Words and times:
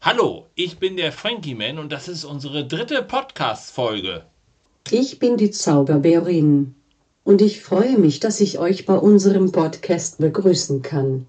Hallo, 0.00 0.46
ich 0.54 0.78
bin 0.78 0.96
der 0.96 1.12
Frankie 1.12 1.54
Man 1.54 1.78
und 1.78 1.90
das 1.90 2.08
ist 2.08 2.24
unsere 2.24 2.66
dritte 2.66 3.02
Podcast-Folge. 3.02 4.24
Ich 4.90 5.18
bin 5.18 5.36
die 5.38 5.50
Zauberbärin 5.50 6.74
und 7.24 7.40
ich 7.40 7.62
freue 7.62 7.98
mich, 7.98 8.20
dass 8.20 8.40
ich 8.40 8.58
euch 8.58 8.84
bei 8.84 8.96
unserem 8.96 9.52
Podcast 9.52 10.18
begrüßen 10.18 10.82
kann. 10.82 11.26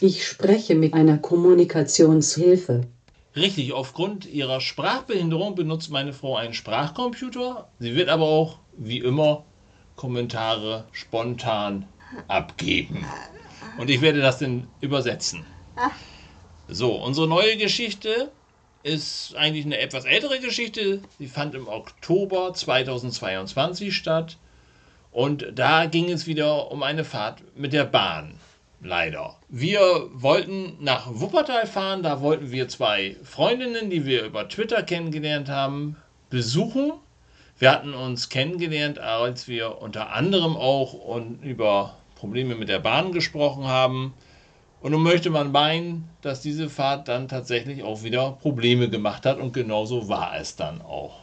Ich 0.00 0.26
spreche 0.26 0.74
mit 0.74 0.94
einer 0.94 1.18
Kommunikationshilfe. 1.18 2.86
Richtig, 3.36 3.72
aufgrund 3.72 4.26
ihrer 4.26 4.60
Sprachbehinderung 4.60 5.54
benutzt 5.54 5.90
meine 5.90 6.12
Frau 6.12 6.36
einen 6.36 6.54
Sprachcomputer. 6.54 7.68
Sie 7.80 7.96
wird 7.96 8.08
aber 8.08 8.24
auch, 8.24 8.58
wie 8.76 8.98
immer, 8.98 9.44
Kommentare 9.96 10.84
spontan 10.92 11.86
abgeben. 12.28 13.04
Und 13.78 13.90
ich 13.90 14.00
werde 14.00 14.20
das 14.20 14.38
dann 14.38 14.68
übersetzen. 14.80 15.44
So, 16.68 16.92
unsere 16.94 17.26
neue 17.26 17.56
Geschichte 17.56 18.30
ist 18.84 19.34
eigentlich 19.36 19.64
eine 19.64 19.78
etwas 19.78 20.04
ältere 20.04 20.38
Geschichte. 20.38 21.00
Sie 21.18 21.26
fand 21.26 21.54
im 21.54 21.66
Oktober 21.66 22.54
2022 22.54 23.94
statt. 23.96 24.36
Und 25.10 25.46
da 25.54 25.86
ging 25.86 26.10
es 26.10 26.26
wieder 26.26 26.70
um 26.70 26.82
eine 26.82 27.04
Fahrt 27.04 27.42
mit 27.56 27.72
der 27.72 27.84
Bahn. 27.84 28.38
Leider. 28.86 29.38
Wir 29.48 30.10
wollten 30.12 30.76
nach 30.78 31.06
Wuppertal 31.08 31.66
fahren. 31.66 32.02
Da 32.02 32.20
wollten 32.20 32.52
wir 32.52 32.68
zwei 32.68 33.16
Freundinnen, 33.24 33.88
die 33.88 34.04
wir 34.04 34.26
über 34.26 34.46
Twitter 34.46 34.82
kennengelernt 34.82 35.48
haben, 35.48 35.96
besuchen. 36.28 36.92
Wir 37.58 37.72
hatten 37.72 37.94
uns 37.94 38.28
kennengelernt, 38.28 38.98
als 38.98 39.48
wir 39.48 39.80
unter 39.80 40.10
anderem 40.10 40.54
auch 40.54 40.92
und 40.92 41.42
über 41.42 41.96
Probleme 42.14 42.56
mit 42.56 42.68
der 42.68 42.78
Bahn 42.78 43.12
gesprochen 43.12 43.66
haben. 43.66 44.12
Und 44.82 44.92
nun 44.92 45.02
möchte 45.02 45.30
man 45.30 45.50
meinen, 45.50 46.10
dass 46.20 46.42
diese 46.42 46.68
Fahrt 46.68 47.08
dann 47.08 47.26
tatsächlich 47.26 47.82
auch 47.84 48.02
wieder 48.02 48.32
Probleme 48.32 48.90
gemacht 48.90 49.24
hat 49.24 49.38
und 49.38 49.54
genauso 49.54 50.10
war 50.10 50.36
es 50.38 50.56
dann 50.56 50.82
auch. 50.82 51.20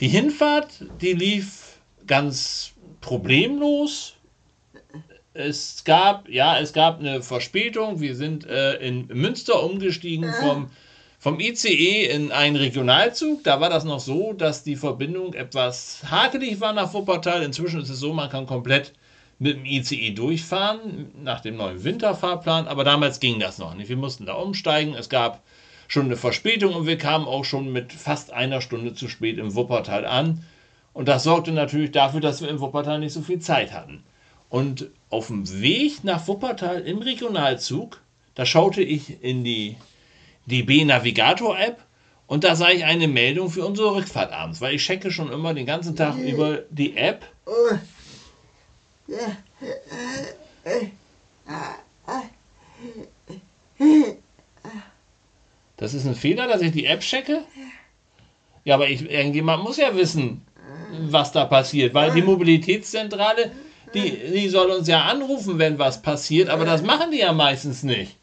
Die 0.00 0.08
Hinfahrt, 0.08 0.86
die 1.02 1.12
lief 1.12 1.80
ganz 2.06 2.72
problemlos. 3.02 4.14
Es 5.34 5.84
gab, 5.84 6.28
ja, 6.28 6.58
es 6.58 6.74
gab 6.74 7.00
eine 7.00 7.22
Verspätung. 7.22 8.00
Wir 8.00 8.14
sind 8.14 8.46
äh, 8.46 8.74
in 8.74 9.06
Münster 9.06 9.62
umgestiegen 9.62 10.30
vom, 10.40 10.70
vom 11.18 11.40
ICE 11.40 12.04
in 12.04 12.32
einen 12.32 12.56
Regionalzug. 12.56 13.42
Da 13.42 13.58
war 13.58 13.70
das 13.70 13.84
noch 13.84 14.00
so, 14.00 14.34
dass 14.34 14.62
die 14.62 14.76
Verbindung 14.76 15.32
etwas 15.32 16.02
hakelig 16.10 16.60
war 16.60 16.74
nach 16.74 16.92
Wuppertal. 16.92 17.42
Inzwischen 17.42 17.80
ist 17.80 17.88
es 17.88 17.98
so, 17.98 18.12
man 18.12 18.28
kann 18.28 18.46
komplett 18.46 18.92
mit 19.38 19.56
dem 19.56 19.64
ICE 19.64 20.10
durchfahren 20.10 21.10
nach 21.22 21.40
dem 21.40 21.56
neuen 21.56 21.82
Winterfahrplan. 21.82 22.68
Aber 22.68 22.84
damals 22.84 23.18
ging 23.18 23.40
das 23.40 23.56
noch 23.56 23.74
nicht. 23.74 23.88
Wir 23.88 23.96
mussten 23.96 24.26
da 24.26 24.34
umsteigen. 24.34 24.94
Es 24.94 25.08
gab 25.08 25.42
schon 25.88 26.04
eine 26.04 26.16
Verspätung 26.16 26.74
und 26.74 26.86
wir 26.86 26.98
kamen 26.98 27.24
auch 27.24 27.46
schon 27.46 27.72
mit 27.72 27.94
fast 27.94 28.34
einer 28.34 28.60
Stunde 28.60 28.94
zu 28.94 29.08
spät 29.08 29.38
im 29.38 29.54
Wuppertal 29.54 30.04
an. 30.04 30.44
Und 30.92 31.08
das 31.08 31.22
sorgte 31.22 31.52
natürlich 31.52 31.90
dafür, 31.90 32.20
dass 32.20 32.42
wir 32.42 32.50
im 32.50 32.60
Wuppertal 32.60 32.98
nicht 32.98 33.14
so 33.14 33.22
viel 33.22 33.40
Zeit 33.40 33.72
hatten. 33.72 34.04
Und 34.52 34.90
auf 35.08 35.28
dem 35.28 35.62
Weg 35.62 36.04
nach 36.04 36.28
Wuppertal 36.28 36.82
im 36.82 36.98
Regionalzug, 36.98 38.02
da 38.34 38.44
schaute 38.44 38.82
ich 38.82 39.22
in 39.24 39.44
die 39.44 39.78
DB 40.44 40.84
Navigator 40.84 41.58
App 41.58 41.82
und 42.26 42.44
da 42.44 42.54
sah 42.54 42.68
ich 42.68 42.84
eine 42.84 43.08
Meldung 43.08 43.48
für 43.48 43.64
unsere 43.64 43.94
Rückfahrt 43.94 44.30
abends, 44.30 44.60
weil 44.60 44.74
ich 44.74 44.84
checke 44.84 45.10
schon 45.10 45.32
immer 45.32 45.54
den 45.54 45.64
ganzen 45.64 45.96
Tag 45.96 46.18
über 46.18 46.64
die 46.68 46.98
App. 46.98 47.26
Das 55.78 55.94
ist 55.94 56.04
ein 56.04 56.14
Fehler, 56.14 56.46
dass 56.46 56.60
ich 56.60 56.72
die 56.72 56.84
App 56.84 57.00
checke? 57.00 57.42
Ja, 58.64 58.74
aber 58.74 58.90
ich, 58.90 59.10
irgendjemand 59.10 59.64
muss 59.64 59.78
ja 59.78 59.96
wissen, 59.96 60.42
was 61.08 61.32
da 61.32 61.46
passiert, 61.46 61.94
weil 61.94 62.12
die 62.12 62.20
Mobilitätszentrale, 62.20 63.50
die, 63.94 64.32
die 64.32 64.48
soll 64.48 64.70
uns 64.70 64.88
ja 64.88 65.02
anrufen, 65.04 65.58
wenn 65.58 65.78
was 65.78 66.02
passiert, 66.02 66.48
aber 66.48 66.64
das 66.64 66.82
machen 66.82 67.10
die 67.10 67.18
ja 67.18 67.32
meistens 67.32 67.82
nicht. 67.82 68.16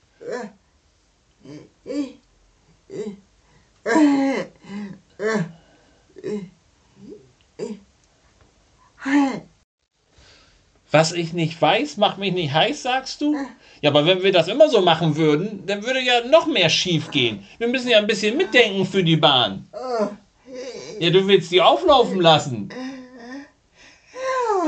Was 10.91 11.11
ich 11.11 11.33
nicht 11.33 11.61
weiß, 11.61 11.97
macht 11.97 12.17
mich 12.17 12.33
nicht 12.33 12.51
heiß, 12.51 12.81
sagst 12.81 13.21
du? 13.21 13.35
Ja, 13.81 13.91
aber 13.91 14.05
wenn 14.05 14.23
wir 14.23 14.31
das 14.31 14.47
immer 14.47 14.69
so 14.69 14.81
machen 14.81 15.15
würden, 15.15 15.65
dann 15.65 15.85
würde 15.85 16.01
ja 16.01 16.25
noch 16.25 16.47
mehr 16.47 16.69
schief 16.69 17.11
gehen. 17.11 17.45
Wir 17.59 17.67
müssen 17.67 17.89
ja 17.89 17.99
ein 17.99 18.07
bisschen 18.07 18.35
mitdenken 18.35 18.85
für 18.85 19.03
die 19.03 19.15
Bahn. 19.17 19.67
Ja, 20.99 21.09
du 21.11 21.27
willst 21.27 21.51
die 21.51 21.61
auflaufen 21.61 22.19
lassen. 22.19 22.69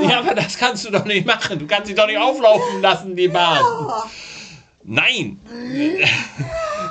Ja, 0.10 0.20
aber 0.20 0.36
das 0.36 0.58
kannst 0.58 0.86
du 0.86 0.92
doch 0.92 1.06
nicht 1.06 1.26
machen. 1.26 1.60
Du 1.60 1.68
kannst 1.68 1.88
sie 1.88 1.96
doch 1.96 2.08
nicht 2.08 2.18
auflaufen 2.18 2.82
lassen, 2.82 3.16
die 3.16 3.28
Bahn. 3.28 3.64
Nein. 4.84 5.40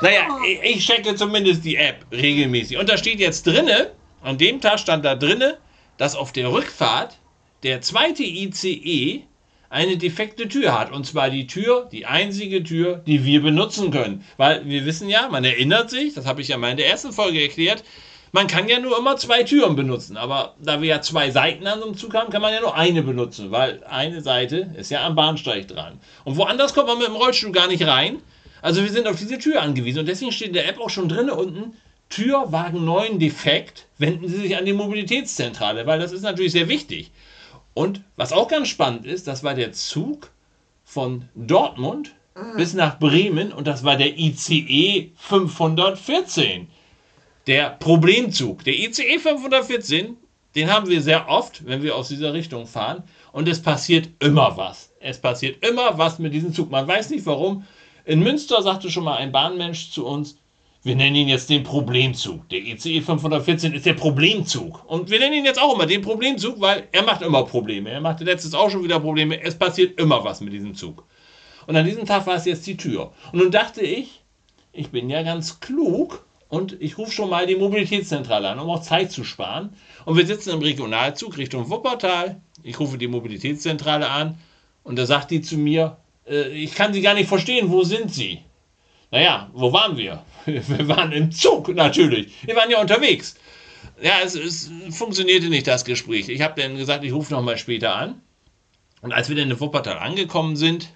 naja, 0.03 0.28
ich, 0.47 0.76
ich 0.76 0.87
checke 0.87 1.15
zumindest 1.15 1.65
die 1.65 1.76
App 1.76 2.04
regelmäßig. 2.12 2.76
Und 2.78 2.88
da 2.88 2.97
steht 2.97 3.21
jetzt 3.21 3.47
drinne, 3.47 3.93
an 4.22 4.38
dem 4.38 4.60
Tag 4.60 4.78
stand 4.78 5.04
da 5.04 5.15
drinne, 5.15 5.59
dass 5.97 6.15
auf 6.15 6.32
der 6.32 6.53
Rückfahrt 6.53 7.19
der 7.62 7.81
zweite 7.81 8.22
ICE 8.22 9.25
eine 9.71 9.97
defekte 9.97 10.48
Tür 10.48 10.78
hat. 10.78 10.92
Und 10.92 11.06
zwar 11.06 11.31
die 11.31 11.47
Tür, 11.47 11.88
die 11.91 12.06
einzige 12.06 12.62
Tür, 12.62 13.03
die 13.06 13.25
wir 13.25 13.42
benutzen 13.42 13.91
können. 13.91 14.25
Weil 14.37 14.66
wir 14.66 14.84
wissen 14.84 15.09
ja, 15.09 15.28
man 15.28 15.44
erinnert 15.44 15.91
sich, 15.91 16.15
das 16.15 16.27
habe 16.27 16.41
ich 16.41 16.48
ja 16.48 16.59
mal 16.59 16.72
in 16.72 16.77
der 16.77 16.88
ersten 16.88 17.12
Folge 17.12 17.41
erklärt, 17.41 17.84
man 18.32 18.46
kann 18.46 18.68
ja 18.68 18.78
nur 18.78 18.96
immer 18.98 19.16
zwei 19.16 19.42
Türen 19.42 19.76
benutzen. 19.76 20.16
Aber 20.16 20.54
da 20.60 20.80
wir 20.80 20.88
ja 20.88 21.00
zwei 21.00 21.30
Seiten 21.30 21.66
an 21.66 21.80
so 21.80 21.86
einem 21.86 21.96
Zug 21.96 22.14
haben, 22.14 22.30
kann 22.30 22.42
man 22.42 22.52
ja 22.52 22.60
nur 22.60 22.76
eine 22.76 23.02
benutzen. 23.02 23.50
Weil 23.50 23.82
eine 23.84 24.20
Seite 24.20 24.70
ist 24.76 24.91
ja 24.91 25.04
am 25.04 25.14
Bahnsteig 25.14 25.68
dran. 25.68 26.00
Und 26.24 26.36
woanders 26.36 26.74
kommt 26.74 26.88
man 26.88 26.98
mit 26.98 27.08
dem 27.08 27.16
Rollstuhl 27.16 27.52
gar 27.52 27.68
nicht 27.68 27.86
rein. 27.86 28.22
Also 28.62 28.82
wir 28.82 28.91
sind 28.91 29.08
auf 29.08 29.16
diese 29.16 29.38
Tür 29.38 29.62
angewiesen. 29.62 30.00
Und 30.00 30.06
deswegen 30.06 30.32
steht 30.32 30.48
in 30.48 30.54
der 30.54 30.68
App 30.68 30.80
auch 30.80 30.91
schon 30.91 31.08
drin 31.08 31.30
unten, 31.30 31.74
Türwagen 32.08 32.84
9 32.84 33.20
defekt, 33.20 33.86
wenden 33.98 34.28
Sie 34.28 34.36
sich 34.36 34.56
an 34.56 34.64
die 34.64 34.72
Mobilitätszentrale, 34.72 35.86
weil 35.86 36.00
das 36.00 36.10
ist 36.10 36.22
natürlich 36.22 36.52
sehr 36.52 36.68
wichtig. 36.68 37.12
Und 37.72 38.02
was 38.16 38.32
auch 38.32 38.48
ganz 38.48 38.66
spannend 38.66 39.06
ist, 39.06 39.28
das 39.28 39.44
war 39.44 39.54
der 39.54 39.72
Zug 39.72 40.30
von 40.84 41.28
Dortmund 41.36 42.12
bis 42.56 42.74
nach 42.74 42.98
Bremen 42.98 43.52
und 43.52 43.66
das 43.66 43.84
war 43.84 43.97
der 43.97 44.18
ICE 44.18 45.12
514. 45.16 46.68
Der 47.50 47.71
Problemzug. 47.71 48.62
Der 48.62 48.78
ICE 48.78 49.19
514, 49.19 50.16
den 50.55 50.72
haben 50.72 50.88
wir 50.88 51.03
sehr 51.03 51.28
oft, 51.28 51.66
wenn 51.66 51.83
wir 51.83 51.97
aus 51.97 52.06
dieser 52.06 52.33
Richtung 52.33 52.65
fahren. 52.65 53.03
Und 53.33 53.49
es 53.49 53.61
passiert 53.61 54.09
immer 54.21 54.56
was. 54.56 54.93
Es 55.00 55.21
passiert 55.21 55.66
immer 55.66 55.99
was 55.99 56.21
mit 56.21 56.33
diesem 56.33 56.55
Zug. 56.55 56.71
Man 56.71 56.87
weiß 56.87 57.10
nicht 57.10 57.27
warum. 57.27 57.65
In 58.05 58.21
Münster 58.21 58.62
sagte 58.62 58.89
schon 58.89 59.03
mal 59.03 59.16
ein 59.16 59.33
Bahnmensch 59.33 59.91
zu 59.91 60.06
uns, 60.06 60.39
wir 60.84 60.94
nennen 60.94 61.16
ihn 61.16 61.27
jetzt 61.27 61.50
den 61.50 61.65
Problemzug. 61.65 62.49
Der 62.50 62.60
ICE 62.60 63.00
514 63.00 63.75
ist 63.75 63.84
der 63.84 63.94
Problemzug. 63.94 64.89
Und 64.89 65.10
wir 65.10 65.19
nennen 65.19 65.34
ihn 65.34 65.44
jetzt 65.44 65.60
auch 65.60 65.75
immer 65.75 65.87
den 65.87 66.03
Problemzug, 66.03 66.60
weil 66.60 66.87
er 66.93 67.03
macht 67.03 67.22
immer 67.22 67.43
Probleme. 67.43 67.91
Er 67.91 68.00
machte 68.00 68.22
letztes 68.22 68.55
auch 68.55 68.71
schon 68.71 68.84
wieder 68.84 69.00
Probleme. 69.00 69.43
Es 69.43 69.59
passiert 69.59 69.99
immer 69.99 70.22
was 70.22 70.41
mit 70.41 70.53
diesem 70.53 70.77
Zug. 70.77 71.05
Und 71.66 71.75
an 71.75 71.84
diesem 71.84 72.06
Tag 72.06 72.28
war 72.28 72.37
es 72.37 72.44
jetzt 72.44 72.65
die 72.69 72.77
Tür. 72.77 73.12
Und 73.33 73.41
nun 73.41 73.50
dachte 73.50 73.81
ich, 73.81 74.22
ich 74.72 74.91
bin 74.91 75.10
ja 75.10 75.24
ganz 75.24 75.59
klug 75.59 76.24
und 76.50 76.76
ich 76.80 76.98
rufe 76.98 77.12
schon 77.12 77.30
mal 77.30 77.47
die 77.47 77.56
Mobilitätszentrale 77.56 78.48
an, 78.48 78.58
um 78.58 78.68
auch 78.68 78.82
Zeit 78.82 79.12
zu 79.12 79.24
sparen. 79.24 79.72
Und 80.04 80.18
wir 80.18 80.26
sitzen 80.26 80.50
im 80.50 80.58
Regionalzug 80.58 81.38
Richtung 81.38 81.70
Wuppertal. 81.70 82.41
Ich 82.62 82.78
rufe 82.78 82.98
die 82.98 83.06
Mobilitätszentrale 83.06 84.10
an 84.10 84.36
und 84.82 84.98
da 84.98 85.06
sagt 85.06 85.30
die 85.30 85.41
zu 85.41 85.56
mir, 85.56 85.97
äh, 86.28 86.48
ich 86.48 86.74
kann 86.74 86.92
Sie 86.92 87.00
gar 87.00 87.14
nicht 87.14 87.28
verstehen, 87.28 87.70
wo 87.70 87.84
sind 87.84 88.12
Sie? 88.12 88.41
Naja, 89.12 89.48
wo 89.54 89.72
waren 89.72 89.97
wir? 89.97 90.24
Wir 90.47 90.88
waren 90.88 91.12
im 91.12 91.30
Zug, 91.30 91.68
natürlich. 91.74 92.32
Wir 92.42 92.56
waren 92.56 92.70
ja 92.70 92.80
unterwegs. 92.80 93.36
Ja, 94.02 94.14
es, 94.24 94.34
es 94.34 94.70
funktionierte 94.91 95.48
nicht, 95.48 95.66
das 95.66 95.84
Gespräch. 95.84 96.28
Ich 96.28 96.41
habe 96.41 96.60
dann 96.60 96.76
gesagt, 96.76 97.04
ich 97.04 97.12
rufe 97.12 97.32
nochmal 97.32 97.58
später 97.58 97.94
an. 97.94 98.20
Und 99.02 99.12
als 99.12 99.28
wir 99.28 99.36
dann 99.36 99.50
in 99.50 99.60
Wuppertal 99.60 99.98
angekommen 99.98 100.56
sind, 100.56 100.88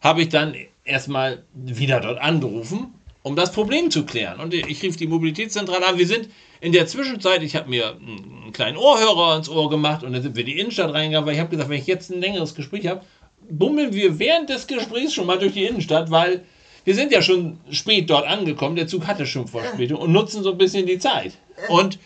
habe 0.00 0.22
ich 0.22 0.28
dann 0.28 0.54
erstmal 0.84 1.44
wieder 1.54 2.00
dort 2.00 2.20
angerufen, 2.20 2.94
um 3.24 3.36
das 3.36 3.52
Problem 3.52 3.90
zu 3.90 4.04
klären. 4.04 4.38
Und 4.38 4.52
ich 4.52 4.82
rief 4.82 4.96
die 4.96 5.06
Mobilitätszentrale 5.06 5.86
an. 5.86 5.98
Wir 5.98 6.06
sind 6.06 6.28
in 6.60 6.72
der 6.72 6.86
Zwischenzeit, 6.86 7.42
ich 7.42 7.56
habe 7.56 7.70
mir 7.70 7.96
einen 7.96 8.52
kleinen 8.52 8.76
Ohrhörer 8.76 9.36
ins 9.38 9.48
Ohr 9.48 9.70
gemacht 9.70 10.04
und 10.04 10.12
dann 10.12 10.22
sind 10.22 10.36
wir 10.36 10.42
in 10.42 10.46
die 10.46 10.58
Innenstadt 10.60 10.92
reingegangen, 10.92 11.26
weil 11.26 11.34
ich 11.34 11.40
habe 11.40 11.48
gesagt, 11.48 11.70
wenn 11.70 11.80
ich 11.80 11.86
jetzt 11.86 12.10
ein 12.10 12.20
längeres 12.20 12.54
Gespräch 12.54 12.86
habe, 12.86 13.02
bummeln 13.48 13.94
wir 13.94 14.18
während 14.18 14.50
des 14.50 14.66
Gesprächs 14.66 15.14
schon 15.14 15.26
mal 15.26 15.38
durch 15.38 15.54
die 15.54 15.64
Innenstadt, 15.64 16.10
weil 16.10 16.44
wir 16.84 16.94
sind 16.94 17.12
ja 17.12 17.22
schon 17.22 17.58
spät 17.70 18.10
dort 18.10 18.26
angekommen, 18.26 18.76
der 18.76 18.88
Zug 18.88 19.06
hatte 19.06 19.24
schon 19.24 19.48
Verspätung 19.48 20.00
und 20.00 20.12
nutzen 20.12 20.42
so 20.42 20.52
ein 20.52 20.58
bisschen 20.58 20.86
die 20.86 20.98
Zeit. 20.98 21.32
Und 21.68 21.98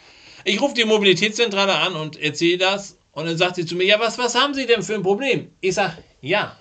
ich 0.45 0.63
rufe 0.63 0.75
die 0.75 0.85
Mobilitätszentrale 0.85 1.75
an 1.75 1.97
und 1.97 2.17
erzähle 2.17 2.59
das 2.59 2.97
und 3.11 3.27
dann 3.27 3.37
sagt 3.37 3.57
sie 3.57 3.67
zu 3.67 3.75
mir, 3.75 3.87
ja, 3.87 3.99
was, 3.99 4.19
was 4.19 4.37
haben 4.37 4.55
Sie 4.55 4.67
denn 4.67 4.85
für 4.85 4.95
ein 4.95 5.03
Problem? 5.03 5.51
Ich 5.61 5.75
sage, 5.75 5.95
ja, 6.21 6.57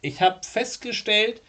ich 0.00 0.20
habe 0.20 0.38
festgestellt, 0.44 1.42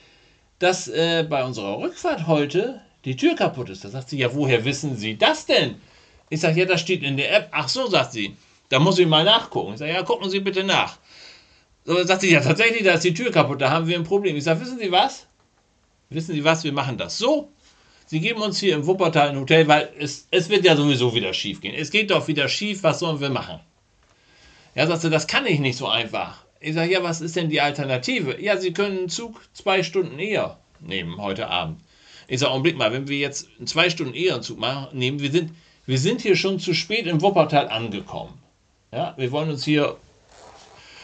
dass 0.60 0.88
äh, 0.88 1.26
bei 1.30 1.44
unserer 1.44 1.80
Rückfahrt 1.80 2.28
heute 2.28 2.82
die 3.06 3.16
Tür 3.16 3.36
kaputt 3.36 3.70
ist. 3.70 3.84
Da 3.86 3.90
sagt 3.90 4.10
sie, 4.10 4.18
ja, 4.18 4.34
woher 4.34 4.66
wissen 4.66 4.98
Sie 4.98 5.18
das 5.18 5.46
denn? 5.46 5.76
Ich 6.30 6.42
sage, 6.42 6.60
ja, 6.60 6.66
das 6.66 6.82
steht 6.82 7.04
in 7.04 7.18
der 7.18 7.34
App. 7.36 7.50
Ach 7.52 7.70
so, 7.70 7.88
sagt 7.88 8.12
sie. 8.12 8.36
Da 8.70 8.80
muss 8.80 9.00
ich 9.00 9.08
mal 9.08 9.24
nachgucken. 9.24 9.74
Ich 9.74 9.80
sage, 9.80 9.94
ja, 9.94 10.04
gucken 10.04 10.30
Sie 10.30 10.40
bitte 10.40 10.64
nach. 10.64 10.98
So 11.86 12.04
sagt 12.04 12.22
sie, 12.22 12.32
ja, 12.32 12.42
tatsächlich, 12.42 12.84
da 12.84 12.96
ist 12.96 13.06
die 13.06 13.14
Tür 13.14 13.32
kaputt, 13.32 13.62
da 13.62 13.70
haben 13.70 13.88
wir 13.88 13.96
ein 13.96 14.04
Problem. 14.04 14.36
Ich 14.36 14.44
sage, 14.44 14.60
wissen 14.60 14.78
Sie 14.78 14.92
was? 14.92 15.26
Wissen 16.10 16.36
Sie 16.36 16.44
was, 16.44 16.66
wir 16.66 16.74
machen 16.74 16.98
das 16.98 17.18
so. 17.18 17.50
Sie 18.08 18.20
geben 18.20 18.42
uns 18.42 18.60
hier 18.60 18.76
im 18.76 18.86
Wuppertal 18.86 19.30
ein 19.30 19.40
Hotel, 19.40 19.68
weil 19.68 19.90
es, 19.98 20.28
es 20.32 20.50
wird 20.50 20.66
ja 20.66 20.76
sowieso 20.76 21.14
wieder 21.16 21.34
schief 21.34 21.62
gehen. 21.62 21.76
Es 21.76 21.92
geht 21.92 22.12
doch 22.12 22.28
wieder 22.28 22.50
schief, 22.50 22.84
was 22.84 23.00
sollen 23.00 23.22
wir 23.22 23.30
machen? 23.30 23.62
Ja, 24.76 24.86
sagt 24.86 25.02
sie, 25.02 25.10
das 25.10 25.28
kann 25.28 25.46
ich 25.46 25.60
nicht 25.60 25.78
so 25.78 25.88
einfach. 25.88 26.44
Ich 26.60 26.74
sage, 26.74 26.92
ja, 26.92 27.04
was 27.04 27.22
ist 27.22 27.36
denn 27.36 27.50
die 27.50 27.62
Alternative? 27.62 28.42
Ja, 28.42 28.58
Sie 28.58 28.74
können 28.74 28.98
einen 28.98 29.10
Zug 29.10 29.42
zwei 29.54 29.84
Stunden 29.84 30.18
eher 30.20 30.58
nehmen 30.80 31.18
heute 31.18 31.48
Abend. 31.48 31.80
Ich 32.28 32.40
sage, 32.40 32.52
Augenblick 32.52 32.78
mal, 32.78 32.92
wenn 32.92 33.08
wir 33.08 33.18
jetzt 33.18 33.48
zwei 33.66 33.90
Stunden 33.90 34.14
eher 34.14 34.36
einen 34.36 34.44
Zug 34.44 34.60
machen, 34.60 34.98
nehmen, 34.98 35.20
wir 35.20 35.32
sind, 35.32 35.52
wir 35.86 35.98
sind 35.98 36.22
hier 36.22 36.36
schon 36.36 36.60
zu 36.60 36.74
spät 36.74 37.08
im 37.08 37.22
Wuppertal 37.22 37.70
angekommen. 37.70 38.34
Ja, 38.92 39.14
wir 39.18 39.32
wollen 39.32 39.50
uns 39.50 39.64
hier 39.64 39.98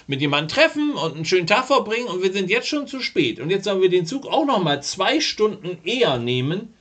mit 0.07 0.21
jemandem 0.21 0.49
treffen 0.49 0.95
und 0.95 1.15
einen 1.15 1.25
schönen 1.25 1.47
Tag 1.47 1.65
verbringen 1.65 2.07
und 2.07 2.23
wir 2.23 2.33
sind 2.33 2.49
jetzt 2.49 2.67
schon 2.67 2.87
zu 2.87 2.99
spät. 2.99 3.39
Und 3.39 3.49
jetzt 3.49 3.63
sollen 3.63 3.81
wir 3.81 3.89
den 3.89 4.05
Zug 4.05 4.27
auch 4.27 4.45
noch 4.45 4.61
mal 4.61 4.83
zwei 4.83 5.21
Stunden 5.21 5.77
eher 5.85 6.17
nehmen. 6.17 6.73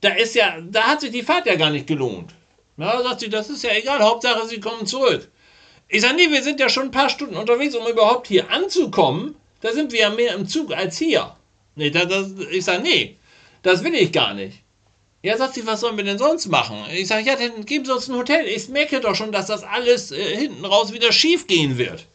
Da 0.00 0.10
ist 0.10 0.34
ja, 0.34 0.60
da 0.60 0.84
hat 0.84 1.00
sich 1.00 1.10
die 1.10 1.22
Fahrt 1.22 1.46
ja 1.46 1.56
gar 1.56 1.70
nicht 1.70 1.86
gelohnt. 1.86 2.34
Ja, 2.78 3.02
sagt 3.02 3.20
sie, 3.20 3.28
das 3.28 3.50
ist 3.50 3.64
ja 3.64 3.70
egal, 3.74 4.00
Hauptsache 4.00 4.46
sie 4.46 4.60
kommen 4.60 4.86
zurück. 4.86 5.30
Ich 5.88 6.02
sage, 6.02 6.16
nee, 6.16 6.30
wir 6.30 6.42
sind 6.42 6.58
ja 6.58 6.68
schon 6.68 6.84
ein 6.84 6.90
paar 6.90 7.10
Stunden 7.10 7.36
unterwegs, 7.36 7.74
um 7.76 7.86
überhaupt 7.86 8.26
hier 8.26 8.50
anzukommen. 8.50 9.36
Da 9.60 9.72
sind 9.72 9.92
wir 9.92 10.00
ja 10.00 10.10
mehr 10.10 10.34
im 10.34 10.48
Zug 10.48 10.72
als 10.72 10.98
hier. 10.98 11.36
Nee, 11.76 11.90
das, 11.90 12.08
das, 12.08 12.30
ich 12.50 12.64
sage, 12.64 12.82
nee, 12.82 13.16
das 13.62 13.84
will 13.84 13.94
ich 13.94 14.12
gar 14.12 14.34
nicht. 14.34 14.58
Ja, 15.22 15.36
sagt 15.36 15.54
sie, 15.54 15.66
was 15.66 15.80
sollen 15.80 15.96
wir 15.96 16.04
denn 16.04 16.18
sonst 16.18 16.46
machen? 16.46 16.76
Ich 16.92 17.08
sage, 17.08 17.26
ja, 17.26 17.36
dann 17.36 17.64
geben 17.64 17.84
Sie 17.84 17.92
uns 17.92 18.08
ein 18.08 18.16
Hotel. 18.16 18.46
Ich 18.46 18.68
merke 18.68 19.00
doch 19.00 19.14
schon, 19.14 19.32
dass 19.32 19.46
das 19.46 19.64
alles 19.64 20.12
äh, 20.12 20.36
hinten 20.36 20.64
raus 20.64 20.92
wieder 20.92 21.12
schief 21.12 21.46
gehen 21.46 21.78
wird. 21.78 22.06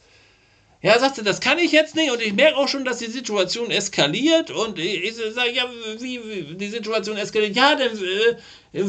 Ja, 0.81 0.97
sagt 0.97 1.18
sie, 1.18 1.23
das 1.23 1.41
kann 1.41 1.59
ich 1.59 1.71
jetzt 1.71 1.95
nicht 1.95 2.12
und 2.12 2.21
ich 2.21 2.33
merke 2.33 2.57
auch 2.57 2.68
schon, 2.68 2.85
dass 2.85 2.97
die 2.97 3.06
Situation 3.06 3.69
eskaliert 3.69 4.50
und 4.50 4.79
ich, 4.79 5.03
ich 5.03 5.15
sage, 5.15 5.51
ja, 5.51 5.69
wie, 6.00 6.19
wie, 6.23 6.56
die 6.56 6.69
Situation 6.69 7.18
eskaliert? 7.18 7.56
Ja, 7.56 7.75
dann 7.75 7.91
äh, 7.97 8.35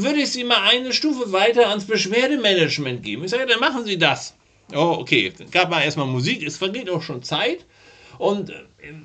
würde 0.02 0.20
ich 0.20 0.30
Sie 0.30 0.44
mal 0.44 0.62
eine 0.62 0.94
Stufe 0.94 1.32
weiter 1.32 1.68
ans 1.68 1.84
Beschwerdemanagement 1.84 3.02
geben. 3.02 3.24
Ich 3.24 3.30
sage, 3.30 3.42
ja, 3.42 3.48
dann 3.48 3.60
machen 3.60 3.84
Sie 3.84 3.98
das. 3.98 4.34
Oh, 4.74 4.96
okay, 5.00 5.32
gab 5.50 5.70
mal 5.70 5.82
erstmal 5.82 6.06
Musik, 6.06 6.42
es 6.42 6.56
vergeht 6.56 6.90
auch 6.90 7.02
schon 7.02 7.22
Zeit 7.22 7.64
und 8.18 8.50
äh, 8.50 8.54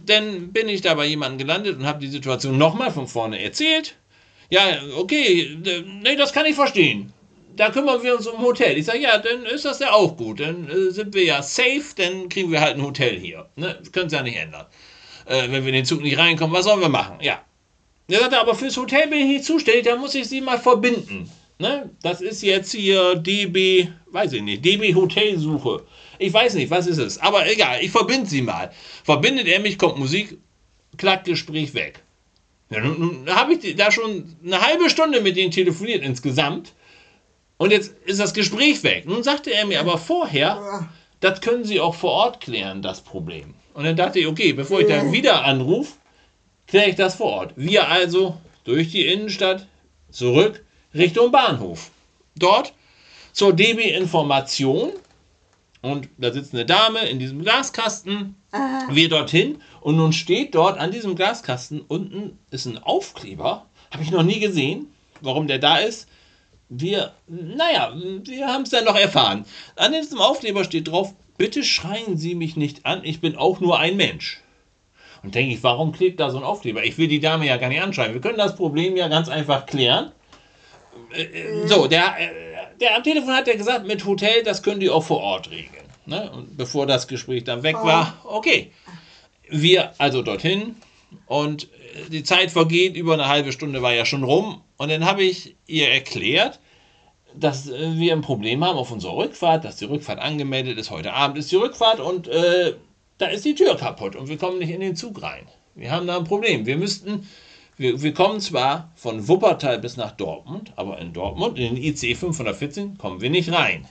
dann 0.06 0.52
bin 0.52 0.70
ich 0.70 0.82
da 0.82 0.94
bei 0.94 1.06
jemandem 1.06 1.40
gelandet 1.40 1.78
und 1.78 1.86
habe 1.86 2.00
die 2.00 2.08
Situation 2.08 2.58
nochmal 2.58 2.92
von 2.92 3.08
vorne 3.08 3.42
erzählt. 3.42 3.96
Ja, 4.50 4.62
okay, 4.96 5.58
nee, 6.02 6.16
das 6.16 6.32
kann 6.32 6.46
ich 6.46 6.56
verstehen 6.56 7.12
da 7.58 7.72
kümmern 7.72 8.02
wir 8.04 8.16
uns 8.16 8.28
um 8.28 8.38
ein 8.38 8.42
Hotel. 8.44 8.78
Ich 8.78 8.86
sage, 8.86 9.00
ja, 9.00 9.18
dann 9.18 9.46
ist 9.46 9.66
das 9.66 9.80
ja 9.80 9.92
auch 9.92 10.16
gut. 10.16 10.40
Dann 10.40 10.70
äh, 10.70 10.92
sind 10.92 11.14
wir 11.14 11.24
ja 11.24 11.42
safe, 11.42 11.84
dann 11.96 12.30
kriegen 12.30 12.52
wir 12.52 12.62
halt 12.62 12.78
ein 12.78 12.84
Hotel 12.84 13.20
hier. 13.20 13.50
Ne? 13.56 13.78
Können 13.92 14.08
es 14.08 14.14
ja 14.14 14.22
nicht 14.22 14.38
ändern. 14.38 14.66
Äh, 15.26 15.44
wenn 15.50 15.64
wir 15.64 15.70
in 15.70 15.74
den 15.74 15.86
Zug 15.86 16.02
nicht 16.02 16.18
reinkommen, 16.18 16.56
was 16.56 16.66
sollen 16.66 16.80
wir 16.80 16.90
machen? 16.90 17.18
Ja. 17.22 17.42
Er 18.10 18.20
sagte, 18.20 18.40
aber 18.40 18.56
fürs 18.56 18.78
Hotel 18.78 19.08
bin 19.08 19.20
ich 19.20 19.28
nicht 19.28 19.44
zuständig, 19.44 19.84
da 19.84 19.98
muss 19.98 20.16
ich 20.16 20.30
sie 20.30 20.40
mal 20.40 20.60
verbinden. 20.60 21.30
Ne? 21.60 21.90
Das 22.04 22.22
ist 22.22 22.42
jetzt 22.42 22.72
hier 22.72 23.16
DB, 23.16 23.90
weiß 24.18 24.34
ich 24.34 24.42
nicht, 24.42 24.66
DB 24.66 24.96
Hotelsuche. 24.96 25.84
Ich 26.18 26.34
weiß 26.34 26.56
nicht, 26.56 26.72
was 26.72 26.88
ist 26.88 26.98
es. 26.98 27.20
Aber 27.20 27.48
egal, 27.50 27.80
ich 27.82 27.92
verbinde 27.92 28.28
sie 28.28 28.42
mal. 28.42 28.72
Verbindet 29.04 29.48
er 29.48 29.60
mich, 29.60 29.78
kommt 29.78 30.00
Musik, 30.00 30.38
klackt 30.98 31.26
Gespräch 31.26 31.76
weg. 31.76 32.04
Ja, 32.72 32.82
nun, 32.82 33.00
nun 33.00 33.30
habe 33.30 33.54
ich 33.54 33.76
da 33.76 33.92
schon 33.92 34.36
eine 34.44 34.60
halbe 34.62 34.90
Stunde 34.90 35.22
mit 35.22 35.38
denen 35.38 35.52
telefoniert 35.52 36.04
insgesamt. 36.04 36.74
Und 37.58 37.72
jetzt 37.72 37.94
ist 38.06 38.20
das 38.20 38.34
Gespräch 38.34 38.84
weg. 38.84 39.06
Nun 39.06 39.24
sagte 39.24 39.54
er 39.54 39.66
mir 39.68 39.80
aber 39.80 39.98
vorher, 40.00 40.90
das 41.20 41.42
können 41.42 41.64
Sie 41.64 41.80
auch 41.80 41.96
vor 41.96 42.12
Ort 42.12 42.42
klären, 42.42 42.82
das 42.82 43.02
Problem. 43.02 43.54
Und 43.74 43.84
dann 43.84 43.96
dachte 43.96 44.20
ich, 44.20 44.28
okay, 44.28 44.54
bevor 44.54 44.82
ich 44.82 44.88
dann 44.88 45.12
wieder 45.12 45.46
anrufe, 45.46 45.94
kläre 46.66 46.90
ich 46.90 46.96
das 46.96 47.16
vor 47.16 47.32
Ort. 47.32 47.54
Wir 47.56 47.88
also 47.88 48.38
durch 48.64 48.90
die 48.90 49.06
Innenstadt 49.06 49.68
zurück 50.12 50.64
Richtung 50.94 51.32
Bahnhof. 51.32 51.92
Dort 52.36 52.74
zur 53.38 53.54
DB 53.54 53.96
Information. 53.96 54.94
Und 55.84 56.10
da 56.18 56.34
sitzt 56.34 56.56
eine 56.56 56.66
Dame 56.66 57.08
in 57.08 57.20
diesem 57.20 57.44
Glaskasten. 57.44 58.36
Wir 58.90 59.10
dorthin. 59.10 59.62
Und 59.80 59.96
nun 59.96 60.12
steht 60.12 60.56
dort 60.56 60.80
an 60.80 60.92
diesem 60.92 61.16
Glaskasten 61.16 61.82
unten 61.82 62.40
ist 62.50 62.66
ein 62.66 62.80
Aufkleber. 62.80 63.68
Habe 63.92 64.02
ich 64.02 64.10
noch 64.10 64.24
nie 64.24 64.40
gesehen. 64.40 64.88
Warum 65.22 65.46
der 65.46 65.60
da 65.60 65.78
ist, 65.78 66.08
wir, 66.70 67.14
naja, 67.28 67.94
wir 67.96 68.48
haben 68.48 68.64
es 68.64 68.72
dann 68.72 68.86
noch 68.86 68.98
erfahren. 68.98 69.46
An 69.76 69.94
diesem 69.94 70.20
Aufkleber 70.20 70.64
steht 70.64 70.88
drauf, 70.88 71.14
bitte 71.38 71.64
schreien 71.64 72.18
Sie 72.18 72.34
mich 72.34 72.56
nicht 72.56 72.88
an, 72.88 73.04
ich 73.04 73.22
bin 73.22 73.36
auch 73.36 73.60
nur 73.60 73.80
ein 73.80 73.98
Mensch. 73.98 74.42
Und 75.24 75.36
denke 75.36 75.54
ich, 75.54 75.64
warum 75.64 75.92
klebt 75.92 76.20
da 76.20 76.32
so 76.32 76.38
ein 76.38 76.44
Aufkleber? 76.44 76.84
Ich 76.84 76.98
will 76.98 77.08
die 77.08 77.20
Dame 77.20 77.46
ja 77.46 77.58
gar 77.58 77.70
nicht 77.70 77.82
anschreien. 77.82 78.14
Wir 78.14 78.22
können 78.22 78.38
das 78.38 78.56
Problem 78.56 78.98
ja 78.98 79.08
ganz 79.08 79.30
einfach 79.30 79.66
klären. 79.66 80.12
Äh, 81.14 81.24
äh, 81.24 81.68
so, 81.68 81.88
der, 81.88 82.16
äh, 82.20 82.47
der 82.80 82.96
am 82.96 83.04
Telefon 83.04 83.34
hat 83.34 83.48
ja 83.48 83.56
gesagt, 83.56 83.88
mit 83.88 84.06
Hotel, 84.06 84.44
das 84.44 84.64
können 84.64 84.80
die 84.80 84.90
auch 84.90 85.04
vor 85.04 85.20
Ort 85.20 85.50
regeln. 85.50 85.86
Ne? 86.06 86.32
Und 86.32 86.58
bevor 86.58 86.86
das 86.86 87.08
Gespräch 87.08 87.44
dann 87.44 87.64
weg 87.64 87.76
war, 87.76 88.22
okay. 88.24 88.72
Wir 89.50 89.94
also 89.98 90.22
dorthin 90.22 90.76
und 91.26 91.70
die 92.10 92.24
Zeit 92.24 92.52
vergeht, 92.52 92.96
über 92.96 93.14
eine 93.14 93.28
halbe 93.28 93.52
Stunde 93.52 93.82
war 93.82 93.94
ja 93.94 94.06
schon 94.06 94.24
rum 94.24 94.62
und 94.78 94.90
dann 94.90 95.06
habe 95.06 95.24
ich 95.24 95.56
ihr 95.66 95.90
erklärt, 95.90 96.60
dass 97.34 97.70
äh, 97.70 97.98
wir 97.98 98.14
ein 98.14 98.22
Problem 98.22 98.64
haben 98.64 98.78
auf 98.78 98.92
unserer 98.92 99.16
Rückfahrt, 99.16 99.64
dass 99.64 99.78
die 99.78 99.86
Rückfahrt 99.86 100.20
angemeldet 100.20 100.78
ist. 100.78 100.92
Heute 100.92 101.14
Abend 101.14 101.38
ist 101.38 101.52
die 101.52 101.56
Rückfahrt 101.56 102.00
und 102.00 102.28
äh, 102.28 102.74
da 103.18 103.28
ist 103.28 103.46
die 103.46 103.56
Tür 103.56 103.76
kaputt 103.78 104.16
und 104.16 104.28
wir 104.28 104.38
kommen 104.38 104.60
nicht 104.60 104.70
in 104.70 104.82
den 104.82 104.96
Zug 104.96 105.22
rein. 105.22 105.48
Wir 105.76 105.92
haben 105.92 106.08
da 106.08 106.18
ein 106.18 106.24
Problem. 106.24 106.66
Wir 106.66 106.78
müssten, 106.78 107.28
wir, 107.78 108.02
wir 108.02 108.14
kommen 108.14 108.40
zwar 108.40 108.92
von 108.96 109.28
Wuppertal 109.28 109.80
bis 109.80 109.98
nach 109.98 110.12
Dortmund, 110.12 110.74
aber 110.76 111.00
in 111.00 111.14
Dortmund, 111.14 111.58
in 111.58 111.76
den 111.76 111.84
ICE 111.84 112.16
514, 112.16 112.98
kommen 112.98 113.22
wir 113.22 113.30
nicht 113.30 113.52
rein. 113.52 113.88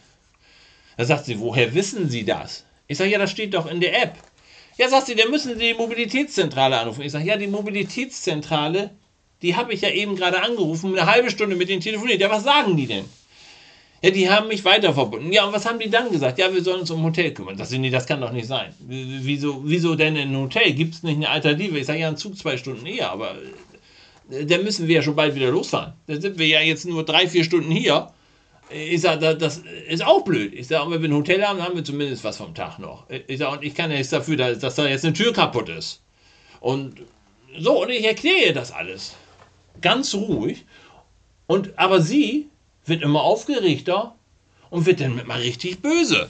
Da 0.97 1.05
sagt 1.05 1.26
sie, 1.26 1.40
woher 1.40 1.75
wissen 1.75 2.09
Sie 2.09 2.25
das? 2.25 2.64
Ich 2.88 2.99
sage, 2.99 3.11
ja, 3.11 3.19
das 3.19 3.31
steht 3.31 3.55
doch 3.55 3.71
in 3.71 3.81
der 3.81 4.02
App. 4.02 4.14
Ja, 4.78 4.88
sagt 4.88 5.07
sie, 5.07 5.14
dann 5.14 5.31
müssen 5.31 5.59
Sie 5.59 5.73
die 5.73 5.75
Mobilitätszentrale 5.75 6.78
anrufen. 6.78 7.02
Ich 7.02 7.12
sage, 7.12 7.26
ja, 7.26 7.37
die 7.37 7.47
Mobilitätszentrale 7.47 8.90
die 9.43 9.55
habe 9.55 9.73
ich 9.73 9.83
ja 9.83 9.90
eben 9.90 10.16
gerade 10.16 10.43
angerufen, 10.43 10.97
eine 10.97 11.11
halbe 11.11 11.31
Stunde 11.31 11.57
mit 11.57 11.69
denen 11.69 11.83
telefoniert. 11.83 12.21
Ja, 12.21 12.31
was 12.31 12.45
sagen 12.45 12.76
die 12.76 12.87
denn? 12.87 13.05
Ja, 14.02 14.11
die 14.11 14.31
haben 14.31 14.49
mich 14.49 14.64
weiter 14.64 14.95
verbunden. 14.95 15.33
Ja, 15.33 15.45
und 15.45 15.52
was 15.52 15.66
haben 15.66 15.78
die 15.78 15.90
dann 15.90 16.11
gesagt? 16.11 16.38
Ja, 16.38 16.52
wir 16.52 16.62
sollen 16.62 16.81
uns 16.81 16.90
um 16.90 17.02
Hotel 17.02 17.33
kümmern. 17.33 17.57
Das, 17.57 17.71
nee, 17.71 17.90
das 17.90 18.07
kann 18.07 18.21
doch 18.21 18.33
nicht 18.33 18.47
sein. 18.47 18.75
Wieso, 18.81 19.62
wieso 19.64 19.95
denn 19.95 20.16
ein 20.16 20.37
Hotel? 20.37 20.73
Gibt 20.73 20.95
es 20.95 21.02
nicht 21.02 21.16
eine 21.16 21.28
Alternative? 21.28 21.78
Ich 21.78 21.87
sage 21.87 22.00
ja, 22.00 22.09
ein 22.09 22.16
Zug 22.16 22.37
zwei 22.37 22.57
Stunden 22.57 22.87
eher, 22.87 23.11
aber 23.11 23.37
dann 24.28 24.64
müssen 24.64 24.88
wir 24.88 24.97
ja 24.97 25.02
schon 25.02 25.16
bald 25.16 25.35
wieder 25.35 25.50
losfahren. 25.50 25.95
Dann 26.06 26.21
sind 26.21 26.38
wir 26.38 26.47
ja 26.47 26.61
jetzt 26.61 26.85
nur 26.85 27.04
drei, 27.04 27.28
vier 27.28 27.45
Stunden 27.45 27.71
hier. 27.71 28.11
Ich 28.68 29.00
sage, 29.00 29.37
das 29.37 29.62
ist 29.88 30.04
auch 30.04 30.25
blöd. 30.25 30.52
Ich 30.52 30.66
sage, 30.66 30.90
wenn 30.90 31.00
wir 31.00 31.09
ein 31.09 31.14
Hotel 31.14 31.45
haben, 31.45 31.62
haben 31.62 31.76
wir 31.76 31.85
zumindest 31.85 32.25
was 32.25 32.38
vom 32.38 32.54
Tag 32.54 32.78
noch. 32.80 33.04
Ich 33.28 33.38
sage, 33.38 33.59
und 33.59 33.64
ich 33.64 33.75
kann 33.75 33.90
ja 33.90 33.97
nichts 33.97 34.11
dafür, 34.11 34.37
dass 34.37 34.75
da 34.75 34.88
jetzt 34.88 35.04
eine 35.04 35.14
Tür 35.14 35.33
kaputt 35.33 35.68
ist. 35.68 36.02
Und 36.61 37.02
so, 37.59 37.83
und 37.83 37.90
ich 37.90 38.04
erkläre 38.04 38.52
das 38.52 38.73
alles 38.73 39.14
ganz 39.80 40.14
ruhig. 40.14 40.64
Und, 41.47 41.78
aber 41.78 42.00
sie 42.00 42.49
wird 42.85 43.02
immer 43.02 43.23
aufgeregter 43.23 44.16
und 44.71 44.87
wird 44.87 45.00
dann 45.00 45.21
mal 45.26 45.40
richtig 45.40 45.80
böse. 45.80 46.28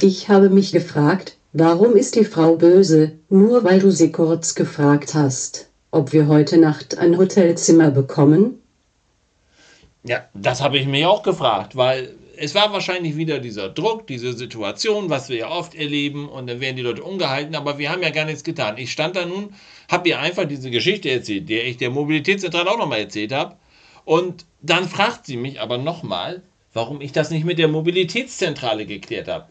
Ich 0.00 0.28
habe 0.28 0.50
mich 0.50 0.72
gefragt, 0.72 1.36
warum 1.52 1.96
ist 1.96 2.16
die 2.16 2.24
Frau 2.24 2.56
böse, 2.56 3.12
nur 3.28 3.64
weil 3.64 3.80
du 3.80 3.90
sie 3.90 4.12
kurz 4.12 4.54
gefragt 4.54 5.14
hast, 5.14 5.70
ob 5.92 6.12
wir 6.12 6.26
heute 6.26 6.58
Nacht 6.58 6.98
ein 6.98 7.16
Hotelzimmer 7.18 7.90
bekommen? 7.90 8.58
Ja, 10.02 10.26
das 10.34 10.60
habe 10.60 10.78
ich 10.78 10.86
mir 10.86 11.08
auch 11.08 11.22
gefragt, 11.22 11.76
weil 11.76 12.14
es 12.36 12.54
war 12.56 12.72
wahrscheinlich 12.72 13.16
wieder 13.16 13.38
dieser 13.38 13.68
Druck, 13.68 14.06
diese 14.06 14.32
Situation, 14.32 15.10
was 15.10 15.28
wir 15.28 15.36
ja 15.36 15.50
oft 15.50 15.74
erleben 15.74 16.28
und 16.28 16.48
dann 16.48 16.60
werden 16.60 16.76
die 16.76 16.82
Leute 16.82 17.04
ungehalten, 17.04 17.54
aber 17.54 17.78
wir 17.78 17.90
haben 17.90 18.02
ja 18.02 18.10
gar 18.10 18.24
nichts 18.24 18.42
getan. 18.42 18.78
Ich 18.78 18.90
stand 18.90 19.14
da 19.14 19.26
nun, 19.26 19.54
habe 19.88 20.08
ihr 20.08 20.18
einfach 20.18 20.46
diese 20.46 20.70
Geschichte 20.70 21.10
erzählt, 21.10 21.48
die 21.48 21.58
ich 21.58 21.76
der 21.76 21.90
Mobilitätszentrale 21.90 22.70
auch 22.70 22.78
nochmal 22.78 23.00
erzählt 23.00 23.32
habe 23.32 23.56
und 24.04 24.46
dann 24.62 24.88
fragt 24.88 25.26
sie 25.26 25.36
mich 25.36 25.60
aber 25.60 25.78
nochmal, 25.78 26.42
warum 26.72 27.02
ich 27.02 27.12
das 27.12 27.30
nicht 27.30 27.44
mit 27.44 27.58
der 27.58 27.68
Mobilitätszentrale 27.68 28.86
geklärt 28.86 29.28
habe. 29.28 29.46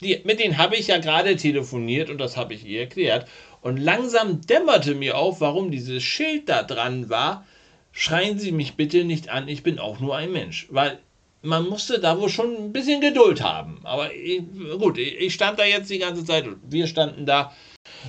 Die, 0.00 0.20
mit 0.24 0.40
denen 0.40 0.58
habe 0.58 0.76
ich 0.76 0.88
ja 0.88 0.98
gerade 0.98 1.36
telefoniert 1.36 2.08
und 2.08 2.18
das 2.18 2.36
habe 2.36 2.54
ich 2.54 2.64
ihr 2.64 2.80
erklärt. 2.80 3.28
Und 3.62 3.78
langsam 3.78 4.40
dämmerte 4.42 4.94
mir 4.94 5.16
auf, 5.16 5.40
warum 5.40 5.70
dieses 5.70 6.02
Schild 6.02 6.48
da 6.48 6.62
dran 6.62 7.08
war. 7.08 7.46
Schreien 7.92 8.38
Sie 8.38 8.52
mich 8.52 8.74
bitte 8.74 9.04
nicht 9.04 9.28
an, 9.28 9.48
ich 9.48 9.62
bin 9.62 9.78
auch 9.78 10.00
nur 10.00 10.16
ein 10.16 10.32
Mensch. 10.32 10.66
Weil 10.70 10.98
man 11.42 11.68
musste 11.68 11.98
da 11.98 12.20
wohl 12.20 12.28
schon 12.28 12.56
ein 12.56 12.72
bisschen 12.72 13.00
Geduld 13.00 13.42
haben. 13.42 13.80
Aber 13.84 14.14
ich, 14.14 14.42
gut, 14.78 14.98
ich 14.98 15.34
stand 15.34 15.58
da 15.58 15.64
jetzt 15.64 15.90
die 15.90 15.98
ganze 15.98 16.24
Zeit 16.24 16.46
und 16.46 16.58
wir 16.68 16.86
standen 16.86 17.26
da. 17.26 17.52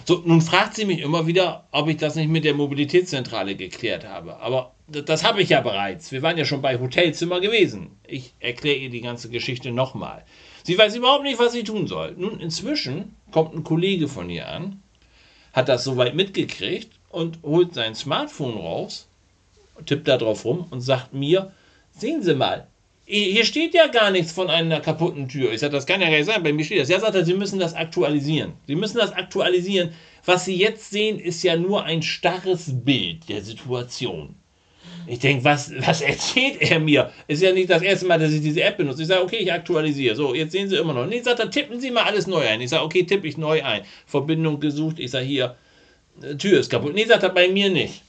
So, 0.06 0.22
nun 0.26 0.42
fragt 0.42 0.76
sie 0.76 0.86
mich 0.86 1.00
immer 1.00 1.28
wieder, 1.28 1.68
ob 1.72 1.88
ich 1.88 1.98
das 1.98 2.16
nicht 2.16 2.30
mit 2.30 2.46
der 2.46 2.54
Mobilitätszentrale 2.54 3.56
geklärt 3.56 4.08
habe. 4.08 4.38
Aber 4.38 4.74
das 4.88 5.24
habe 5.24 5.42
ich 5.42 5.50
ja 5.50 5.62
bereits. 5.62 6.12
Wir 6.12 6.22
waren 6.22 6.38
ja 6.38 6.46
schon 6.46 6.62
bei 6.62 6.80
Hotelzimmer 6.80 7.40
gewesen. 7.40 7.92
Ich 8.08 8.34
erkläre 8.40 8.78
ihr 8.78 8.90
die 8.90 9.02
ganze 9.02 9.30
Geschichte 9.30 9.72
nochmal. 9.72 10.26
Sie 10.64 10.78
weiß 10.78 10.96
überhaupt 10.96 11.24
nicht, 11.24 11.40
was 11.40 11.54
sie 11.54 11.64
tun 11.64 11.88
soll. 11.88 12.16
Nun, 12.18 12.40
inzwischen 12.40 13.16
kommt 13.32 13.56
ein 13.56 13.64
Kollege 13.64 14.08
von 14.08 14.30
ihr 14.30 14.48
an, 14.48 14.82
hat 15.54 15.70
das 15.70 15.84
soweit 15.84 16.16
mitgekriegt 16.16 16.92
und 17.10 17.40
holt 17.44 17.74
sein 17.76 17.96
Smartphone 17.96 18.58
raus, 18.58 19.08
tippt 19.86 20.08
da 20.08 20.18
drauf 20.18 20.44
rum 20.46 20.68
und 20.72 20.82
sagt 20.82 21.14
mir, 21.14 21.54
sehen 21.96 22.24
Sie 22.24 22.34
mal, 22.36 22.68
hier 23.06 23.46
steht 23.46 23.74
ja 23.74 23.88
gar 23.88 24.12
nichts 24.12 24.32
von 24.32 24.50
einer 24.50 24.80
kaputten 24.80 25.28
Tür. 25.28 25.52
Ich 25.52 25.60
sage, 25.60 25.74
das 25.74 25.86
kann 25.86 26.02
ja 26.02 26.10
gar 26.10 26.18
nicht 26.18 26.26
sein, 26.26 26.42
bei 26.42 26.54
mir 26.54 26.64
steht 26.64 26.80
das. 26.80 26.90
Ja, 26.90 27.00
sagt 27.00 27.16
er, 27.16 27.26
Sie 27.26 27.34
müssen 27.34 27.60
das 27.60 27.74
aktualisieren. 27.74 28.54
Sie 28.66 28.76
müssen 28.76 28.98
das 28.98 29.12
aktualisieren. 29.12 29.94
Was 30.26 30.46
Sie 30.46 30.56
jetzt 30.56 30.90
sehen, 30.90 31.20
ist 31.20 31.44
ja 31.44 31.58
nur 31.58 31.84
ein 31.84 32.02
starres 32.02 32.84
Bild 32.86 33.28
der 33.28 33.42
Situation. 33.42 34.36
Ich 35.08 35.20
denke, 35.20 35.44
was, 35.44 35.72
was 35.86 36.02
erzählt 36.02 36.62
er 36.62 36.80
mir? 36.80 37.12
Ist 37.28 37.42
ja 37.42 37.52
nicht 37.52 37.70
das 37.70 37.82
erste 37.82 38.06
Mal, 38.06 38.20
dass 38.20 38.32
ich 38.32 38.42
diese 38.42 38.64
App 38.64 38.78
benutze. 38.78 39.02
Ich 39.02 39.08
sage, 39.08 39.24
okay, 39.24 39.38
ich 39.38 39.52
aktualisiere. 39.52 40.16
So, 40.16 40.34
jetzt 40.34 40.52
sehen 40.52 40.70
Sie 40.70 40.78
immer 40.78 40.94
noch. 40.94 41.06
Nee, 41.06 41.22
sagt 41.22 41.40
er, 41.40 41.50
tippen 41.50 41.80
Sie 41.80 41.92
mal 41.92 42.04
alles 42.04 42.28
neu 42.28 42.48
ein. 42.48 42.62
Ich 42.62 42.70
sage, 42.70 42.84
okay, 42.84 43.04
tippe 43.04 43.28
ich 43.28 43.38
neu 43.38 43.64
ein. 43.64 43.82
Verbindung 44.06 44.60
gesucht. 44.60 45.00
Ich 45.00 45.12
sage, 45.12 45.26
hier, 45.26 45.56
äh, 46.22 46.36
Tür 46.36 46.60
ist 46.60 46.70
kaputt. 46.70 46.94
Nee, 46.94 47.06
sagt 47.06 47.24
er, 47.24 47.30
bei 47.30 47.48
mir 47.48 47.70
nicht. 47.70 48.02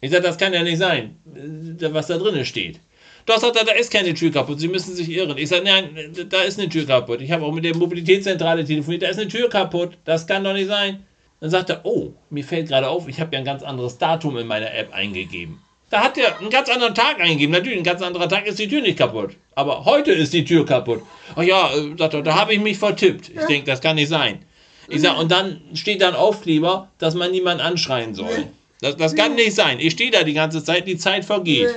Ich 0.00 0.10
sage, 0.10 0.22
das 0.22 0.38
kann 0.38 0.52
ja 0.52 0.62
nicht 0.62 0.78
sein, 0.78 1.16
äh, 1.34 1.92
was 1.92 2.08
da 2.08 2.18
drinnen 2.18 2.44
steht. 2.44 2.80
Doch, 3.26 3.38
sagt 3.38 3.56
er, 3.56 3.64
da 3.64 3.72
ist 3.72 3.90
keine 3.90 4.12
Tür 4.12 4.30
kaputt, 4.30 4.60
Sie 4.60 4.68
müssen 4.68 4.94
sich 4.94 5.08
irren. 5.08 5.38
Ich 5.38 5.48
sage, 5.48 5.64
nein, 5.64 6.12
da 6.28 6.42
ist 6.42 6.58
eine 6.58 6.68
Tür 6.68 6.86
kaputt. 6.86 7.22
Ich 7.22 7.30
habe 7.30 7.44
auch 7.44 7.52
mit 7.52 7.64
der 7.64 7.74
Mobilitätszentrale 7.74 8.64
telefoniert, 8.64 9.02
da 9.02 9.08
ist 9.08 9.18
eine 9.18 9.28
Tür 9.28 9.48
kaputt. 9.48 9.96
Das 10.04 10.26
kann 10.26 10.44
doch 10.44 10.52
nicht 10.52 10.68
sein. 10.68 11.04
Dann 11.40 11.50
sagt 11.50 11.70
er, 11.70 11.80
oh, 11.84 12.12
mir 12.28 12.44
fällt 12.44 12.68
gerade 12.68 12.88
auf, 12.88 13.08
ich 13.08 13.20
habe 13.20 13.34
ja 13.34 13.38
ein 13.38 13.44
ganz 13.46 13.62
anderes 13.62 13.96
Datum 13.96 14.36
in 14.36 14.46
meiner 14.46 14.74
App 14.74 14.92
eingegeben. 14.92 15.58
Da 15.90 16.02
hat 16.02 16.18
er 16.18 16.38
einen 16.38 16.50
ganz 16.50 16.68
anderen 16.68 16.94
Tag 16.94 17.20
eingegeben. 17.20 17.52
Natürlich, 17.52 17.78
ein 17.78 17.84
ganz 17.84 18.02
anderer 18.02 18.28
Tag 18.28 18.46
ist 18.46 18.58
die 18.58 18.68
Tür 18.68 18.80
nicht 18.80 18.98
kaputt. 18.98 19.36
Aber 19.54 19.84
heute 19.84 20.12
ist 20.12 20.32
die 20.32 20.44
Tür 20.44 20.66
kaputt. 20.66 21.02
Ach 21.36 21.42
ja, 21.42 21.72
äh, 21.72 21.96
sagt 21.96 22.14
er, 22.14 22.22
da 22.22 22.34
habe 22.34 22.54
ich 22.54 22.60
mich 22.60 22.78
vertippt. 22.78 23.28
Ich 23.28 23.46
denke, 23.46 23.66
das 23.66 23.80
kann 23.80 23.96
nicht 23.96 24.08
sein. 24.08 24.44
Ich 24.88 25.00
sage, 25.00 25.18
und 25.18 25.30
dann 25.30 25.60
steht 25.74 26.02
da 26.02 26.08
ein 26.08 26.14
Aufkleber, 26.14 26.90
dass 26.98 27.14
man 27.14 27.30
niemand 27.30 27.60
anschreien 27.60 28.14
soll. 28.14 28.48
Das, 28.80 28.96
das 28.96 29.14
kann 29.14 29.34
nicht 29.34 29.54
sein. 29.54 29.78
Ich 29.80 29.92
stehe 29.92 30.10
da 30.10 30.24
die 30.24 30.34
ganze 30.34 30.62
Zeit, 30.62 30.86
die 30.86 30.98
Zeit 30.98 31.24
vergeht. 31.24 31.74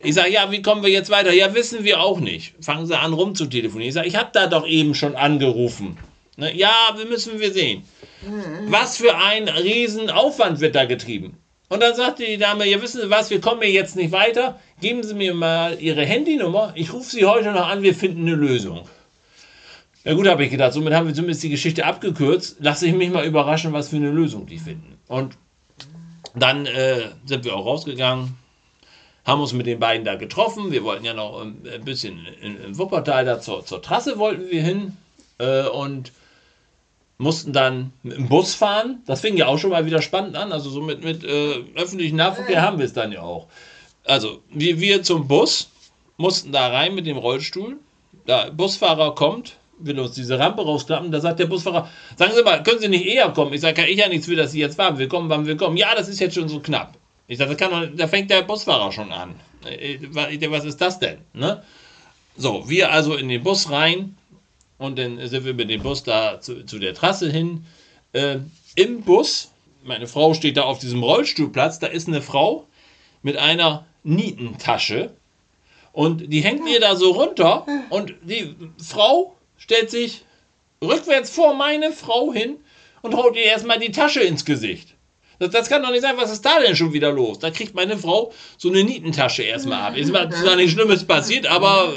Ich 0.00 0.14
sage, 0.14 0.30
ja, 0.30 0.50
wie 0.50 0.62
kommen 0.62 0.82
wir 0.82 0.90
jetzt 0.90 1.10
weiter? 1.10 1.32
Ja, 1.32 1.54
wissen 1.54 1.84
wir 1.84 2.00
auch 2.00 2.20
nicht. 2.20 2.54
Fangen 2.60 2.86
Sie 2.86 2.98
an 2.98 3.12
rumzutelefonieren. 3.12 3.88
Ich 3.88 3.94
sage, 3.94 4.08
ich 4.08 4.16
habe 4.16 4.30
da 4.32 4.46
doch 4.46 4.66
eben 4.66 4.94
schon 4.94 5.16
angerufen. 5.16 5.98
Ne? 6.36 6.56
Ja, 6.56 6.94
wir 6.96 7.04
müssen 7.06 7.40
wir 7.40 7.52
sehen. 7.52 7.82
Was 8.66 8.96
für 8.96 9.16
ein 9.16 9.48
Riesenaufwand 9.48 10.60
wird 10.60 10.74
da 10.76 10.84
getrieben? 10.84 11.36
Und 11.68 11.80
dann 11.80 11.94
sagte 11.94 12.24
die 12.24 12.38
Dame, 12.38 12.66
ja, 12.66 12.80
wissen 12.80 13.00
Sie 13.02 13.10
was, 13.10 13.30
wir 13.30 13.40
kommen 13.40 13.62
hier 13.62 13.70
jetzt 13.70 13.96
nicht 13.96 14.12
weiter. 14.12 14.58
Geben 14.80 15.02
Sie 15.02 15.14
mir 15.14 15.34
mal 15.34 15.78
Ihre 15.80 16.04
Handynummer. 16.04 16.72
Ich 16.74 16.92
rufe 16.92 17.10
Sie 17.10 17.26
heute 17.26 17.52
noch 17.52 17.68
an, 17.68 17.82
wir 17.82 17.94
finden 17.94 18.22
eine 18.22 18.36
Lösung. 18.36 18.88
Ja 20.04 20.14
gut, 20.14 20.26
habe 20.26 20.44
ich 20.44 20.50
gedacht, 20.50 20.72
somit 20.72 20.94
haben 20.94 21.06
wir 21.06 21.14
zumindest 21.14 21.42
die 21.42 21.50
Geschichte 21.50 21.84
abgekürzt. 21.84 22.56
Lasse 22.60 22.86
ich 22.86 22.94
mich 22.94 23.10
mal 23.10 23.26
überraschen, 23.26 23.74
was 23.74 23.88
für 23.90 23.96
eine 23.96 24.10
Lösung 24.10 24.46
die 24.46 24.58
finden. 24.58 24.96
Und 25.08 25.36
dann 26.34 26.64
äh, 26.66 27.10
sind 27.26 27.44
wir 27.44 27.54
auch 27.54 27.66
rausgegangen, 27.66 28.36
haben 29.26 29.40
uns 29.40 29.52
mit 29.52 29.66
den 29.66 29.78
beiden 29.78 30.06
da 30.06 30.14
getroffen. 30.14 30.72
Wir 30.72 30.84
wollten 30.84 31.04
ja 31.04 31.12
noch 31.12 31.42
ein 31.42 31.84
bisschen 31.84 32.26
in, 32.40 32.58
in 32.58 32.78
Wuppertal 32.78 33.24
da 33.24 33.40
zur, 33.40 33.66
zur, 33.66 33.82
Trasse 33.82 34.18
wollten 34.18 34.50
wir 34.50 34.62
hin 34.62 34.96
äh, 35.38 35.66
und 35.66 36.12
mussten 37.18 37.52
dann 37.52 37.92
mit 38.02 38.16
dem 38.16 38.28
Bus 38.28 38.54
fahren. 38.54 39.02
Das 39.06 39.20
fing 39.20 39.36
ja 39.36 39.46
auch 39.46 39.58
schon 39.58 39.70
mal 39.70 39.84
wieder 39.84 40.00
spannend 40.00 40.36
an. 40.36 40.52
Also 40.52 40.70
so 40.70 40.80
mit, 40.80 41.04
mit 41.04 41.24
äh, 41.24 41.64
öffentlichen 41.74 42.16
Nahverkehr 42.16 42.62
haben 42.62 42.78
wir 42.78 42.86
es 42.86 42.92
dann 42.92 43.12
ja 43.12 43.22
auch. 43.22 43.48
Also 44.04 44.40
wir, 44.50 44.80
wir 44.80 45.02
zum 45.02 45.28
Bus, 45.28 45.70
mussten 46.16 46.52
da 46.52 46.68
rein 46.68 46.94
mit 46.94 47.06
dem 47.06 47.16
Rollstuhl. 47.16 47.76
Der 48.26 48.50
Busfahrer 48.50 49.14
kommt, 49.14 49.56
will 49.78 49.98
uns 49.98 50.12
diese 50.12 50.38
Rampe 50.38 50.62
rausklappen. 50.62 51.10
Da 51.10 51.20
sagt 51.20 51.40
der 51.40 51.46
Busfahrer, 51.46 51.88
sagen 52.16 52.32
Sie 52.34 52.42
mal, 52.42 52.62
können 52.62 52.80
Sie 52.80 52.88
nicht 52.88 53.06
eher 53.06 53.30
kommen? 53.30 53.52
Ich 53.52 53.60
sage, 53.60 53.74
kann 53.74 53.88
ich 53.88 53.98
ja 53.98 54.08
nichts 54.08 54.26
für, 54.26 54.36
dass 54.36 54.52
Sie 54.52 54.60
jetzt 54.60 54.78
warten. 54.78 54.98
Willkommen, 54.98 55.28
wann 55.28 55.46
willkommen. 55.46 55.76
Ja, 55.76 55.94
das 55.94 56.08
ist 56.08 56.20
jetzt 56.20 56.34
schon 56.34 56.48
so 56.48 56.60
knapp. 56.60 56.94
Ich 57.26 57.38
sage, 57.38 57.56
da 57.96 58.08
fängt 58.08 58.30
der 58.30 58.42
Busfahrer 58.42 58.92
schon 58.92 59.12
an. 59.12 59.34
Äh, 59.64 59.98
was 60.50 60.64
ist 60.64 60.80
das 60.80 60.98
denn? 60.98 61.18
Ne? 61.32 61.62
So, 62.36 62.68
wir 62.68 62.92
also 62.92 63.16
in 63.16 63.28
den 63.28 63.42
Bus 63.42 63.70
rein 63.70 64.17
und 64.78 64.98
dann 64.98 65.26
sind 65.26 65.44
wir 65.44 65.54
mit 65.54 65.70
dem 65.70 65.82
Bus 65.82 66.02
da 66.02 66.40
zu, 66.40 66.64
zu 66.64 66.78
der 66.78 66.94
Trasse 66.94 67.30
hin. 67.30 67.66
Äh, 68.12 68.38
Im 68.76 69.02
Bus, 69.02 69.50
meine 69.84 70.06
Frau 70.06 70.34
steht 70.34 70.56
da 70.56 70.62
auf 70.62 70.78
diesem 70.78 71.02
Rollstuhlplatz, 71.02 71.78
da 71.78 71.88
ist 71.88 72.08
eine 72.08 72.22
Frau 72.22 72.66
mit 73.22 73.36
einer 73.36 73.86
Nietentasche 74.04 75.10
und 75.92 76.32
die 76.32 76.40
hängt 76.40 76.64
mir 76.64 76.80
da 76.80 76.96
so 76.96 77.10
runter 77.10 77.66
und 77.90 78.14
die 78.22 78.54
Frau 78.82 79.36
stellt 79.56 79.90
sich 79.90 80.22
rückwärts 80.82 81.30
vor 81.30 81.54
meine 81.54 81.92
Frau 81.92 82.32
hin 82.32 82.56
und 83.02 83.14
haut 83.14 83.36
ihr 83.36 83.42
erstmal 83.42 83.78
die 83.78 83.90
Tasche 83.90 84.20
ins 84.20 84.44
Gesicht. 84.44 84.94
Das, 85.38 85.50
das, 85.50 85.68
kann 85.68 85.82
doch 85.82 85.90
nicht 85.90 86.02
sein, 86.02 86.16
was 86.16 86.32
ist 86.32 86.44
da 86.44 86.58
denn 86.58 86.74
schon 86.74 86.92
wieder 86.92 87.12
los? 87.12 87.38
Da 87.38 87.50
kriegt 87.50 87.74
meine 87.74 87.96
Frau 87.96 88.32
so 88.56 88.68
eine 88.68 88.82
Nietentasche 88.82 89.44
erstmal 89.44 89.80
ab. 89.80 89.96
Ist 89.96 90.08
zwar 90.08 90.56
nichts 90.56 90.72
Schlimmes 90.72 91.04
passiert, 91.04 91.46
aber 91.46 91.92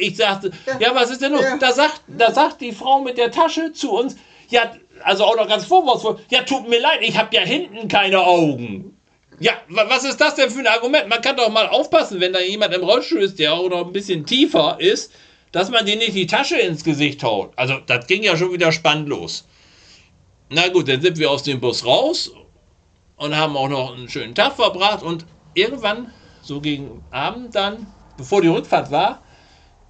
ich 0.00 0.16
sagte, 0.16 0.50
ja, 0.78 0.94
was 0.94 1.10
ist 1.10 1.22
denn 1.22 1.32
los? 1.32 1.44
Da 1.58 1.72
sagt, 1.72 2.02
da 2.06 2.32
sagt 2.32 2.60
die 2.60 2.72
Frau 2.72 3.00
mit 3.00 3.16
der 3.16 3.30
Tasche 3.30 3.72
zu 3.72 3.92
uns, 3.92 4.16
ja, 4.50 4.72
also 5.04 5.24
auch 5.24 5.36
noch 5.36 5.48
ganz 5.48 5.64
vorwurfsvoll, 5.64 6.18
ja, 6.30 6.42
tut 6.42 6.68
mir 6.68 6.80
leid, 6.80 6.98
ich 7.00 7.16
habe 7.16 7.34
ja 7.34 7.42
hinten 7.42 7.88
keine 7.88 8.20
Augen. 8.20 8.96
Ja, 9.40 9.54
was 9.68 10.04
ist 10.04 10.20
das 10.20 10.34
denn 10.34 10.50
für 10.50 10.60
ein 10.60 10.66
Argument? 10.66 11.08
Man 11.08 11.22
kann 11.22 11.36
doch 11.36 11.48
mal 11.48 11.66
aufpassen, 11.68 12.20
wenn 12.20 12.32
da 12.32 12.40
jemand 12.40 12.74
im 12.74 12.82
Rollstuhl 12.82 13.22
ist, 13.22 13.38
der 13.38 13.54
auch 13.54 13.68
noch 13.70 13.86
ein 13.86 13.92
bisschen 13.92 14.26
tiefer 14.26 14.76
ist, 14.78 15.12
dass 15.50 15.70
man 15.70 15.86
dir 15.86 15.96
nicht 15.96 16.14
die 16.14 16.26
Tasche 16.26 16.58
ins 16.58 16.84
Gesicht 16.84 17.22
haut. 17.24 17.52
Also, 17.56 17.78
das 17.86 18.06
ging 18.06 18.22
ja 18.22 18.36
schon 18.36 18.52
wieder 18.52 18.70
spannend 18.70 19.08
los. 19.08 19.46
Na 20.48 20.68
gut, 20.68 20.88
dann 20.88 21.00
sind 21.00 21.18
wir 21.18 21.30
aus 21.30 21.42
dem 21.42 21.60
Bus 21.60 21.84
raus 21.84 22.30
und 23.22 23.36
haben 23.36 23.56
auch 23.56 23.68
noch 23.68 23.96
einen 23.96 24.08
schönen 24.08 24.34
Tag 24.34 24.54
verbracht. 24.54 25.02
Und 25.02 25.24
irgendwann, 25.54 26.10
so 26.42 26.60
gegen 26.60 27.04
Abend 27.12 27.54
dann, 27.54 27.86
bevor 28.16 28.42
die 28.42 28.48
Rückfahrt 28.48 28.90
war, 28.90 29.22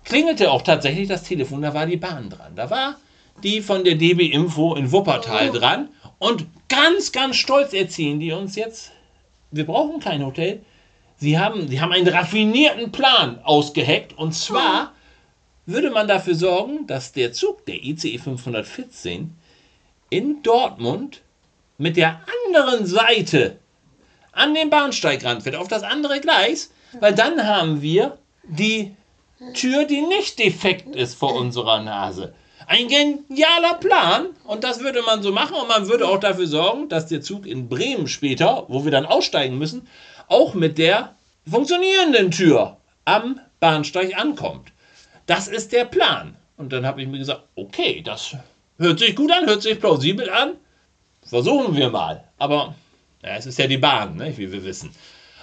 klingelte 0.04 0.50
auch 0.50 0.60
tatsächlich 0.60 1.08
das 1.08 1.22
Telefon. 1.22 1.62
Da 1.62 1.72
war 1.72 1.86
die 1.86 1.96
Bahn 1.96 2.28
dran. 2.28 2.54
Da 2.54 2.68
war 2.68 2.96
die 3.42 3.62
von 3.62 3.84
der 3.84 3.94
DB 3.94 4.26
Info 4.26 4.74
in 4.74 4.92
Wuppertal 4.92 5.48
oh. 5.48 5.52
dran. 5.54 5.88
Und 6.18 6.46
ganz, 6.68 7.10
ganz 7.10 7.36
stolz 7.36 7.72
erzählen 7.72 8.20
die 8.20 8.32
uns 8.32 8.54
jetzt, 8.54 8.92
wir 9.50 9.64
brauchen 9.64 9.98
kein 10.00 10.24
Hotel. 10.24 10.60
Sie 11.16 11.38
haben, 11.38 11.68
sie 11.68 11.80
haben 11.80 11.92
einen 11.92 12.08
raffinierten 12.08 12.92
Plan 12.92 13.38
ausgeheckt. 13.44 14.18
Und 14.18 14.34
zwar 14.34 14.92
würde 15.64 15.90
man 15.90 16.06
dafür 16.06 16.34
sorgen, 16.34 16.86
dass 16.86 17.12
der 17.12 17.32
Zug, 17.32 17.64
der 17.64 17.82
ICE 17.82 18.18
514, 18.18 19.34
in 20.10 20.42
Dortmund 20.42 21.22
mit 21.78 21.96
der 21.96 22.20
anderen 22.50 22.86
Seite 22.86 23.58
an 24.32 24.54
den 24.54 24.70
Bahnsteigrand 24.70 25.42
fährt, 25.42 25.56
auf 25.56 25.68
das 25.68 25.82
andere 25.82 26.20
Gleis, 26.20 26.72
weil 27.00 27.14
dann 27.14 27.46
haben 27.46 27.82
wir 27.82 28.18
die 28.44 28.94
Tür, 29.54 29.84
die 29.84 30.02
nicht 30.02 30.38
defekt 30.38 30.94
ist 30.94 31.14
vor 31.14 31.34
unserer 31.34 31.82
Nase. 31.82 32.34
Ein 32.66 32.88
genialer 32.88 33.74
Plan 33.74 34.26
und 34.44 34.64
das 34.64 34.80
würde 34.80 35.02
man 35.02 35.22
so 35.22 35.32
machen 35.32 35.56
und 35.56 35.68
man 35.68 35.88
würde 35.88 36.06
auch 36.06 36.20
dafür 36.20 36.46
sorgen, 36.46 36.88
dass 36.88 37.06
der 37.06 37.20
Zug 37.20 37.46
in 37.46 37.68
Bremen 37.68 38.06
später, 38.06 38.64
wo 38.68 38.84
wir 38.84 38.92
dann 38.92 39.04
aussteigen 39.04 39.58
müssen, 39.58 39.88
auch 40.28 40.54
mit 40.54 40.78
der 40.78 41.16
funktionierenden 41.50 42.30
Tür 42.30 42.76
am 43.04 43.40
Bahnsteig 43.60 44.18
ankommt. 44.18 44.72
Das 45.26 45.48
ist 45.48 45.72
der 45.72 45.84
Plan. 45.84 46.36
Und 46.56 46.72
dann 46.72 46.86
habe 46.86 47.02
ich 47.02 47.08
mir 47.08 47.18
gesagt, 47.18 47.42
okay, 47.56 48.02
das 48.04 48.36
hört 48.78 49.00
sich 49.00 49.16
gut 49.16 49.32
an, 49.32 49.46
hört 49.46 49.62
sich 49.62 49.80
plausibel 49.80 50.30
an. 50.30 50.52
Versuchen 51.24 51.76
wir 51.76 51.90
mal. 51.90 52.24
Aber 52.38 52.74
ja, 53.22 53.36
es 53.36 53.46
ist 53.46 53.58
ja 53.58 53.66
die 53.66 53.78
Bahn, 53.78 54.16
ne, 54.16 54.36
wie 54.36 54.50
wir 54.50 54.64
wissen. 54.64 54.90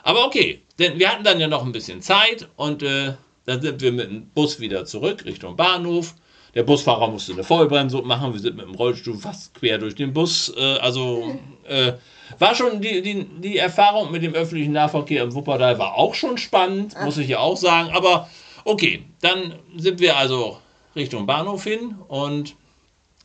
Aber 0.04 0.26
okay, 0.26 0.62
denn 0.78 1.00
wir 1.00 1.10
hatten 1.10 1.24
dann 1.24 1.40
ja 1.40 1.48
noch 1.48 1.66
ein 1.66 1.72
bisschen 1.72 2.02
Zeit 2.02 2.48
und 2.56 2.84
äh, 2.84 3.14
dann 3.46 3.62
sind 3.62 3.82
wir 3.82 3.92
mit 3.92 4.10
dem 4.10 4.30
Bus 4.30 4.60
wieder 4.60 4.86
zurück 4.86 5.26
Richtung 5.26 5.56
Bahnhof. 5.56 6.16
Der 6.56 6.64
Busfahrer 6.64 7.10
musste 7.10 7.34
eine 7.34 7.44
Vollbremsung 7.44 8.08
machen. 8.08 8.34
Wir 8.34 8.40
sind 8.40 8.58
mit 8.58 8.66
dem 8.66 8.76
Rollstuhl 8.76 9.18
fast 9.18 9.54
quer 9.54 9.78
durch 9.78 9.96
den 9.96 10.14
Bus. 10.14 10.54
Äh, 10.58 10.78
also 10.80 11.38
äh, 11.68 11.94
war 12.38 12.56
schon 12.56 12.82
die, 12.82 13.02
die, 13.02 13.26
die 13.40 13.58
Erfahrung 13.58 14.12
mit 14.12 14.24
dem 14.24 14.34
öffentlichen 14.34 14.74
Nahverkehr 14.74 15.24
im 15.24 15.34
Wuppertal 15.34 15.80
war 15.80 15.96
auch 15.96 16.14
schon 16.14 16.38
spannend, 16.38 16.96
muss 17.04 17.18
ich 17.18 17.30
ja 17.30 17.40
auch 17.40 17.58
sagen. 17.58 17.92
Aber 17.92 18.30
okay, 18.66 19.04
dann 19.22 19.56
sind 19.78 20.00
wir 20.00 20.18
also 20.18 20.60
Richtung 20.96 21.26
Bahnhof 21.26 21.64
hin 21.64 21.96
und 22.08 22.56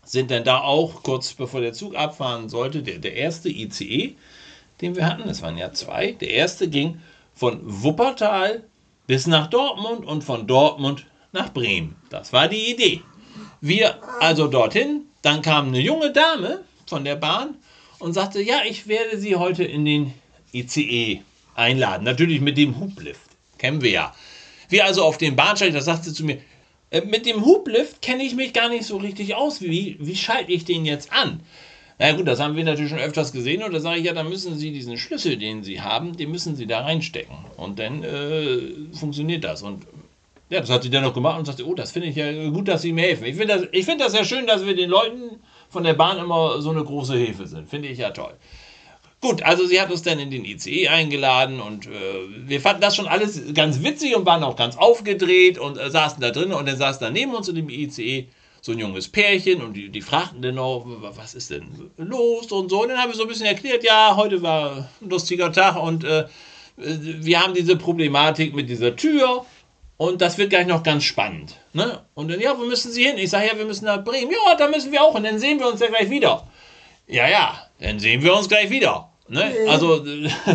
sind 0.05 0.31
dann 0.31 0.45
da 0.45 0.61
auch 0.61 1.03
kurz 1.03 1.33
bevor 1.35 1.61
der 1.61 1.73
Zug 1.73 1.95
abfahren 1.95 2.49
sollte, 2.49 2.83
der, 2.83 2.99
der 2.99 3.15
erste 3.15 3.49
ICE, 3.49 4.17
den 4.81 4.97
wir 4.97 5.07
hatten, 5.07 5.29
es 5.29 5.43
waren 5.43 5.57
ja 5.57 5.73
zwei, 5.73 6.13
der 6.13 6.31
erste 6.31 6.69
ging 6.69 7.01
von 7.35 7.61
Wuppertal 7.63 8.65
bis 9.07 9.27
nach 9.27 9.49
Dortmund 9.49 10.05
und 10.05 10.25
von 10.25 10.47
Dortmund 10.47 11.07
nach 11.33 11.53
Bremen. 11.53 11.97
Das 12.11 12.33
war 12.33 12.49
die 12.49 12.71
Idee. 12.71 13.03
Wir 13.61 13.99
also 14.21 14.47
dorthin, 14.47 15.03
dann 15.23 15.43
kam 15.43 15.69
eine 15.69 15.81
junge 15.81 16.13
Dame 16.13 16.61
von 16.87 17.05
der 17.05 17.17
Bahn 17.17 17.57
und 17.99 18.13
sagte, 18.13 18.43
ja, 18.43 18.59
ich 18.69 18.87
werde 18.87 19.19
Sie 19.19 19.37
heute 19.37 19.65
in 19.65 19.85
den 19.85 20.15
ICE 20.53 21.23
einladen. 21.55 22.05
Natürlich 22.05 22.41
mit 22.41 22.59
dem 22.59 22.79
Hublift, 22.79 23.31
kennen 23.59 23.81
wir 23.81 23.91
ja. 23.91 24.15
Wir 24.69 24.85
also 24.85 25.05
auf 25.05 25.19
den 25.19 25.37
Bahnsteig, 25.37 25.73
da 25.73 25.81
sagte 25.81 26.11
sie 26.11 26.15
zu 26.15 26.25
mir, 26.25 26.39
äh, 26.91 27.03
mit 27.03 27.27
dem 27.27 27.45
Hublift 27.45 28.03
kenne 28.03 28.25
ich 28.25 28.35
mich 28.35 28.53
gar 28.53 28.69
nicht 28.69 28.85
so 28.85 28.97
richtig 28.97 29.35
aus. 29.35 29.61
Wie, 29.61 29.97
wie 30.01 30.17
schalte 30.17 30.53
ich 30.53 30.65
den 30.65 30.85
jetzt 30.85 31.13
an? 31.13 31.41
Na 31.99 32.13
gut, 32.13 32.27
das 32.27 32.41
haben 32.41 32.57
wir 32.57 32.65
natürlich 32.65 32.91
schon 32.91 32.99
öfters 32.99 33.33
gesehen 33.33 33.63
und 33.63 33.73
da 33.73 33.81
sage 33.81 34.01
ich 34.01 34.07
ja, 34.07 34.13
dann 34.13 34.29
müssen 34.29 34.59
Sie 34.59 34.73
diesen 34.73 34.99
Schlüssel, 34.99 35.37
den 35.37 35.63
Sie 35.63 35.81
haben, 35.81 36.17
den 36.17 36.31
müssen 36.31 36.57
Sie 36.57 36.67
da 36.67 36.81
reinstecken 36.81 37.37
und 37.57 37.79
dann 37.79 38.03
äh, 38.03 38.97
funktioniert 38.99 39.45
das. 39.45 39.63
Und 39.63 39.87
ja, 40.51 40.61
das 40.61 40.71
hat 40.71 40.83
sie 40.83 40.91
dann 40.91 41.05
noch 41.05 41.15
gemacht 41.15 41.39
und 41.39 41.47
sagte, 41.47 41.67
oh, 41.67 41.75
das 41.75 41.93
finde 41.93 42.09
ich 42.09 42.17
ja 42.17 42.49
gut, 42.51 42.69
dass 42.69 42.83
Sie 42.83 42.93
mir 42.93 43.03
helfen. 43.03 43.25
Ich 43.25 43.37
finde 43.37 43.69
das, 43.71 43.85
find 43.85 44.01
das 44.01 44.13
ja 44.13 44.25
schön, 44.25 44.47
dass 44.47 44.67
wir 44.67 44.75
den 44.75 44.91
Leuten 44.91 45.41
von 45.69 45.85
der 45.85 45.95
Bahn 45.95 46.19
immer 46.19 46.61
so 46.61 46.71
eine 46.71 46.85
große 46.85 47.17
Hilfe 47.17 47.47
sind. 47.47 47.69
Finde 47.69 47.89
ich 47.89 47.99
ja 47.99 48.11
toll. 48.11 48.35
Gut, 49.25 49.43
also 49.43 49.67
sie 49.67 49.81
hat 49.81 49.91
uns 49.91 50.03
dann 50.03 50.19
in 50.19 50.31
den 50.31 50.45
ICE 50.45 50.89
eingeladen 50.89 51.59
und 51.59 51.87
äh, 51.87 51.91
wir 52.47 52.61
fanden 52.61 52.83
das 52.83 52.95
schon 52.95 53.07
alles 53.07 53.41
ganz 53.55 53.83
witzig 53.83 54.15
und 54.15 54.27
waren 54.27 54.45
auch 54.45 54.55
ganz 54.55 54.77
aufgedreht 54.77 55.57
und 55.57 55.79
äh, 55.79 55.89
saßen 55.89 56.21
da 56.21 56.31
drin 56.31 56.53
und 56.53 56.69
dann 56.69 56.77
saß 56.77 56.99
da 56.99 57.09
neben 57.09 57.35
uns 57.35 57.49
in 57.49 57.55
dem 57.55 57.71
ICE 57.71 58.29
so 58.61 58.73
ein 58.73 58.79
junges 58.79 59.09
Pärchen 59.09 59.63
und 59.63 59.73
die, 59.73 59.89
die 59.89 60.03
fragten 60.03 60.43
dann 60.43 60.59
auch, 60.59 60.85
was 61.17 61.35
ist 61.35 61.49
denn 61.49 61.91
los 61.97 62.53
und 62.53 62.69
so. 62.69 62.83
Und 62.83 62.91
dann 62.91 62.99
haben 62.99 63.13
wir 63.13 63.17
so 63.17 63.23
ein 63.23 63.29
bisschen 63.29 63.47
erklärt, 63.47 63.83
ja, 63.83 64.15
heute 64.15 64.43
war 64.43 64.91
ein 65.01 65.09
lustiger 65.09 65.51
Tag 65.51 65.83
und 65.83 66.05
äh, 66.05 66.27
wir 66.77 67.43
haben 67.43 67.55
diese 67.55 67.77
Problematik 67.77 68.55
mit 68.55 68.69
dieser 68.69 68.95
Tür 68.95 69.47
und 69.97 70.21
das 70.21 70.37
wird 70.37 70.51
gleich 70.51 70.67
noch 70.67 70.83
ganz 70.83 71.03
spannend. 71.03 71.59
Ne? 71.73 71.99
Und 72.13 72.31
dann, 72.31 72.41
ja, 72.41 72.59
wo 72.59 72.65
müssen 72.65 72.93
Sie 72.93 73.05
hin? 73.05 73.17
Ich 73.17 73.31
sage, 73.31 73.47
ja, 73.47 73.57
wir 73.57 73.65
müssen 73.65 73.87
nach 73.87 74.05
Bremen. 74.05 74.33
Ja, 74.33 74.55
da 74.55 74.69
müssen 74.69 74.93
wir 74.93 75.03
auch 75.03 75.15
und 75.15 75.25
dann 75.25 75.39
sehen 75.39 75.61
wir 75.61 75.69
uns 75.69 75.81
ja 75.81 75.87
gleich 75.87 76.11
wieder. 76.11 76.47
Ja, 77.07 77.27
ja, 77.27 77.59
dann 77.81 77.99
sehen 77.99 78.23
wir 78.23 78.37
uns 78.37 78.51
gleich 78.51 78.69
wieder. 78.69 79.09
Ne? 79.29 79.53
Also, 79.69 80.05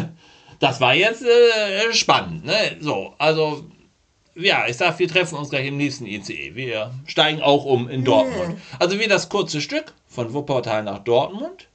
das 0.59 0.81
war 0.81 0.93
jetzt 0.93 1.23
äh, 1.23 1.93
spannend. 1.93 2.45
Ne? 2.45 2.77
So, 2.79 3.13
also 3.17 3.65
ja, 4.35 4.65
ich 4.67 4.77
sag, 4.77 4.99
wir 4.99 5.07
treffen 5.07 5.37
uns 5.37 5.49
gleich 5.49 5.67
im 5.67 5.77
nächsten 5.77 6.05
ICE. 6.05 6.55
Wir 6.55 6.91
steigen 7.05 7.41
auch 7.41 7.65
um 7.65 7.89
in 7.89 8.05
Dortmund. 8.05 8.57
Also 8.79 8.99
wir 8.99 9.09
das 9.09 9.29
kurze 9.29 9.59
Stück 9.59 9.93
von 10.07 10.33
Wuppertal 10.33 10.83
nach 10.83 10.99
Dortmund. 10.99 11.67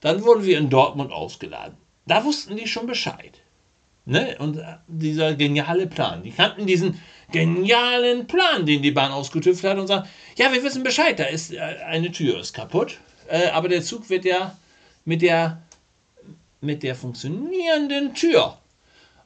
Dann 0.00 0.24
wurden 0.24 0.44
wir 0.44 0.58
in 0.58 0.70
Dortmund 0.70 1.12
ausgeladen. 1.12 1.76
Da 2.06 2.24
wussten 2.24 2.56
die 2.56 2.68
schon 2.68 2.86
Bescheid. 2.86 3.40
Ne? 4.04 4.36
Und 4.38 4.60
dieser 4.86 5.34
geniale 5.34 5.86
Plan. 5.86 6.22
Die 6.22 6.30
kannten 6.30 6.66
diesen 6.66 7.02
genialen 7.32 8.26
Plan, 8.26 8.64
den 8.64 8.82
die 8.82 8.92
Bahn 8.92 9.10
ausgetüftelt 9.10 9.72
hat 9.72 9.80
und 9.80 9.88
sagen, 9.88 10.08
ja, 10.36 10.52
wir 10.52 10.62
wissen 10.62 10.84
Bescheid, 10.84 11.18
da 11.18 11.24
ist 11.24 11.52
äh, 11.52 11.58
eine 11.58 12.12
Tür 12.12 12.38
ist 12.38 12.54
kaputt, 12.54 12.98
äh, 13.28 13.48
aber 13.48 13.68
der 13.68 13.82
Zug 13.82 14.08
wird 14.08 14.24
ja 14.24 14.56
mit 15.04 15.22
der 15.22 15.60
mit 16.60 16.82
der 16.82 16.94
funktionierenden 16.94 18.14
Tür 18.14 18.58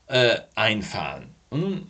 äh, 0.07 0.37
einfahren. 0.55 1.27
Und 1.51 1.87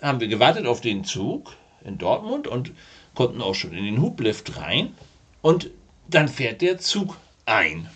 haben 0.00 0.20
wir 0.20 0.28
gewartet 0.28 0.66
auf 0.66 0.80
den 0.80 1.04
Zug 1.04 1.52
in 1.84 1.98
Dortmund 1.98 2.46
und 2.46 2.72
konnten 3.14 3.40
auch 3.42 3.54
schon 3.54 3.72
in 3.72 3.84
den 3.84 4.02
Hublift 4.02 4.56
rein. 4.58 4.94
Und 5.42 5.70
dann 6.08 6.28
fährt 6.28 6.60
der 6.60 6.78
Zug 6.78 7.16
ein. 7.46 7.88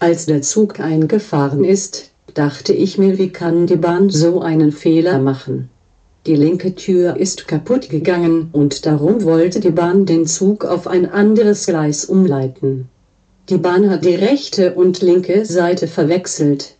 Als 0.00 0.26
der 0.26 0.42
Zug 0.42 0.80
eingefahren 0.80 1.64
ist, 1.64 2.10
dachte 2.34 2.72
ich 2.72 2.98
mir, 2.98 3.18
wie 3.18 3.30
kann 3.30 3.66
die 3.66 3.76
Bahn 3.76 4.10
so 4.10 4.40
einen 4.40 4.72
Fehler 4.72 5.18
machen? 5.18 5.70
Die 6.26 6.34
linke 6.34 6.74
Tür 6.74 7.16
ist 7.16 7.46
kaputt 7.46 7.88
gegangen 7.88 8.48
und 8.52 8.84
darum 8.84 9.22
wollte 9.22 9.60
die 9.60 9.70
Bahn 9.70 10.06
den 10.06 10.26
Zug 10.26 10.64
auf 10.64 10.88
ein 10.88 11.08
anderes 11.08 11.66
Gleis 11.66 12.04
umleiten. 12.04 12.88
Die 13.48 13.58
Bahn 13.58 13.88
hat 13.88 14.04
die 14.04 14.16
rechte 14.16 14.74
und 14.74 15.02
linke 15.02 15.46
Seite 15.46 15.86
verwechselt. 15.86 16.76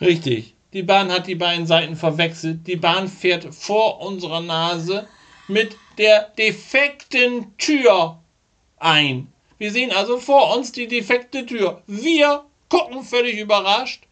Richtig. 0.00 0.54
Die 0.72 0.82
Bahn 0.82 1.12
hat 1.12 1.28
die 1.28 1.36
beiden 1.36 1.64
Seiten 1.64 1.94
verwechselt. 1.94 2.66
Die 2.66 2.74
Bahn 2.74 3.06
fährt 3.06 3.54
vor 3.54 4.00
unserer 4.00 4.40
Nase 4.40 5.06
mit 5.46 5.76
der 5.96 6.32
defekten 6.36 7.56
Tür 7.56 8.18
ein. 8.78 9.32
Wir 9.58 9.70
sehen 9.70 9.92
also 9.92 10.18
vor 10.18 10.56
uns 10.56 10.72
die 10.72 10.88
defekte 10.88 11.46
Tür. 11.46 11.82
Wir 11.86 12.44
gucken 12.68 13.04
völlig 13.04 13.38
überrascht. 13.38 14.02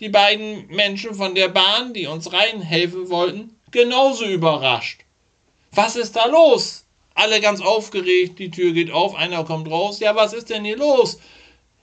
Die 0.00 0.08
beiden 0.08 0.66
Menschen 0.66 1.14
von 1.14 1.36
der 1.36 1.48
Bahn, 1.48 1.94
die 1.94 2.08
uns 2.08 2.32
reinhelfen 2.32 3.08
wollten, 3.08 3.56
genauso 3.70 4.24
überrascht. 4.24 5.02
Was 5.70 5.94
ist 5.94 6.16
da 6.16 6.26
los? 6.26 6.81
Alle 7.14 7.40
ganz 7.40 7.60
aufgeregt, 7.60 8.38
die 8.38 8.50
Tür 8.50 8.72
geht 8.72 8.90
auf, 8.90 9.14
einer 9.14 9.44
kommt 9.44 9.70
raus. 9.70 10.00
Ja, 10.00 10.16
was 10.16 10.32
ist 10.32 10.50
denn 10.50 10.64
hier 10.64 10.76
los? 10.76 11.18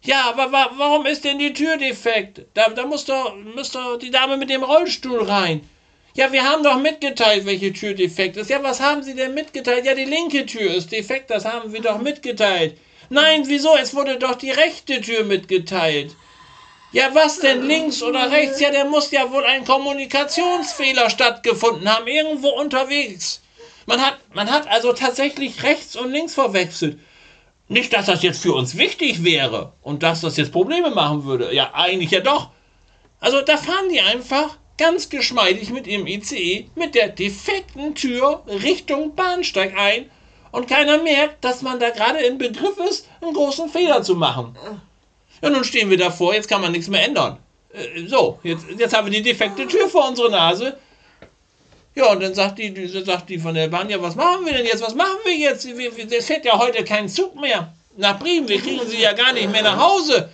Ja, 0.01 0.29
aber 0.29 0.51
wa 0.51 0.71
warum 0.77 1.05
ist 1.05 1.25
denn 1.25 1.39
die 1.39 1.53
Tür 1.53 1.77
defekt? 1.77 2.45
Da, 2.53 2.69
da 2.69 2.85
muss, 2.85 3.05
doch, 3.05 3.35
muss 3.55 3.71
doch 3.71 3.97
die 3.97 4.11
Dame 4.11 4.37
mit 4.37 4.49
dem 4.49 4.63
Rollstuhl 4.63 5.23
rein. 5.23 5.67
Ja, 6.15 6.31
wir 6.31 6.43
haben 6.43 6.63
doch 6.63 6.77
mitgeteilt, 6.77 7.45
welche 7.45 7.73
Tür 7.73 7.93
defekt 7.93 8.37
ist. 8.37 8.49
Ja, 8.49 8.63
was 8.63 8.79
haben 8.79 9.03
Sie 9.03 9.13
denn 9.13 9.33
mitgeteilt? 9.33 9.85
Ja, 9.85 9.93
die 9.93 10.05
linke 10.05 10.45
Tür 10.45 10.73
ist 10.73 10.91
defekt, 10.91 11.29
das 11.29 11.45
haben 11.45 11.71
wir 11.71 11.81
doch 11.81 11.99
mitgeteilt. 11.99 12.77
Nein, 13.09 13.43
wieso? 13.47 13.75
Es 13.75 13.93
wurde 13.93 14.17
doch 14.17 14.35
die 14.35 14.51
rechte 14.51 15.01
Tür 15.01 15.23
mitgeteilt. 15.23 16.15
Ja, 16.91 17.13
was 17.13 17.39
denn 17.39 17.67
links 17.67 18.01
oder 18.01 18.31
rechts? 18.31 18.59
Ja, 18.59 18.71
der 18.71 18.85
muss 18.85 19.11
ja 19.11 19.31
wohl 19.31 19.43
ein 19.43 19.63
Kommunikationsfehler 19.63 21.09
stattgefunden 21.09 21.87
haben, 21.87 22.07
irgendwo 22.07 22.49
unterwegs. 22.49 23.41
Man 23.89 24.05
hat, 24.05 24.19
man 24.35 24.51
hat 24.51 24.67
also 24.67 24.93
tatsächlich 24.93 25.63
rechts 25.63 25.95
und 25.95 26.11
links 26.11 26.35
verwechselt. 26.35 26.99
Nicht, 27.67 27.91
dass 27.91 28.05
das 28.05 28.21
jetzt 28.21 28.39
für 28.39 28.53
uns 28.53 28.77
wichtig 28.77 29.23
wäre 29.23 29.73
und 29.81 30.03
dass 30.03 30.21
das 30.21 30.37
jetzt 30.37 30.51
Probleme 30.51 30.91
machen 30.91 31.25
würde. 31.25 31.55
Ja, 31.55 31.71
eigentlich 31.73 32.11
ja 32.11 32.19
doch. 32.19 32.51
Also 33.19 33.41
da 33.41 33.57
fahren 33.57 33.89
die 33.91 33.99
einfach 33.99 34.57
ganz 34.77 35.09
geschmeidig 35.09 35.71
mit 35.71 35.87
ihrem 35.87 36.05
ICE 36.05 36.69
mit 36.75 36.93
der 36.93 37.09
defekten 37.09 37.95
Tür 37.95 38.43
Richtung 38.47 39.15
Bahnsteig 39.15 39.75
ein 39.75 40.11
und 40.51 40.67
keiner 40.67 40.99
merkt, 41.01 41.43
dass 41.43 41.63
man 41.63 41.79
da 41.79 41.89
gerade 41.89 42.19
im 42.19 42.37
Begriff 42.37 42.77
ist, 42.87 43.07
einen 43.21 43.33
großen 43.33 43.69
Fehler 43.69 44.03
zu 44.03 44.13
machen. 44.13 44.55
Ja, 45.41 45.49
nun 45.49 45.63
stehen 45.63 45.89
wir 45.89 45.97
davor, 45.97 46.35
jetzt 46.35 46.47
kann 46.47 46.61
man 46.61 46.73
nichts 46.73 46.89
mehr 46.89 47.03
ändern. 47.03 47.39
Äh, 47.73 48.05
so, 48.05 48.37
jetzt, 48.43 48.65
jetzt 48.77 48.95
haben 48.95 49.07
wir 49.07 49.17
die 49.17 49.23
defekte 49.23 49.65
Tür 49.65 49.89
vor 49.89 50.07
unserer 50.07 50.29
Nase. 50.29 50.77
Ja, 51.95 52.11
und 52.11 52.21
dann 52.21 52.33
sagt 52.33 52.59
die, 52.59 52.87
sagt 52.87 53.29
die 53.29 53.39
von 53.39 53.55
der 53.55 53.67
Bahn, 53.67 53.89
ja, 53.89 54.01
was 54.01 54.15
machen 54.15 54.45
wir 54.45 54.53
denn 54.53 54.65
jetzt? 54.65 54.81
Was 54.81 54.95
machen 54.95 55.17
wir 55.25 55.35
jetzt? 55.35 55.65
Es 55.65 56.25
fährt 56.25 56.45
ja 56.45 56.57
heute 56.57 56.83
kein 56.83 57.09
Zug 57.09 57.39
mehr 57.39 57.73
nach 57.97 58.19
Bremen. 58.19 58.47
Wir 58.47 58.61
kriegen 58.61 58.87
sie 58.87 59.01
ja 59.01 59.13
gar 59.13 59.33
nicht 59.33 59.51
mehr 59.51 59.63
nach 59.63 59.77
Hause. 59.77 60.29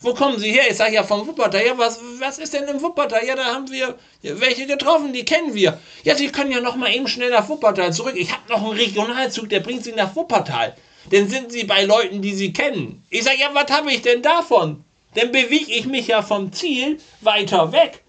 Wo 0.00 0.12
kommen 0.12 0.38
Sie 0.38 0.50
her? 0.50 0.64
Ich 0.70 0.76
sage 0.76 0.94
ja 0.96 1.02
vom 1.02 1.26
Wuppertal. 1.26 1.64
Ja, 1.64 1.78
was, 1.78 1.98
was 2.18 2.38
ist 2.38 2.52
denn 2.52 2.68
im 2.68 2.82
Wuppertal? 2.82 3.24
Ja, 3.24 3.36
da 3.36 3.46
haben 3.46 3.70
wir 3.70 3.94
welche 4.22 4.66
getroffen, 4.66 5.14
die 5.14 5.24
kennen 5.24 5.54
wir. 5.54 5.80
Ja, 6.02 6.14
Sie 6.14 6.28
können 6.28 6.52
ja 6.52 6.60
noch 6.60 6.76
mal 6.76 6.92
eben 6.94 7.08
schnell 7.08 7.30
nach 7.30 7.48
Wuppertal 7.48 7.90
zurück. 7.92 8.14
Ich 8.14 8.30
habe 8.30 8.42
noch 8.50 8.62
einen 8.62 8.78
Regionalzug, 8.78 9.48
der 9.48 9.60
bringt 9.60 9.82
Sie 9.82 9.92
nach 9.92 10.14
Wuppertal. 10.14 10.76
Dann 11.10 11.28
sind 11.30 11.52
Sie 11.52 11.64
bei 11.64 11.84
Leuten, 11.84 12.20
die 12.20 12.34
Sie 12.34 12.52
kennen. 12.52 13.02
Ich 13.08 13.24
sage, 13.24 13.38
ja, 13.40 13.48
was 13.54 13.70
habe 13.70 13.92
ich 13.92 14.02
denn 14.02 14.20
davon? 14.20 14.84
Dann 15.14 15.32
bewege 15.32 15.72
ich 15.72 15.86
mich 15.86 16.08
ja 16.08 16.20
vom 16.20 16.52
Ziel 16.52 17.00
weiter 17.22 17.72
weg. 17.72 18.02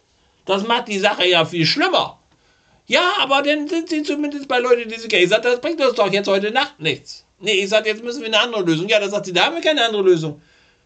Das 0.46 0.68
macht 0.68 0.90
die 0.90 1.00
Sache 1.00 1.26
ja 1.26 1.46
viel 1.46 1.66
schlimmer. 1.66 2.20
Ja, 2.88 3.14
aber 3.20 3.42
dann 3.42 3.68
sind 3.68 3.90
sie 3.90 4.04
zumindest 4.04 4.48
bei 4.48 4.60
Leuten, 4.60 4.90
die 4.90 5.00
sie 5.00 5.08
kennen. 5.08 5.24
Ich 5.24 5.30
sage, 5.30 5.44
das 5.44 5.62
bringt 5.62 5.82
uns 5.82 5.96
doch 5.96 6.12
jetzt 6.12 6.28
heute 6.28 6.52
Nacht 6.52 6.80
nichts. 6.80 7.26
Nee, 7.40 7.64
ich 7.64 7.70
sage, 7.70 7.90
jetzt 7.90 8.04
müssen 8.04 8.22
wir 8.22 8.28
eine 8.28 8.40
andere 8.40 8.64
Lösung. 8.64 8.88
Ja, 8.88 9.00
da 9.00 9.10
sagt 9.10 9.26
sie, 9.26 9.34
da 9.34 9.46
haben 9.46 9.56
wir 9.56 9.62
keine 9.62 9.84
andere 9.84 10.04
Lösung. 10.04 10.42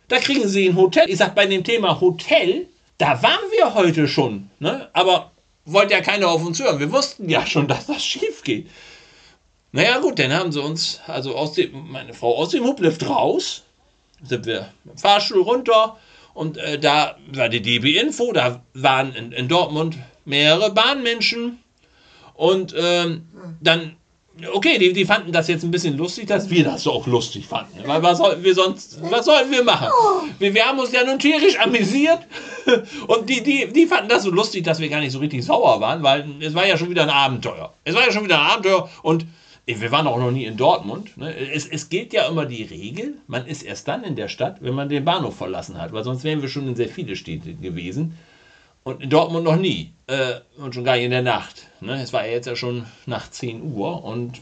Da 0.08 0.18
kriegen 0.18 0.48
sie 0.48 0.70
ein 0.70 0.76
Hotel. 0.76 1.10
Ich 1.10 1.18
sage, 1.18 1.34
bei 1.36 1.46
dem 1.46 1.64
Thema 1.64 2.00
Hotel, 2.00 2.68
da 2.98 3.22
waren 3.22 3.52
wir 3.58 3.74
heute 3.76 4.08
schon. 4.08 4.50
Ne? 4.60 4.90
Aber 4.94 5.32
wollte 5.66 5.94
ja 5.94 6.02
keiner 6.02 6.30
auf 6.30 6.44
uns 6.44 6.60
hören. 6.60 6.80
Wir 6.80 6.92
wussten 6.92 7.30
ja 7.30 7.46
schon, 7.46 7.68
dass 7.68 7.86
das 7.86 8.04
schief 8.04 8.44
geht. 8.44 8.68
Naja, 9.72 10.00
gut, 10.00 10.18
dann 10.18 10.34
haben 10.34 10.52
sie 10.52 10.62
uns, 10.62 11.00
also 11.06 11.36
aus 11.36 11.54
dem, 11.54 11.92
meine 11.92 12.14
Frau 12.14 12.36
aus 12.36 12.50
dem 12.50 12.64
Hublift 12.64 13.08
raus, 13.08 13.64
sind 14.24 14.46
wir 14.48 14.74
dem 14.84 14.98
Fahrstuhl 14.98 15.44
runter 15.44 15.98
und 16.34 16.58
äh, 16.58 16.80
da 16.80 17.18
war 17.32 17.50
die 17.50 17.62
DB 17.62 18.00
Info, 18.00 18.32
da 18.34 18.64
waren 18.74 19.14
in, 19.14 19.32
in 19.32 19.48
Dortmund 19.48 19.98
mehrere 20.26 20.72
Bahnmenschen 20.72 21.60
und 22.40 22.74
ähm, 22.80 23.26
dann, 23.60 23.98
okay, 24.54 24.78
die, 24.78 24.94
die 24.94 25.04
fanden 25.04 25.34
das 25.34 25.50
jetzt 25.50 25.64
ein 25.64 25.72
bisschen 25.72 25.98
lustig, 25.98 26.28
dass 26.28 26.50
wir 26.50 26.64
das 26.64 26.84
so 26.84 26.94
auch 26.94 27.06
lustig 27.06 27.46
fanden. 27.46 27.82
Weil 27.86 28.02
was 28.02 28.20
sollten 28.20 28.46
wir 28.46 28.56
sonst, 28.56 28.98
was 29.12 29.26
sollten 29.26 29.52
wir 29.52 29.62
machen? 29.62 29.90
Wir, 30.40 30.54
wir 30.54 30.64
haben 30.64 30.80
uns 30.80 30.94
ja 30.94 31.04
nun 31.04 31.20
tierisch 31.20 31.60
amüsiert. 31.60 32.20
Und 33.08 33.30
die, 33.30 33.44
die, 33.44 33.74
die 33.74 33.86
fanden 33.88 34.08
das 34.08 34.24
so 34.24 34.32
lustig, 34.32 34.64
dass 34.64 34.80
wir 34.80 34.88
gar 34.88 35.02
nicht 35.02 35.12
so 35.12 35.20
richtig 35.20 35.44
sauer 35.44 35.82
waren, 35.82 36.02
weil 36.02 36.30
es 36.40 36.56
war 36.56 36.66
ja 36.66 36.78
schon 36.78 36.90
wieder 36.90 37.04
ein 37.04 37.10
Abenteuer. 37.10 37.74
Es 37.84 37.94
war 37.94 38.06
ja 38.06 38.12
schon 38.14 38.24
wieder 38.24 38.40
ein 38.40 38.52
Abenteuer 38.52 38.90
und 39.04 39.26
wir 39.66 39.92
waren 39.92 40.08
auch 40.08 40.18
noch 40.18 40.32
nie 40.32 40.46
in 40.46 40.56
Dortmund. 40.56 41.18
Ne? 41.18 41.36
Es, 41.36 41.68
es 41.68 41.90
gilt 41.90 42.14
ja 42.14 42.26
immer 42.26 42.46
die 42.46 42.64
Regel, 42.64 43.16
man 43.28 43.46
ist 43.48 43.64
erst 43.64 43.90
dann 43.90 44.06
in 44.06 44.16
der 44.16 44.30
Stadt, 44.30 44.60
wenn 44.62 44.76
man 44.76 44.88
den 44.88 45.04
Bahnhof 45.04 45.36
verlassen 45.36 45.78
hat, 45.78 45.92
weil 45.92 46.06
sonst 46.06 46.24
wären 46.24 46.42
wir 46.42 46.48
schon 46.48 46.70
in 46.70 46.78
sehr 46.78 46.88
viele 46.88 47.18
Städte 47.18 47.54
gewesen. 47.54 48.18
Und 48.90 49.04
in 49.04 49.10
Dortmund 49.10 49.46
noch 49.46 49.56
nie. 49.56 49.94
Äh, 50.08 50.40
und 50.58 50.74
schon 50.74 50.84
gar 50.84 50.96
nicht 50.96 51.06
in 51.06 51.12
der 51.12 51.22
Nacht. 51.22 51.68
Ne? 51.80 52.02
Es 52.02 52.12
war 52.12 52.26
ja 52.26 52.34
jetzt 52.34 52.48
ja 52.48 52.56
schon 52.56 52.86
nach 53.06 53.30
10 53.30 53.62
Uhr 53.62 54.04
und 54.04 54.42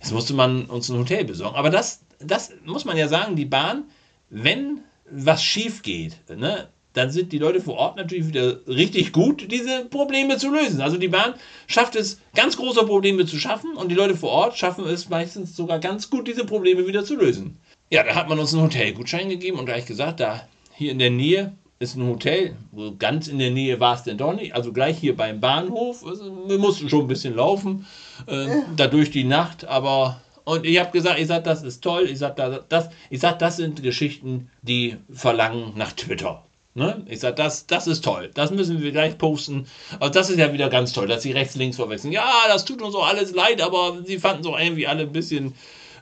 jetzt 0.00 0.12
musste 0.12 0.32
man 0.32 0.64
uns 0.64 0.88
ein 0.88 0.98
Hotel 0.98 1.24
besorgen. 1.24 1.56
Aber 1.56 1.68
das, 1.68 2.00
das 2.20 2.52
muss 2.64 2.86
man 2.86 2.96
ja 2.96 3.08
sagen, 3.08 3.36
die 3.36 3.44
Bahn, 3.44 3.84
wenn 4.30 4.80
was 5.10 5.42
schief 5.42 5.82
geht, 5.82 6.16
ne, 6.28 6.68
dann 6.94 7.10
sind 7.10 7.32
die 7.32 7.38
Leute 7.38 7.60
vor 7.60 7.76
Ort 7.76 7.96
natürlich 7.96 8.28
wieder 8.28 8.66
richtig 8.66 9.12
gut, 9.12 9.50
diese 9.50 9.84
Probleme 9.84 10.38
zu 10.38 10.50
lösen. 10.50 10.80
Also 10.80 10.96
die 10.96 11.08
Bahn 11.08 11.34
schafft 11.66 11.94
es, 11.94 12.18
ganz 12.34 12.56
große 12.56 12.84
Probleme 12.86 13.26
zu 13.26 13.38
schaffen 13.38 13.74
und 13.74 13.90
die 13.90 13.94
Leute 13.94 14.16
vor 14.16 14.30
Ort 14.30 14.58
schaffen 14.58 14.86
es 14.86 15.08
meistens 15.08 15.54
sogar 15.54 15.78
ganz 15.78 16.08
gut, 16.08 16.26
diese 16.26 16.44
Probleme 16.44 16.86
wieder 16.86 17.04
zu 17.04 17.16
lösen. 17.16 17.58
Ja, 17.90 18.02
da 18.04 18.14
hat 18.14 18.28
man 18.28 18.38
uns 18.38 18.54
einen 18.54 18.62
Hotelgutschein 18.62 19.28
gegeben 19.28 19.58
und 19.58 19.66
gleich 19.66 19.84
gesagt, 19.84 20.20
da 20.20 20.48
hier 20.72 20.92
in 20.92 20.98
der 20.98 21.10
Nähe 21.10 21.52
ist 21.82 21.96
ein 21.96 22.06
Hotel, 22.06 22.54
ganz 22.98 23.26
in 23.26 23.38
der 23.38 23.50
Nähe 23.50 23.80
war 23.80 23.94
es 23.94 24.02
denn 24.02 24.18
doch 24.18 24.34
nicht, 24.34 24.54
also 24.54 24.70
gleich 24.70 24.98
hier 24.98 25.16
beim 25.16 25.40
Bahnhof. 25.40 26.04
Also 26.04 26.46
wir 26.46 26.58
mussten 26.58 26.90
schon 26.90 27.00
ein 27.00 27.08
bisschen 27.08 27.34
laufen, 27.34 27.86
äh, 28.26 28.48
da 28.76 28.86
durch 28.86 29.10
die 29.10 29.24
Nacht, 29.24 29.64
aber 29.64 30.20
und 30.44 30.66
ich 30.66 30.78
habe 30.78 30.90
gesagt, 30.90 31.18
ich 31.18 31.28
sag, 31.28 31.44
das 31.44 31.62
ist 31.62 31.82
toll, 31.82 32.06
ich 32.06 32.18
sag, 32.18 32.36
das, 32.68 32.90
ich 33.08 33.20
sag, 33.20 33.38
das 33.38 33.56
sind 33.56 33.82
Geschichten, 33.82 34.50
die 34.60 34.98
verlangen 35.10 35.72
nach 35.74 35.92
Twitter. 35.92 36.44
Ne? 36.74 37.02
Ich 37.06 37.20
sage, 37.20 37.36
das, 37.36 37.66
das 37.66 37.86
ist 37.86 38.04
toll. 38.04 38.30
Das 38.34 38.50
müssen 38.50 38.82
wir 38.82 38.92
gleich 38.92 39.16
posten. 39.16 39.66
Also 40.00 40.12
das 40.12 40.28
ist 40.28 40.38
ja 40.38 40.52
wieder 40.52 40.68
ganz 40.68 40.92
toll, 40.92 41.06
dass 41.06 41.22
sie 41.22 41.32
rechts, 41.32 41.56
links 41.56 41.76
verwechseln. 41.76 42.12
Ja, 42.12 42.30
das 42.48 42.64
tut 42.66 42.82
uns 42.82 42.94
auch 42.94 43.06
alles 43.06 43.32
leid, 43.32 43.62
aber 43.62 44.02
sie 44.04 44.18
fanden 44.18 44.42
so 44.42 44.56
irgendwie 44.56 44.86
alle 44.86 45.02
ein 45.02 45.12
bisschen, 45.12 45.54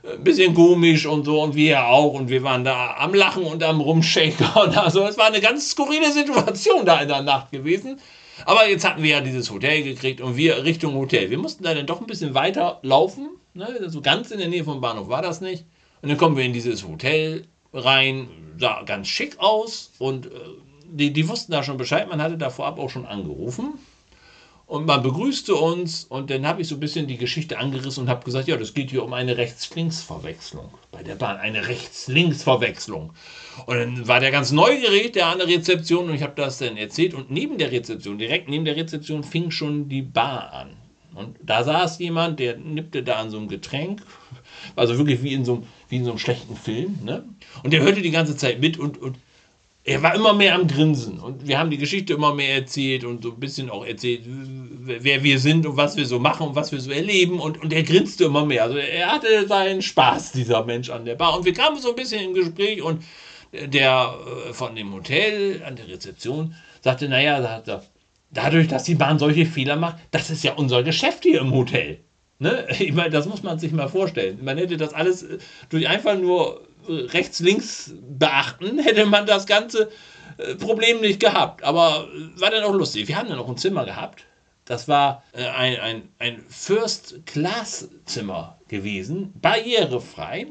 ein 0.03 0.23
bisschen 0.23 0.53
komisch 0.53 1.05
und 1.05 1.25
so 1.25 1.41
und 1.41 1.55
wir 1.55 1.85
auch. 1.85 2.13
Und 2.13 2.29
wir 2.29 2.43
waren 2.43 2.63
da 2.63 2.95
am 2.97 3.13
Lachen 3.13 3.43
und 3.43 3.63
am 3.63 3.81
Rumschäkern. 3.81 4.75
Also 4.75 5.05
es 5.05 5.17
war 5.17 5.27
eine 5.27 5.41
ganz 5.41 5.71
skurrile 5.71 6.11
Situation 6.11 6.85
da 6.85 7.01
in 7.01 7.07
der 7.07 7.21
Nacht 7.21 7.51
gewesen. 7.51 7.99
Aber 8.45 8.67
jetzt 8.67 8.87
hatten 8.87 9.03
wir 9.03 9.09
ja 9.09 9.21
dieses 9.21 9.51
Hotel 9.51 9.83
gekriegt 9.83 10.21
und 10.21 10.37
wir 10.37 10.63
Richtung 10.63 10.95
Hotel. 10.95 11.29
Wir 11.29 11.37
mussten 11.37 11.63
da 11.63 11.73
dann 11.73 11.85
doch 11.85 11.99
ein 11.99 12.07
bisschen 12.07 12.33
weiter 12.33 12.79
laufen. 12.83 13.29
Ne? 13.53 13.67
So 13.79 13.85
also 13.85 14.01
ganz 14.01 14.31
in 14.31 14.39
der 14.39 14.47
Nähe 14.47 14.63
vom 14.63 14.81
Bahnhof 14.81 15.09
war 15.09 15.21
das 15.21 15.41
nicht. 15.41 15.65
Und 16.01 16.09
dann 16.09 16.17
kommen 16.17 16.37
wir 16.37 16.45
in 16.45 16.53
dieses 16.53 16.87
Hotel 16.87 17.45
rein, 17.73 18.29
sah 18.57 18.83
ganz 18.83 19.07
schick 19.07 19.37
aus 19.39 19.91
und 19.99 20.27
äh, 20.27 20.29
die, 20.91 21.11
die 21.11 21.27
wussten 21.27 21.51
da 21.51 21.61
schon 21.61 21.77
Bescheid. 21.77 22.09
Man 22.09 22.21
hatte 22.21 22.37
da 22.37 22.49
vorab 22.49 22.79
auch 22.79 22.89
schon 22.89 23.05
angerufen 23.05 23.73
und 24.69 24.85
man 24.85 25.01
begrüßte 25.01 25.55
uns 25.55 26.03
und 26.03 26.29
dann 26.29 26.45
habe 26.45 26.61
ich 26.61 26.67
so 26.67 26.75
ein 26.75 26.79
bisschen 26.79 27.07
die 27.07 27.17
Geschichte 27.17 27.57
angerissen 27.57 28.03
und 28.03 28.09
habe 28.09 28.23
gesagt, 28.23 28.47
ja, 28.47 28.55
das 28.55 28.75
geht 28.75 28.91
hier 28.91 29.03
um 29.03 29.13
eine 29.13 29.35
Rechts-Links-Verwechslung 29.35 30.69
bei 30.91 31.01
der 31.01 31.15
Bahn, 31.15 31.37
eine 31.37 31.67
Rechts-Links-Verwechslung. 31.67 33.11
Und 33.65 33.75
dann 33.75 34.07
war 34.07 34.19
der 34.19 34.29
ganz 34.29 34.51
neugierig, 34.51 35.13
der 35.13 35.25
an 35.25 35.39
der 35.39 35.47
Rezeption 35.47 36.07
und 36.07 36.13
ich 36.13 36.21
habe 36.21 36.33
das 36.35 36.59
dann 36.59 36.77
erzählt 36.77 37.15
und 37.15 37.31
neben 37.31 37.57
der 37.57 37.71
Rezeption, 37.71 38.19
direkt 38.19 38.47
neben 38.47 38.63
der 38.63 38.75
Rezeption 38.75 39.23
fing 39.23 39.49
schon 39.49 39.89
die 39.89 40.03
Bar 40.03 40.53
an. 40.53 40.69
Und 41.15 41.35
da 41.41 41.63
saß 41.63 41.97
jemand, 41.97 42.39
der 42.39 42.57
nippte 42.57 43.01
da 43.01 43.15
an 43.15 43.31
so 43.31 43.39
einem 43.39 43.47
Getränk, 43.47 44.03
also 44.75 44.99
wirklich 44.99 45.23
wie 45.23 45.33
in 45.33 45.45
so 45.45 45.55
einem, 45.55 45.63
wie 45.89 45.95
in 45.95 46.05
so 46.05 46.11
einem 46.11 46.19
schlechten 46.19 46.55
Film, 46.55 46.99
ne? 47.03 47.23
Und 47.63 47.73
der 47.73 47.81
hörte 47.81 48.03
die 48.03 48.11
ganze 48.11 48.37
Zeit 48.37 48.61
mit 48.61 48.77
und, 48.77 49.01
und 49.01 49.17
er 49.89 50.03
war 50.03 50.13
immer 50.13 50.33
mehr 50.33 50.53
am 50.53 50.67
Grinsen 50.67 51.19
und 51.19 51.47
wir 51.47 51.57
haben 51.57 51.71
die 51.71 51.79
Geschichte 51.79 52.13
immer 52.13 52.35
mehr 52.35 52.53
erzählt 52.53 53.03
und 53.03 53.23
so 53.23 53.31
ein 53.31 53.39
bisschen 53.39 53.71
auch 53.71 53.83
erzählt, 53.83 54.21
wer 54.23 55.23
wir 55.23 55.39
sind 55.39 55.65
und 55.65 55.77
was 55.77 55.97
wir 55.97 56.05
so 56.05 56.19
machen 56.19 56.49
und 56.49 56.55
was 56.55 56.71
wir 56.71 56.79
so 56.79 56.91
erleben 56.91 57.39
und, 57.39 57.59
und 57.59 57.73
er 57.73 57.81
grinste 57.81 58.25
immer 58.25 58.45
mehr. 58.45 58.65
Also 58.65 58.77
er 58.77 59.11
hatte 59.11 59.47
seinen 59.47 59.81
Spaß, 59.81 60.33
dieser 60.33 60.63
Mensch 60.63 60.91
an 60.91 61.05
der 61.05 61.15
Bar. 61.15 61.35
Und 61.35 61.45
wir 61.45 61.53
kamen 61.53 61.79
so 61.79 61.89
ein 61.89 61.95
bisschen 61.95 62.23
im 62.23 62.33
Gespräch 62.35 62.83
und 62.83 63.03
der 63.51 64.13
äh, 64.47 64.53
von 64.53 64.75
dem 64.75 64.93
Hotel 64.93 65.63
an 65.65 65.75
der 65.75 65.87
Rezeption 65.87 66.53
sagte, 66.81 67.09
naja, 67.09 67.63
dadurch, 68.29 68.67
dass 68.67 68.83
die 68.83 68.95
Bahn 68.95 69.17
solche 69.17 69.47
Fehler 69.47 69.75
macht, 69.75 69.97
das 70.11 70.29
ist 70.29 70.43
ja 70.43 70.53
unser 70.53 70.83
Geschäft 70.83 71.23
hier 71.23 71.41
im 71.41 71.51
Hotel. 71.51 71.99
Ne? 72.37 72.67
Ich 72.79 72.93
meine, 72.93 73.09
das 73.09 73.25
muss 73.25 73.41
man 73.41 73.57
sich 73.57 73.71
mal 73.71 73.89
vorstellen. 73.89 74.37
Man 74.43 74.59
hätte 74.59 74.77
das 74.77 74.93
alles 74.93 75.25
durch 75.69 75.89
einfach 75.89 76.17
nur 76.17 76.68
rechts-links 76.87 77.93
beachten, 78.01 78.79
hätte 78.79 79.05
man 79.05 79.25
das 79.25 79.45
ganze 79.45 79.89
äh, 80.37 80.55
Problem 80.55 81.01
nicht 81.01 81.19
gehabt. 81.19 81.63
Aber 81.63 82.07
war 82.37 82.51
dann 82.51 82.63
auch 82.63 82.73
lustig. 82.73 83.07
Wir 83.07 83.17
haben 83.17 83.29
dann 83.29 83.37
noch 83.37 83.49
ein 83.49 83.57
Zimmer 83.57 83.85
gehabt. 83.85 84.25
Das 84.65 84.87
war 84.87 85.23
äh, 85.33 85.47
ein, 85.47 85.79
ein, 85.79 86.09
ein 86.19 86.43
First-Class-Zimmer 86.47 88.57
gewesen, 88.67 89.33
barrierefrei. 89.41 90.47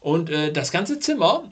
Und 0.00 0.30
äh, 0.30 0.52
das 0.52 0.72
ganze 0.72 0.98
Zimmer 0.98 1.50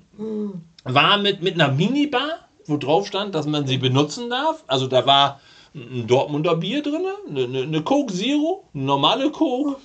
war 0.84 1.18
mit, 1.18 1.42
mit 1.42 1.54
einer 1.54 1.72
Minibar, 1.72 2.48
wo 2.66 2.76
drauf 2.76 3.06
stand, 3.06 3.34
dass 3.34 3.46
man 3.46 3.66
sie 3.66 3.78
benutzen 3.78 4.30
darf. 4.30 4.64
Also 4.66 4.86
da 4.86 5.06
war 5.06 5.40
ein 5.74 6.06
Dortmunder 6.06 6.56
Bier 6.56 6.82
drin, 6.82 7.06
eine, 7.28 7.44
eine, 7.44 7.62
eine 7.62 7.82
Coke 7.82 8.12
Zero, 8.12 8.64
eine 8.74 8.84
normale 8.84 9.30
Coke, 9.30 9.76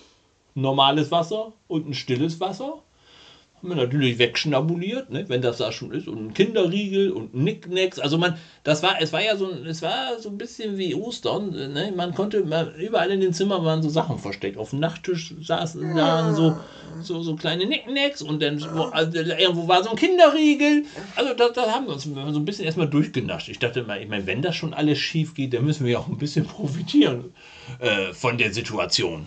normales 0.55 1.11
Wasser 1.11 1.53
und 1.67 1.87
ein 1.87 1.93
stilles 1.93 2.39
Wasser 2.39 2.81
wir 3.69 3.75
natürlich 3.75 4.17
wegschnabuliert, 4.17 5.09
ne, 5.09 5.25
wenn 5.27 5.41
das 5.41 5.57
da 5.57 5.71
schon 5.71 5.91
ist. 5.91 6.07
Und 6.07 6.27
ein 6.27 6.33
Kinderriegel 6.33 7.11
und 7.11 7.33
Nicknacks. 7.33 7.99
Also 7.99 8.17
man, 8.17 8.37
das 8.63 8.83
war, 8.83 9.01
es 9.01 9.13
war 9.13 9.23
ja 9.23 9.35
so, 9.35 9.49
es 9.51 9.81
war 9.81 10.19
so 10.19 10.29
ein 10.29 10.37
bisschen 10.37 10.77
wie 10.77 10.95
Ostern. 10.95 11.51
Ne? 11.51 11.93
Man 11.95 12.13
konnte, 12.13 12.43
man, 12.43 12.73
überall 12.75 13.11
in 13.11 13.21
den 13.21 13.33
Zimmern 13.33 13.63
waren 13.65 13.81
so 13.81 13.89
Sachen 13.89 14.19
versteckt. 14.19 14.57
Auf 14.57 14.71
dem 14.71 14.79
Nachttisch 14.79 15.33
saßen 15.41 15.95
da 15.95 16.33
so, 16.33 16.57
so, 17.01 17.21
so 17.21 17.35
kleine 17.35 17.65
Nicknacks 17.65 18.21
und 18.21 18.41
dann 18.41 18.63
also, 18.91 19.17
irgendwo 19.17 19.67
war 19.67 19.83
so 19.83 19.91
ein 19.91 19.95
Kinderriegel. 19.95 20.85
Also 21.15 21.33
da, 21.33 21.49
da 21.49 21.71
haben 21.71 21.87
wir 21.87 21.93
uns 21.93 22.03
so 22.03 22.09
ein 22.15 22.45
bisschen 22.45 22.65
erstmal 22.65 22.89
durchgenascht. 22.89 23.49
Ich 23.49 23.59
dachte 23.59 23.83
mal, 23.83 24.01
ich 24.01 24.07
meine, 24.07 24.25
wenn 24.25 24.41
das 24.41 24.55
schon 24.55 24.73
alles 24.73 24.99
schief 24.99 25.33
geht, 25.33 25.53
dann 25.53 25.65
müssen 25.65 25.85
wir 25.85 25.93
ja 25.93 25.99
auch 25.99 26.07
ein 26.07 26.17
bisschen 26.17 26.45
profitieren 26.45 27.33
äh, 27.79 28.13
von 28.13 28.37
der 28.37 28.53
Situation. 28.53 29.25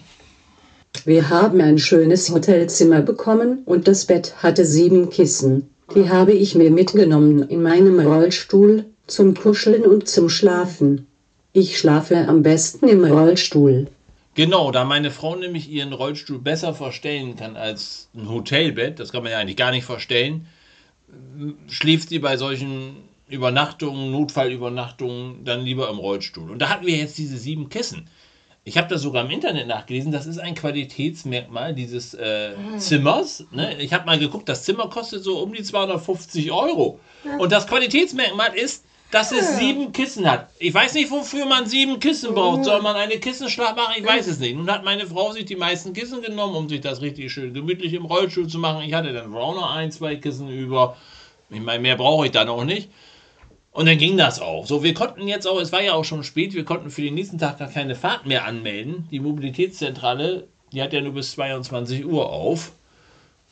Wir 1.05 1.29
haben 1.31 1.61
ein 1.61 1.79
schönes 1.79 2.31
Hotelzimmer 2.31 3.03
bekommen 3.03 3.63
und 3.65 3.89
das 3.89 4.07
Bett 4.07 4.43
hatte 4.43 4.65
sieben 4.65 5.11
Kissen. 5.11 5.71
Die 5.95 6.09
habe 6.11 6.33
ich 6.33 6.55
mir 6.55 6.71
mitgenommen 6.71 7.49
in 7.49 7.63
meinem 7.63 8.01
Rollstuhl, 8.01 8.85
zum 9.07 9.35
Kuscheln 9.35 9.83
und 9.83 10.09
zum 10.09 10.29
Schlafen. 10.29 11.07
Ich 11.53 11.79
schlafe 11.79 12.29
am 12.29 12.43
besten 12.43 12.89
im 12.89 13.05
Rollstuhl. 13.05 13.87
Genau, 14.35 14.71
da 14.71 14.85
meine 14.85 15.11
Frau 15.11 15.35
nämlich 15.35 15.69
ihren 15.69 15.93
Rollstuhl 15.93 16.39
besser 16.39 16.75
verstellen 16.75 17.37
kann 17.37 17.57
als 17.57 18.09
ein 18.15 18.29
Hotelbett, 18.29 19.01
das 19.01 19.11
kann 19.11 19.23
man 19.23 19.33
ja 19.33 19.39
eigentlich 19.39 19.57
gar 19.57 19.73
nicht 19.73 19.85
verstellen, 19.85 20.47
schläft 21.69 22.11
sie 22.11 22.19
bei 22.19 22.37
solchen 22.37 22.97
Übernachtungen, 23.29 24.13
Notfallübernachtungen 24.13 25.45
dann 25.45 25.65
lieber 25.65 25.89
im 25.91 25.99
Rollstuhl. 25.99 26.51
Und 26.51 26.61
da 26.61 26.69
hatten 26.69 26.87
wir 26.87 26.97
jetzt 26.97 27.19
diese 27.19 27.37
sieben 27.37 27.69
Kissen. 27.69 28.09
Ich 28.69 28.77
habe 28.77 28.87
das 28.89 29.01
sogar 29.01 29.25
im 29.25 29.31
Internet 29.31 29.67
nachgelesen. 29.67 30.13
Das 30.13 30.27
ist 30.27 30.39
ein 30.39 30.55
Qualitätsmerkmal 30.55 31.75
dieses 31.75 32.13
äh, 32.13 32.51
mhm. 32.51 32.79
Zimmers. 32.79 33.47
Ne? 33.51 33.81
Ich 33.81 33.95
habe 33.95 34.05
mal 34.05 34.19
geguckt, 34.19 34.47
das 34.47 34.65
Zimmer 34.65 34.91
kostet 34.91 35.25
so 35.25 35.39
um 35.39 35.55
die 35.55 35.63
250 35.63 36.53
Euro. 36.53 37.01
Und 37.39 37.51
das 37.51 37.67
Qualitätsmerkmal 37.67 38.55
ist, 38.55 38.85
dass 39.11 39.33
es 39.33 39.57
sieben 39.57 39.91
Kissen 39.93 40.31
hat. 40.31 40.51
Ich 40.59 40.75
weiß 40.75 40.93
nicht, 40.93 41.11
wofür 41.11 41.47
man 41.47 41.67
sieben 41.67 41.99
Kissen 41.99 42.35
braucht. 42.35 42.67
Soll 42.67 42.83
man 42.83 42.95
eine 42.95 43.19
Kissenschlacht 43.19 43.75
machen? 43.75 43.95
Ich 43.97 44.07
weiß 44.07 44.27
es 44.27 44.39
nicht. 44.39 44.55
Nun 44.55 44.71
hat 44.71 44.85
meine 44.85 45.07
Frau 45.07 45.33
sich 45.33 45.47
die 45.47 45.57
meisten 45.57 45.95
Kissen 45.95 46.21
genommen, 46.21 46.55
um 46.55 46.69
sich 46.69 46.83
das 46.83 47.01
richtig 47.01 47.33
schön 47.33 47.55
gemütlich 47.55 47.95
im 47.95 48.05
Rollstuhl 48.05 48.49
zu 48.49 48.59
machen. 48.59 48.83
Ich 48.83 48.93
hatte 48.93 49.15
dann 49.15 49.35
auch 49.35 49.55
noch 49.55 49.75
ein, 49.75 49.91
zwei 49.91 50.17
Kissen 50.17 50.51
über. 50.51 50.95
Ich 51.49 51.61
meine, 51.61 51.81
mehr 51.81 51.97
brauche 51.97 52.27
ich 52.27 52.33
dann 52.33 52.51
auch 52.51 52.65
nicht. 52.65 52.91
Und 53.73 53.87
dann 53.87 53.99
ging 53.99 54.17
das 54.17 54.41
auch. 54.41 54.67
So, 54.67 54.83
wir 54.83 54.95
konnten 54.95 55.29
jetzt 55.29 55.47
auch, 55.47 55.61
es 55.61 55.73
war 55.73 55.83
ja 55.83 55.93
auch 55.93 56.05
schon 56.05 56.25
spät, 56.25 56.55
wir 56.55 56.65
konnten 56.65 56.91
für 56.91 57.03
den 57.03 57.15
nächsten 57.15 57.39
Tag 57.39 57.59
gar 57.59 57.69
keine 57.69 57.95
Fahrt 57.95 58.27
mehr 58.27 58.45
anmelden. 58.45 59.07
Die 59.11 59.21
Mobilitätszentrale, 59.21 60.49
die 60.73 60.83
hat 60.83 60.93
ja 60.93 61.01
nur 61.01 61.13
bis 61.13 61.33
22 61.33 62.05
Uhr 62.07 62.31
auf. 62.31 62.73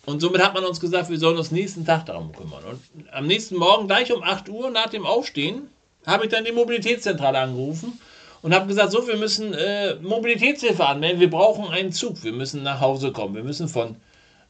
Und 0.07 0.21
somit 0.21 0.43
hat 0.43 0.55
man 0.55 0.65
uns 0.65 0.81
gesagt, 0.81 1.11
wir 1.11 1.19
sollen 1.19 1.37
uns 1.37 1.51
nächsten 1.51 1.85
Tag 1.85 2.07
darum 2.07 2.33
kümmern. 2.33 2.63
Und 2.65 2.81
am 3.13 3.27
nächsten 3.27 3.57
Morgen, 3.57 3.89
gleich 3.89 4.13
um 4.13 4.23
8 4.23 4.49
Uhr 4.49 4.71
nach 4.71 4.89
dem 4.89 5.05
Aufstehen, 5.05 5.69
habe 6.07 6.25
ich 6.25 6.31
dann 6.31 6.45
die 6.45 6.53
Mobilitätszentrale 6.53 7.39
angerufen 7.39 7.99
und 8.43 8.55
habe 8.55 8.69
gesagt, 8.69 8.93
so, 8.93 9.07
wir 9.09 9.17
müssen 9.17 9.53
äh, 9.53 9.97
Mobilitätshilfe 9.97 10.87
anmelden, 10.87 11.21
wir 11.21 11.31
brauchen 11.31 11.69
einen 11.69 11.91
Zug, 11.91 12.23
wir 12.23 12.33
müssen 12.33 12.63
nach 12.63 12.81
Hause 12.81 13.11
kommen, 13.11 13.35
wir 13.35 13.43
müssen 13.43 13.69
von 13.69 13.97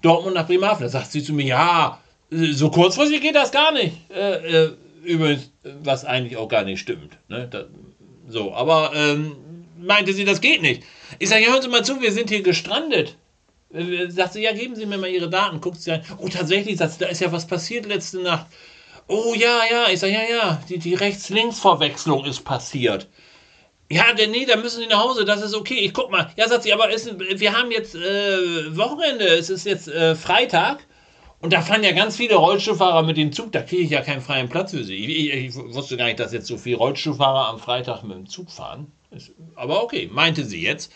Dortmund 0.02 0.34
nach 0.34 0.46
Bremerhaven. 0.46 0.82
Da 0.82 0.88
sagt 0.90 1.10
sie 1.12 1.22
zu 1.22 1.32
mir, 1.32 1.46
ja, 1.46 1.98
so 2.30 2.70
kurzfristig 2.70 3.22
geht 3.22 3.34
das 3.34 3.50
gar 3.50 3.72
nicht. 3.72 3.94
Äh, 4.10 4.64
äh, 4.64 4.72
Übrigens, 5.06 5.52
was 5.62 6.04
eigentlich 6.04 6.36
auch 6.36 6.48
gar 6.48 6.64
nicht 6.64 6.80
stimmt. 6.80 7.16
Ne? 7.28 7.46
Da, 7.48 7.66
so, 8.28 8.52
aber 8.52 8.92
ähm, 8.94 9.36
meinte 9.78 10.12
sie, 10.12 10.24
das 10.24 10.40
geht 10.40 10.62
nicht. 10.62 10.82
Ich 11.18 11.28
sage, 11.28 11.44
ja, 11.44 11.52
hören 11.52 11.62
Sie 11.62 11.68
mal 11.68 11.84
zu, 11.84 12.00
wir 12.00 12.12
sind 12.12 12.28
hier 12.28 12.42
gestrandet. 12.42 13.16
Äh, 13.72 14.10
sagt 14.10 14.32
sie, 14.32 14.42
ja, 14.42 14.52
geben 14.52 14.74
Sie 14.74 14.84
mir 14.84 14.98
mal 14.98 15.08
Ihre 15.08 15.30
Daten. 15.30 15.60
Guckt 15.60 15.80
sie 15.80 15.92
an. 15.92 16.02
Oh, 16.18 16.28
tatsächlich, 16.28 16.76
sagt 16.76 16.94
sie, 16.94 16.98
da 16.98 17.06
ist 17.06 17.20
ja 17.20 17.30
was 17.30 17.46
passiert 17.46 17.86
letzte 17.86 18.18
Nacht. 18.18 18.46
Oh, 19.06 19.34
ja, 19.34 19.60
ja. 19.70 19.88
Ich 19.90 20.00
sage, 20.00 20.12
ja, 20.12 20.24
ja, 20.28 20.62
die, 20.68 20.78
die 20.78 20.94
Rechts-Links-Verwechslung 20.94 22.24
ist 22.24 22.44
passiert. 22.44 23.06
Ja, 23.88 24.12
denn 24.12 24.32
nee, 24.32 24.44
da 24.44 24.56
müssen 24.56 24.80
Sie 24.80 24.88
nach 24.88 25.04
Hause, 25.04 25.24
das 25.24 25.42
ist 25.42 25.54
okay. 25.54 25.78
Ich 25.78 25.94
guck 25.94 26.10
mal. 26.10 26.32
Ja, 26.36 26.48
sagt 26.48 26.64
sie, 26.64 26.72
aber 26.72 26.90
ist, 26.90 27.08
wir 27.16 27.56
haben 27.56 27.70
jetzt 27.70 27.94
äh, 27.94 28.76
Wochenende, 28.76 29.26
es 29.26 29.50
ist 29.50 29.64
jetzt 29.64 29.86
äh, 29.86 30.16
Freitag. 30.16 30.84
Und 31.46 31.52
da 31.52 31.62
fahren 31.62 31.84
ja 31.84 31.92
ganz 31.92 32.16
viele 32.16 32.34
Rollstuhlfahrer 32.34 33.04
mit 33.04 33.16
dem 33.16 33.30
Zug, 33.30 33.52
da 33.52 33.62
kriege 33.62 33.82
ich 33.82 33.90
ja 33.90 34.00
keinen 34.00 34.20
freien 34.20 34.48
Platz 34.48 34.72
für 34.72 34.82
sie. 34.82 34.96
Ich, 34.96 35.32
ich, 35.32 35.32
ich, 35.32 35.54
wusste 35.54 35.96
gar 35.96 36.06
nicht, 36.06 36.18
dass 36.18 36.32
jetzt 36.32 36.48
so 36.48 36.58
viele 36.58 36.78
Rollstuhlfahrer 36.78 37.46
am 37.46 37.60
Freitag 37.60 38.02
mit 38.02 38.16
dem 38.16 38.28
Zug 38.28 38.50
fahren. 38.50 38.90
Ist, 39.12 39.30
aber 39.54 39.84
okay, 39.84 40.10
meinte 40.12 40.44
sie 40.44 40.60
jetzt. 40.60 40.90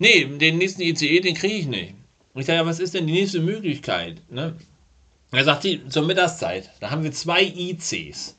Nee, 0.00 0.24
den 0.24 0.58
nächsten 0.58 0.82
ICE, 0.82 1.20
den 1.20 1.36
kriege 1.36 1.54
ich 1.54 1.68
nicht. 1.68 1.94
Und 2.32 2.40
ich 2.40 2.46
sage, 2.48 2.58
ja, 2.58 2.66
was 2.66 2.80
ist 2.80 2.94
denn 2.94 3.06
die 3.06 3.12
nächste 3.12 3.38
Möglichkeit? 3.38 4.20
Ne? 4.28 4.56
Er 5.30 5.44
sagt, 5.44 5.62
die, 5.62 5.88
zur 5.88 6.02
Mittagszeit, 6.02 6.70
da 6.80 6.90
haben 6.90 7.04
wir 7.04 7.12
zwei 7.12 7.44
ICs. 7.44 8.36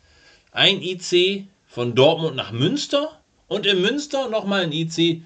Ein 0.52 0.82
IC 0.82 1.48
von 1.68 1.96
Dortmund 1.96 2.36
nach 2.36 2.52
Münster 2.52 3.22
und 3.48 3.65
in 3.65 3.80
Münster 3.80 4.28
nochmal 4.28 4.63
ein 4.63 4.74
IC 4.74 5.24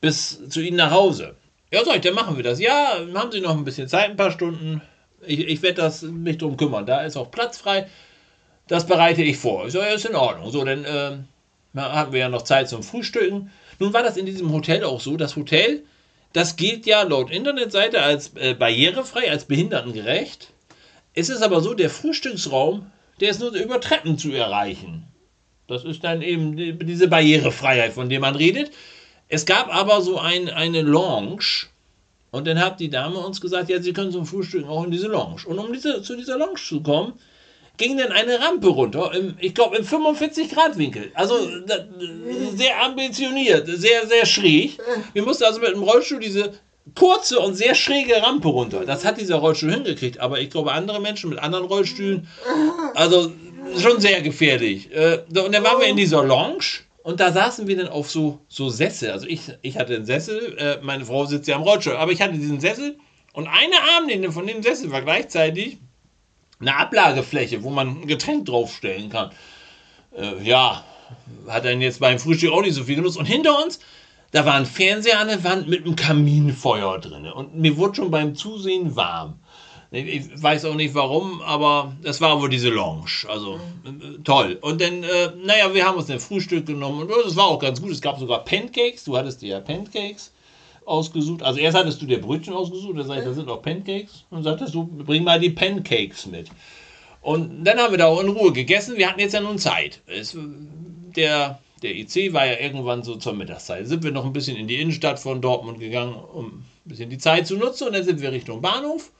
bis 0.00 0.48
zu 0.48 0.60
Ihnen 0.60 0.78
nach 0.78 0.90
Hause. 0.90 1.36
Ja, 1.72 1.84
sag 1.84 1.94
ich, 1.94 2.00
dann 2.00 2.14
machen 2.14 2.34
wir 2.34 2.42
das. 2.42 2.58
Ja, 2.58 2.98
haben 3.14 3.30
Sie 3.30 3.40
noch 3.40 3.56
ein 3.56 3.62
bisschen 3.62 3.86
Zeit, 3.86 4.10
ein 4.10 4.16
paar 4.16 4.32
Stunden. 4.32 4.82
Ich, 5.26 5.40
ich 5.40 5.62
werde 5.62 5.92
mich 6.10 6.38
drum 6.38 6.56
kümmern. 6.56 6.86
Da 6.86 7.02
ist 7.02 7.16
auch 7.16 7.30
Platz 7.30 7.58
frei. 7.58 7.88
Das 8.68 8.86
bereite 8.86 9.22
ich 9.22 9.36
vor. 9.36 9.66
Ich 9.66 9.72
so, 9.72 9.80
ja, 9.80 9.86
ist 9.86 10.06
in 10.06 10.14
Ordnung. 10.14 10.50
So, 10.50 10.64
dann 10.64 10.84
äh, 10.84 11.18
hatten 11.76 12.12
wir 12.12 12.20
ja 12.20 12.28
noch 12.28 12.42
Zeit 12.42 12.68
zum 12.68 12.82
Frühstücken. 12.82 13.50
Nun 13.78 13.92
war 13.92 14.02
das 14.02 14.16
in 14.16 14.26
diesem 14.26 14.52
Hotel 14.52 14.84
auch 14.84 15.00
so. 15.00 15.16
Das 15.16 15.36
Hotel, 15.36 15.82
das 16.32 16.56
gilt 16.56 16.86
ja 16.86 17.02
laut 17.02 17.30
Internetseite 17.30 18.02
als 18.02 18.34
äh, 18.36 18.54
barrierefrei, 18.54 19.30
als 19.30 19.44
behindertengerecht. 19.46 20.52
Es 21.14 21.28
ist 21.28 21.42
aber 21.42 21.60
so, 21.60 21.74
der 21.74 21.90
Frühstücksraum, 21.90 22.90
der 23.20 23.30
ist 23.30 23.40
nur 23.40 23.52
über 23.52 23.80
Treppen 23.80 24.18
zu 24.18 24.32
erreichen. 24.32 25.06
Das 25.66 25.84
ist 25.84 26.02
dann 26.04 26.22
eben 26.22 26.56
diese 26.86 27.08
Barrierefreiheit, 27.08 27.92
von 27.92 28.08
der 28.08 28.20
man 28.20 28.34
redet. 28.34 28.70
Es 29.28 29.46
gab 29.46 29.72
aber 29.74 30.00
so 30.00 30.18
ein, 30.18 30.48
eine 30.48 30.82
Lounge, 30.82 31.66
und 32.30 32.46
dann 32.46 32.60
hat 32.60 32.80
die 32.80 32.90
Dame 32.90 33.18
uns 33.18 33.40
gesagt, 33.40 33.68
ja, 33.68 33.80
Sie 33.80 33.92
können 33.92 34.12
zum 34.12 34.26
Frühstück 34.26 34.68
auch 34.68 34.84
in 34.84 34.90
diese 34.90 35.08
Lounge. 35.08 35.42
Und 35.46 35.58
um 35.58 35.72
diese, 35.72 36.02
zu 36.02 36.16
dieser 36.16 36.38
Lounge 36.38 36.60
zu 36.60 36.82
kommen, 36.82 37.14
ging 37.76 37.96
dann 37.96 38.12
eine 38.12 38.38
Rampe 38.40 38.68
runter, 38.68 39.12
im, 39.14 39.34
ich 39.40 39.54
glaube 39.54 39.76
im 39.76 39.84
45-Grad-Winkel. 39.84 41.10
Also 41.14 41.34
sehr 42.54 42.82
ambitioniert, 42.82 43.66
sehr, 43.66 44.06
sehr 44.06 44.26
schräg. 44.26 44.78
Wir 45.12 45.22
mussten 45.22 45.44
also 45.44 45.60
mit 45.60 45.70
dem 45.70 45.82
Rollstuhl 45.82 46.20
diese 46.20 46.52
kurze 46.94 47.38
und 47.40 47.54
sehr 47.54 47.74
schräge 47.74 48.22
Rampe 48.22 48.48
runter. 48.48 48.84
Das 48.84 49.04
hat 49.04 49.18
dieser 49.20 49.36
Rollstuhl 49.36 49.72
hingekriegt, 49.72 50.20
aber 50.20 50.40
ich 50.40 50.50
glaube, 50.50 50.72
andere 50.72 51.00
Menschen 51.00 51.30
mit 51.30 51.38
anderen 51.38 51.64
Rollstühlen, 51.66 52.28
also 52.94 53.32
schon 53.78 54.00
sehr 54.00 54.20
gefährlich. 54.22 54.90
Äh, 54.92 55.20
und 55.28 55.54
dann 55.54 55.64
waren 55.64 55.80
wir 55.80 55.86
in 55.86 55.96
dieser 55.96 56.22
Lounge 56.22 56.64
und 57.02 57.20
da 57.20 57.32
saßen 57.32 57.66
wir 57.66 57.76
dann 57.76 57.88
auf 57.88 58.10
so, 58.10 58.40
so 58.48 58.68
Sessel. 58.68 59.10
Also 59.10 59.26
ich, 59.26 59.52
ich 59.62 59.78
hatte 59.78 59.94
einen 59.94 60.06
Sessel, 60.06 60.56
äh, 60.58 60.78
meine 60.82 61.04
Frau 61.04 61.24
sitzt 61.24 61.48
ja 61.48 61.56
am 61.56 61.62
Rollstuhl, 61.62 61.96
aber 61.96 62.12
ich 62.12 62.20
hatte 62.20 62.34
diesen 62.34 62.60
Sessel 62.60 62.98
und 63.32 63.46
eine 63.46 63.76
Armlehne 63.96 64.32
von 64.32 64.46
dem 64.46 64.62
Sessel 64.62 64.90
war 64.90 65.02
gleichzeitig 65.02 65.78
eine 66.60 66.76
Ablagefläche, 66.76 67.62
wo 67.62 67.70
man 67.70 68.02
ein 68.02 68.06
Getränk 68.06 68.46
draufstellen 68.46 69.08
kann. 69.08 69.30
Äh, 70.16 70.42
ja, 70.42 70.84
hat 71.48 71.64
dann 71.64 71.80
jetzt 71.80 72.00
beim 72.00 72.18
Frühstück 72.18 72.52
auch 72.52 72.62
nicht 72.62 72.74
so 72.74 72.84
viel 72.84 72.96
genutzt. 72.96 73.16
Und 73.16 73.24
hinter 73.24 73.62
uns, 73.64 73.80
da 74.32 74.44
war 74.44 74.54
ein 74.54 74.66
Fernseher 74.66 75.20
an 75.20 75.28
der 75.28 75.42
Wand 75.42 75.68
mit 75.68 75.84
einem 75.84 75.96
Kaminfeuer 75.96 76.98
drin. 76.98 77.26
Und 77.26 77.56
mir 77.56 77.76
wurde 77.76 77.96
schon 77.96 78.10
beim 78.10 78.34
Zusehen 78.34 78.94
warm. 78.94 79.40
Ich 79.92 80.40
weiß 80.40 80.66
auch 80.66 80.76
nicht 80.76 80.94
warum, 80.94 81.42
aber 81.42 81.96
das 82.02 82.20
war 82.20 82.40
wohl 82.40 82.48
diese 82.48 82.68
Lounge. 82.68 83.26
Also 83.28 83.58
mhm. 83.82 84.22
toll. 84.22 84.56
Und 84.60 84.80
dann, 84.80 85.02
äh, 85.02 85.32
naja, 85.44 85.74
wir 85.74 85.84
haben 85.84 85.98
uns 85.98 86.08
ein 86.10 86.20
Frühstück 86.20 86.66
genommen 86.66 87.02
und 87.02 87.10
das 87.10 87.34
war 87.34 87.46
auch 87.46 87.58
ganz 87.58 87.82
gut. 87.82 87.90
Es 87.90 88.00
gab 88.00 88.18
sogar 88.20 88.44
Pancakes. 88.44 89.02
Du 89.02 89.16
hattest 89.16 89.42
dir 89.42 89.48
ja 89.48 89.60
Pancakes 89.60 90.32
ausgesucht. 90.84 91.42
Also 91.42 91.58
erst 91.58 91.76
hattest 91.76 92.00
du 92.00 92.06
dir 92.06 92.20
Brötchen 92.20 92.54
ausgesucht, 92.54 92.98
da 92.98 93.04
sag 93.04 93.18
ich, 93.18 93.24
da 93.24 93.32
sind 93.32 93.48
auch 93.48 93.62
Pancakes. 93.62 94.24
Und 94.30 94.44
sagtest 94.44 94.74
du, 94.74 94.84
bring 94.84 95.24
mal 95.24 95.40
die 95.40 95.50
Pancakes 95.50 96.26
mit. 96.26 96.50
Und 97.20 97.64
dann 97.64 97.78
haben 97.78 97.92
wir 97.92 97.98
da 97.98 98.06
auch 98.06 98.20
in 98.20 98.28
Ruhe 98.28 98.52
gegessen. 98.52 98.96
Wir 98.96 99.08
hatten 99.08 99.20
jetzt 99.20 99.34
ja 99.34 99.40
nun 99.40 99.58
Zeit. 99.58 100.02
Es, 100.06 100.36
der, 101.16 101.58
der 101.82 101.96
IC 101.96 102.32
war 102.32 102.46
ja 102.46 102.60
irgendwann 102.60 103.02
so 103.02 103.16
zur 103.16 103.32
Mittagszeit. 103.32 103.88
Sind 103.88 104.04
wir 104.04 104.12
noch 104.12 104.24
ein 104.24 104.32
bisschen 104.32 104.56
in 104.56 104.68
die 104.68 104.80
Innenstadt 104.80 105.18
von 105.18 105.40
Dortmund 105.40 105.80
gegangen, 105.80 106.14
um 106.14 106.46
ein 106.46 106.64
bisschen 106.84 107.10
die 107.10 107.18
Zeit 107.18 107.48
zu 107.48 107.56
nutzen. 107.56 107.88
Und 107.88 107.94
dann 107.94 108.04
sind 108.04 108.20
wir 108.20 108.30
Richtung 108.30 108.62
Bahnhof 108.62 109.10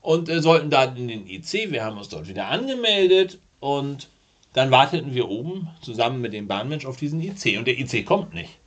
und 0.00 0.28
äh, 0.28 0.40
sollten 0.40 0.70
dann 0.70 0.96
in 0.96 1.08
den 1.08 1.26
IC. 1.26 1.70
Wir 1.70 1.84
haben 1.84 1.98
uns 1.98 2.08
dort 2.08 2.28
wieder 2.28 2.46
angemeldet 2.46 3.38
und 3.60 4.08
dann 4.54 4.70
warteten 4.70 5.14
wir 5.14 5.28
oben 5.28 5.68
zusammen 5.82 6.20
mit 6.20 6.32
dem 6.32 6.48
Bahnmensch 6.48 6.86
auf 6.86 6.96
diesen 6.96 7.20
IC 7.20 7.58
und 7.58 7.66
der 7.66 7.78
IC 7.78 8.04
kommt 8.06 8.34
nicht. 8.34 8.58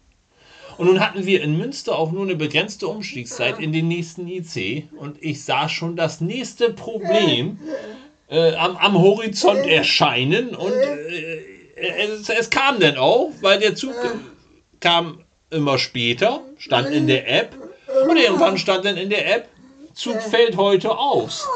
Und 0.78 0.88
nun 0.88 1.00
hatten 1.00 1.26
wir 1.26 1.41
in 1.41 1.58
Münster 1.58 1.98
auch 1.98 2.12
nur 2.12 2.24
eine 2.24 2.36
begrenzte 2.36 2.88
Umstiegszeit 2.88 3.60
in 3.60 3.74
den 3.74 3.88
nächsten 3.88 4.28
IC 4.28 4.88
und 4.98 5.22
ich 5.22 5.44
sah 5.44 5.70
schon 5.70 5.96
das 5.96 6.22
nächste 6.22 6.72
Problem 6.72 7.60
äh, 8.30 8.56
am, 8.56 8.78
am, 8.78 8.98
Horizont 8.98 9.65
erscheinen 9.65 10.56
und 10.56 10.72
äh, 10.72 11.41
es, 11.76 12.30
es, 12.30 12.50
kam 12.50 12.80
dann 12.80 12.98
auch, 12.98 13.32
weil 13.41 13.60
der 13.60 13.76
Zug 13.76 13.94
kam 14.80 15.24
immer 15.50 15.78
später, 15.78 16.41
stand 16.58 16.89
in 16.89 17.08
der 17.08 17.30
App 17.30 17.56
und 18.08 18.17
irgendwann 18.17 18.58
stand 18.58 18.86
dann 18.86 18.98
in 18.98 19.10
der 19.10 19.36
App, 19.36 19.50
Zug 19.94 20.22
fällt 20.22 20.58
heute 20.58 20.98
aus. 20.98 21.48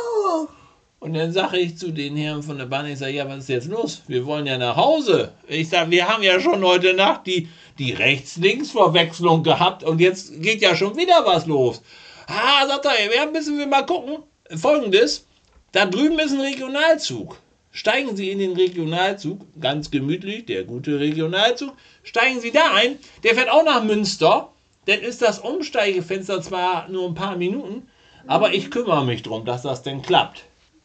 Und 1.00 1.14
dann 1.14 1.32
sage 1.32 1.60
ich 1.60 1.78
zu 1.78 1.92
den 1.92 2.18
Herren 2.18 2.42
von 2.42 2.58
der 2.58 2.66
Bahn, 2.66 2.88
ich 2.88 2.98
sage, 2.98 3.14
ja, 3.14 3.30
was 3.30 3.40
ist 3.40 3.50
jetzt 3.50 3.68
los? 3.68 4.02
Wir 4.08 4.26
wollen 4.26 4.48
ja 4.48 4.58
nach 4.58 4.76
Hause. 4.76 5.34
Ich 5.48 5.70
sage, 5.70 5.92
wir 5.92 6.08
haben 6.08 6.24
ja 6.24 6.40
schon 6.40 6.64
heute 6.64 6.94
Nacht 6.94 7.28
die, 7.28 7.48
die 7.78 7.92
Rechts-Links-Verwechslung 7.92 9.44
gehabt 9.44 9.84
und 9.84 10.00
jetzt 10.00 10.42
geht 10.42 10.62
ja 10.62 10.76
schon 10.76 10.98
wieder 10.98 11.26
was 11.26 11.46
los. 11.46 11.82
Ah, 12.28 12.66
sagt 12.68 12.86
er, 12.86 13.16
ja, 13.16 13.26
müssen 13.28 13.58
wir 13.58 13.68
mal 13.68 13.86
gucken. 13.86 14.24
Folgendes, 14.56 15.26
da 15.74 15.86
drüben 15.86 16.18
ist 16.20 16.32
ein 16.32 16.42
Regionalzug. 16.42 17.38
Steigen 17.72 18.16
Sie 18.16 18.32
in 18.32 18.40
den 18.40 18.54
Regionalzug, 18.54 19.42
ganz 19.60 19.92
gemütlich, 19.92 20.46
der 20.46 20.64
gute 20.64 21.00
Regionalzug, 21.00 21.74
steigen 22.04 22.40
Sie 22.40 22.52
da 22.52 22.74
ein, 22.74 22.98
der 23.24 23.36
fährt 23.36 23.50
auch 23.50 23.66
nach 23.66 23.84
Münster, 23.84 24.50
dann 24.86 25.02
ist 25.02 25.22
das 25.22 25.40
Umsteigefenster 25.40 26.42
zwar 26.42 26.88
nur 26.88 27.10
ein 27.10 27.16
paar 27.16 27.36
Minuten, 27.36 27.90
aber 28.28 28.54
ich 28.54 28.72
kümmere 28.72 29.06
mich 29.06 29.24
darum, 29.24 29.46
dass 29.46 29.62
das 29.62 29.84
denn 29.84 30.02
klappt. 30.02 30.44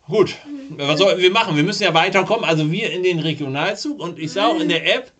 Gut, 0.08 0.36
was 0.76 0.98
sollen 0.98 1.18
wir 1.18 1.30
machen? 1.30 1.56
Wir 1.56 1.62
müssen 1.62 1.84
ja 1.84 1.94
weiterkommen. 1.94 2.44
Also 2.44 2.70
wir 2.70 2.90
in 2.90 3.02
den 3.02 3.20
Regionalzug 3.20 4.00
und 4.00 4.18
ich 4.18 4.32
sah 4.32 4.48
auch 4.48 4.58
in 4.58 4.68
der 4.68 4.96
App, 4.96 5.12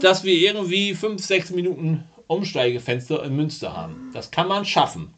dass 0.00 0.22
wir 0.22 0.34
irgendwie 0.34 0.94
5, 0.94 1.24
6 1.24 1.50
Minuten 1.50 2.04
Umsteigefenster 2.28 3.24
in 3.24 3.34
Münster 3.34 3.76
haben. 3.76 4.10
Das 4.12 4.30
kann 4.30 4.48
man 4.48 4.64
schaffen. 4.64 5.14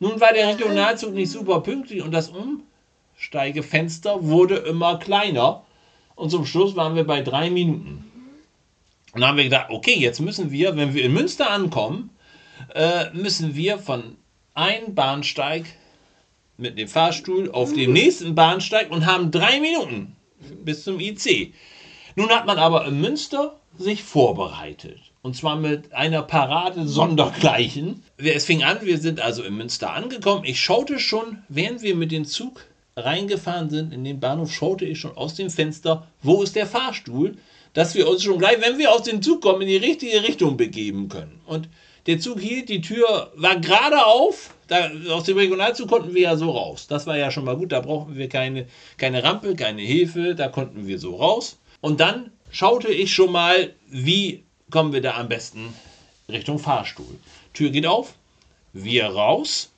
Nun 0.00 0.20
war 0.20 0.32
der 0.32 0.48
Regionalzug 0.48 1.12
nicht 1.12 1.30
super 1.30 1.60
pünktlich 1.60 2.02
und 2.02 2.12
das 2.12 2.32
Umsteigefenster 3.16 4.24
wurde 4.24 4.56
immer 4.56 4.98
kleiner. 4.98 5.64
Und 6.14 6.30
zum 6.30 6.46
Schluss 6.46 6.74
waren 6.74 6.94
wir 6.94 7.04
bei 7.04 7.20
drei 7.20 7.50
Minuten. 7.50 8.04
Und 9.12 9.20
dann 9.20 9.30
haben 9.30 9.36
wir 9.36 9.44
gedacht, 9.44 9.66
okay, 9.70 9.94
jetzt 9.94 10.20
müssen 10.20 10.50
wir, 10.50 10.76
wenn 10.76 10.94
wir 10.94 11.04
in 11.04 11.12
Münster 11.12 11.50
ankommen, 11.50 12.10
äh, 12.74 13.10
müssen 13.12 13.54
wir 13.54 13.78
von 13.78 14.16
ein 14.58 14.96
Bahnsteig 14.96 15.66
mit 16.56 16.76
dem 16.78 16.88
Fahrstuhl 16.88 17.48
auf 17.52 17.72
dem 17.72 17.92
nächsten 17.92 18.34
Bahnsteig 18.34 18.90
und 18.90 19.06
haben 19.06 19.30
drei 19.30 19.60
Minuten 19.60 20.16
bis 20.64 20.82
zum 20.82 20.98
IC. 20.98 21.54
Nun 22.16 22.30
hat 22.30 22.44
man 22.44 22.58
aber 22.58 22.84
in 22.86 23.00
Münster 23.00 23.60
sich 23.78 24.02
vorbereitet. 24.02 24.98
Und 25.22 25.36
zwar 25.36 25.54
mit 25.54 25.92
einer 25.92 26.22
Parade 26.22 26.88
sondergleichen. 26.88 28.02
Es 28.16 28.46
fing 28.46 28.64
an, 28.64 28.78
wir 28.82 28.98
sind 28.98 29.20
also 29.20 29.44
in 29.44 29.56
Münster 29.56 29.92
angekommen. 29.92 30.44
Ich 30.44 30.58
schaute 30.58 30.98
schon, 30.98 31.38
während 31.48 31.82
wir 31.82 31.94
mit 31.94 32.10
dem 32.10 32.24
Zug 32.24 32.64
reingefahren 32.96 33.70
sind 33.70 33.92
in 33.92 34.02
den 34.02 34.18
Bahnhof, 34.18 34.52
schaute 34.52 34.84
ich 34.84 34.98
schon 34.98 35.16
aus 35.16 35.34
dem 35.34 35.50
Fenster, 35.50 36.08
wo 36.20 36.42
ist 36.42 36.56
der 36.56 36.66
Fahrstuhl, 36.66 37.36
dass 37.74 37.94
wir 37.94 38.08
uns 38.08 38.24
schon 38.24 38.40
gleich, 38.40 38.60
wenn 38.60 38.78
wir 38.78 38.90
aus 38.90 39.04
dem 39.04 39.22
Zug 39.22 39.40
kommen, 39.40 39.62
in 39.62 39.68
die 39.68 39.76
richtige 39.76 40.24
Richtung 40.24 40.56
begeben 40.56 41.08
können. 41.08 41.40
Und 41.46 41.68
der 42.08 42.18
Zug 42.18 42.40
hielt, 42.40 42.70
die 42.70 42.80
Tür 42.80 43.30
war 43.36 43.60
gerade 43.60 44.06
auf. 44.06 44.54
Da, 44.66 44.90
aus 45.10 45.24
dem 45.24 45.36
Regionalzug 45.36 45.88
konnten 45.88 46.14
wir 46.14 46.22
ja 46.22 46.36
so 46.38 46.50
raus. 46.50 46.86
Das 46.88 47.06
war 47.06 47.18
ja 47.18 47.30
schon 47.30 47.44
mal 47.44 47.56
gut. 47.56 47.70
Da 47.70 47.80
brauchten 47.80 48.16
wir 48.16 48.30
keine, 48.30 48.66
keine 48.96 49.22
Rampe, 49.22 49.54
keine 49.54 49.82
Hilfe. 49.82 50.34
Da 50.34 50.48
konnten 50.48 50.86
wir 50.86 50.98
so 50.98 51.16
raus. 51.16 51.58
Und 51.82 52.00
dann 52.00 52.32
schaute 52.50 52.88
ich 52.88 53.12
schon 53.12 53.30
mal, 53.30 53.74
wie 53.88 54.42
kommen 54.70 54.94
wir 54.94 55.02
da 55.02 55.18
am 55.18 55.28
besten 55.28 55.74
Richtung 56.30 56.58
Fahrstuhl. 56.58 57.18
Tür 57.52 57.68
geht 57.68 57.86
auf, 57.86 58.14
wir 58.72 59.04
raus. 59.06 59.70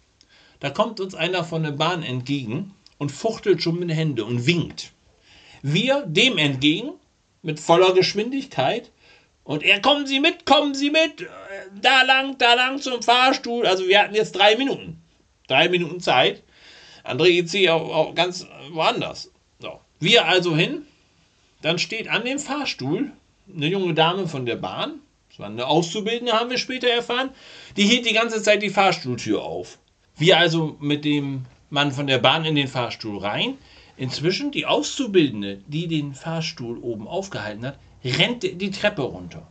Da 0.60 0.70
kommt 0.70 1.00
uns 1.00 1.16
einer 1.16 1.42
von 1.42 1.64
der 1.64 1.72
Bahn 1.72 2.04
entgegen 2.04 2.74
und 2.98 3.10
fuchtelt 3.10 3.60
schon 3.60 3.80
mit 3.80 3.90
den 3.90 3.96
Händen 3.96 4.22
und 4.22 4.46
winkt. 4.46 4.92
Wir 5.62 6.04
dem 6.06 6.38
entgegen 6.38 6.90
mit 7.42 7.58
voller 7.58 7.92
Geschwindigkeit 7.92 8.90
und 9.42 9.64
er, 9.64 9.80
kommen 9.80 10.06
Sie 10.06 10.20
mit, 10.20 10.46
kommen 10.46 10.74
Sie 10.74 10.90
mit, 10.90 11.26
da 11.80 12.02
lang, 12.02 12.38
da 12.38 12.54
lang 12.54 12.80
zum 12.80 13.02
Fahrstuhl. 13.02 13.66
Also 13.66 13.87
wir 13.87 14.00
hatten 14.00 14.14
jetzt 14.14 14.33
drei 14.33 14.56
Minuten. 14.56 15.02
Drei 15.48 15.68
Minuten 15.68 16.00
Zeit. 16.00 16.42
Andere 17.02 17.30
IC 17.30 17.68
auch, 17.70 17.94
auch 17.94 18.14
ganz 18.14 18.46
woanders. 18.72 19.30
So. 19.59 19.80
Wir 19.98 20.26
also 20.26 20.56
hin. 20.56 20.87
Dann 21.62 21.78
steht 21.78 22.09
an 22.09 22.24
dem 22.24 22.38
Fahrstuhl 22.38 23.12
eine 23.54 23.66
junge 23.66 23.94
Dame 23.94 24.28
von 24.28 24.46
der 24.46 24.56
Bahn, 24.56 25.00
war 25.40 25.48
eine 25.48 25.66
Auszubildende, 25.66 26.33
haben 26.33 26.50
wir 26.50 26.59
später 26.59 26.88
erfahren, 26.88 27.30
die 27.76 27.85
hielt 27.85 28.06
die 28.06 28.14
ganze 28.14 28.42
Zeit 28.42 28.62
die 28.62 28.70
Fahrstuhltür 28.70 29.42
auf. 29.42 29.78
Wir 30.16 30.38
also 30.38 30.76
mit 30.80 31.04
dem 31.04 31.46
Mann 31.70 31.92
von 31.92 32.06
der 32.06 32.18
Bahn 32.18 32.44
in 32.44 32.54
den 32.54 32.68
Fahrstuhl 32.68 33.18
rein. 33.18 33.59
Inzwischen 33.96 34.50
die 34.50 34.66
Auszubildende, 34.66 35.61
die 35.66 35.88
den 35.88 36.14
Fahrstuhl 36.14 36.78
oben 36.78 37.09
aufgehalten 37.09 37.66
hat, 37.66 37.78
rennt 38.04 38.42
die 38.42 38.70
Treppe 38.70 39.02
runter. 39.02 39.46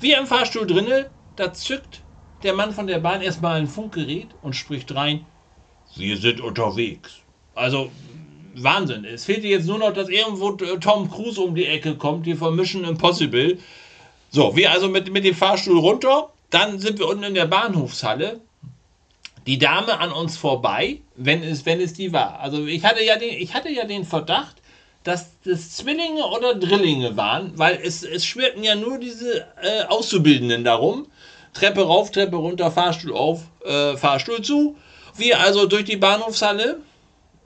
Wir 0.00 0.18
im 0.18 0.26
Fahrstuhl 0.26 0.66
drinne, 0.66 1.10
da 1.38 1.52
zückt 1.52 2.02
der 2.42 2.54
Mann 2.54 2.72
von 2.72 2.86
der 2.86 2.98
Bahn 2.98 3.22
erstmal 3.22 3.60
ein 3.60 3.66
Funkgerät 3.66 4.28
und 4.42 4.54
spricht 4.54 4.94
rein, 4.94 5.26
Sie 5.94 6.14
sind 6.16 6.40
unterwegs. 6.40 7.16
Also 7.54 7.90
Wahnsinn. 8.54 9.04
Es 9.04 9.24
fehlte 9.24 9.46
jetzt 9.46 9.66
nur 9.66 9.78
noch, 9.78 9.92
dass 9.92 10.08
irgendwo 10.08 10.52
Tom 10.52 11.10
Cruise 11.10 11.40
um 11.40 11.54
die 11.54 11.66
Ecke 11.66 11.96
kommt, 11.96 12.26
hier 12.26 12.36
von 12.36 12.54
Mission 12.54 12.84
Impossible. 12.84 13.58
So, 14.30 14.54
wir 14.56 14.70
also 14.70 14.88
mit, 14.88 15.10
mit 15.12 15.24
dem 15.24 15.34
Fahrstuhl 15.34 15.78
runter. 15.78 16.30
Dann 16.50 16.78
sind 16.78 16.98
wir 16.98 17.08
unten 17.08 17.24
in 17.24 17.34
der 17.34 17.46
Bahnhofshalle. 17.46 18.40
Die 19.46 19.58
Dame 19.58 19.98
an 19.98 20.12
uns 20.12 20.36
vorbei, 20.36 21.00
wenn 21.16 21.42
es, 21.42 21.64
wenn 21.64 21.80
es 21.80 21.94
die 21.94 22.12
war. 22.12 22.38
Also 22.40 22.66
ich 22.66 22.84
hatte 22.84 23.02
ja 23.02 23.16
den, 23.16 23.34
ich 23.34 23.54
hatte 23.54 23.70
ja 23.70 23.84
den 23.84 24.04
Verdacht, 24.04 24.56
dass 25.08 25.30
das 25.42 25.70
Zwillinge 25.70 26.26
oder 26.26 26.54
Drillinge 26.54 27.16
waren, 27.16 27.52
weil 27.56 27.80
es, 27.82 28.02
es 28.02 28.26
schwirrten 28.26 28.62
ja 28.62 28.74
nur 28.74 28.98
diese 28.98 29.46
äh, 29.62 29.84
Auszubildenden 29.88 30.64
darum. 30.64 31.06
Treppe 31.54 31.80
rauf, 31.80 32.10
Treppe 32.10 32.36
runter, 32.36 32.70
Fahrstuhl 32.70 33.14
auf, 33.14 33.40
äh, 33.64 33.96
Fahrstuhl 33.96 34.42
zu. 34.42 34.76
Wir 35.16 35.40
also 35.40 35.64
durch 35.64 35.84
die 35.84 35.96
Bahnhofshalle 35.96 36.80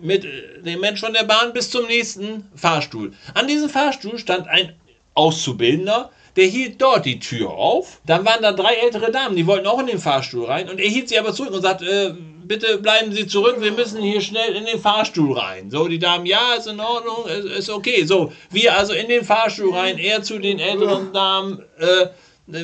mit 0.01 0.25
äh, 0.25 0.61
dem 0.62 0.81
Mensch 0.81 0.98
von 0.98 1.12
der 1.12 1.22
Bahn 1.22 1.53
bis 1.53 1.70
zum 1.70 1.87
nächsten 1.87 2.51
Fahrstuhl. 2.57 3.12
An 3.35 3.46
diesem 3.46 3.70
Fahrstuhl 3.70 4.18
stand 4.18 4.48
ein 4.48 4.75
Auszubildender, 5.14 6.11
der 6.37 6.47
hielt 6.47 6.81
dort 6.81 7.05
die 7.05 7.18
Tür 7.18 7.51
auf. 7.51 8.01
Dann 8.07 8.25
waren 8.25 8.42
da 8.42 8.53
drei 8.53 8.75
ältere 8.75 9.11
Damen, 9.11 9.37
die 9.37 9.47
wollten 9.47 9.66
auch 9.66 9.81
in 9.81 9.87
den 9.87 9.99
Fahrstuhl 9.99 10.47
rein. 10.47 10.68
Und 10.68 10.81
er 10.81 10.88
hielt 10.88 11.09
sie 11.09 11.18
aber 11.18 11.33
zurück 11.35 11.53
und 11.53 11.62
sagt, 11.62 11.83
äh, 11.83 12.14
bitte 12.45 12.79
bleiben 12.79 13.12
Sie 13.12 13.27
zurück, 13.27 13.57
wir 13.61 13.73
müssen 13.73 14.03
hier 14.03 14.21
schnell 14.21 14.55
in 14.55 14.66
den 14.66 14.81
Fahrstuhl 14.81 15.38
rein. 15.38 15.71
So, 15.71 15.88
die 15.88 15.99
Damen, 15.99 16.27
ja, 16.27 16.55
ist 16.55 16.66
in 16.66 16.81
Ordnung, 16.81 17.27
ist, 17.27 17.59
ist 17.59 17.71
okay. 17.71 18.05
So, 18.05 18.33
wir 18.51 18.77
also 18.77 18.92
in 18.92 19.09
den 19.09 19.25
Fahrstuhl 19.25 19.75
rein, 19.75 19.99
er 19.99 20.23
zu 20.23 20.38
den 20.38 20.59
älteren 20.59 21.12
Damen, 21.12 21.62
äh, 21.79 22.07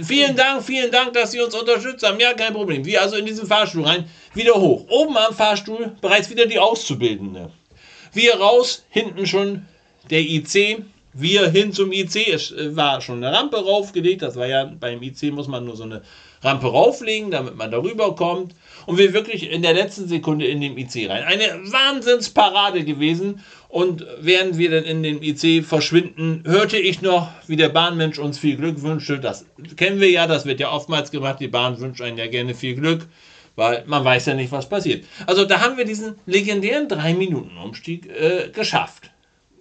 Vielen 0.03 0.35
Dank, 0.35 0.65
vielen 0.65 0.91
Dank, 0.91 1.13
dass 1.13 1.31
Sie 1.31 1.41
uns 1.41 1.55
unterstützt 1.55 2.05
haben. 2.05 2.19
Ja, 2.19 2.35
kein 2.35 2.53
Problem. 2.53 2.85
Wir 2.85 3.01
also 3.01 3.17
in 3.17 3.25
diesen 3.25 3.47
Fahrstuhl 3.47 3.85
rein, 3.85 4.11
wieder 4.35 4.55
hoch. 4.55 4.85
Oben 4.89 5.17
am 5.17 5.33
Fahrstuhl 5.33 5.97
bereits 6.01 6.29
wieder 6.31 6.47
die 6.47 6.59
Auszubildende. 6.59 7.53
Wir 8.13 8.35
raus, 8.35 8.85
hinten 8.91 9.27
schon 9.27 9.67
der 10.11 10.21
IC. 10.21 10.83
Wir 11.21 11.51
hin 11.51 11.73
zum 11.73 11.91
IC. 11.91 12.29
Es 12.29 12.53
äh, 12.53 12.77
war 12.77 13.01
schon 13.01 13.23
eine 13.23 13.37
Rampe 13.37 13.57
raufgelegt. 13.57 14.23
Das 14.23 14.37
war 14.37 14.47
ja 14.47 14.65
beim 14.65 15.03
IC 15.03 15.33
muss 15.33 15.49
man 15.49 15.65
nur 15.65 15.77
so 15.77 15.83
eine 15.83 16.03
Rampe 16.43 16.69
rauflegen, 16.69 17.33
damit 17.33 17.57
man 17.57 17.71
darüber 17.71 18.15
kommt. 18.15 18.55
Und 18.87 18.99
wir 18.99 19.13
wirklich 19.13 19.51
in 19.51 19.63
der 19.63 19.75
letzten 19.75 20.07
Sekunde 20.07 20.47
in 20.47 20.61
den 20.61 20.79
IC 20.79 21.11
rein. 21.11 21.25
Eine 21.25 21.61
Wahnsinnsparade 21.73 22.85
gewesen. 22.85 23.43
Und 23.69 24.07
während 24.21 24.59
wir 24.59 24.71
dann 24.71 24.85
in 24.85 25.03
den 25.03 25.21
IC 25.23 25.65
verschwinden, 25.65 26.45
hörte 26.47 26.79
ich 26.79 27.03
noch, 27.03 27.29
wie 27.49 27.57
der 27.57 27.69
Bahnmensch 27.69 28.19
uns 28.19 28.39
viel 28.39 28.57
Glück 28.57 28.83
wünschte. 28.83 29.19
Das 29.19 29.45
kennen 29.77 30.01
wir 30.01 30.11
ja, 30.11 30.27
das 30.27 30.47
wird 30.47 30.61
ja 30.61 30.71
oftmals 30.71 31.11
gemacht. 31.11 31.41
Die 31.41 31.49
Bahn 31.49 31.79
wünscht 31.81 32.01
einen 32.01 32.17
ja 32.17 32.29
gerne 32.29 32.55
viel 32.55 32.77
Glück, 32.77 33.07
weil 33.57 33.83
man 33.87 34.05
weiß 34.05 34.27
ja 34.27 34.35
nicht, 34.35 34.53
was 34.53 34.69
passiert. 34.69 35.05
Also 35.27 35.45
da 35.45 35.61
haben 35.61 35.77
wir 35.77 35.85
diesen 35.85 36.15
legendären 36.27 36.87
3-Minuten-Umstieg 36.87 38.07
äh, 38.07 38.49
geschafft. 38.51 39.11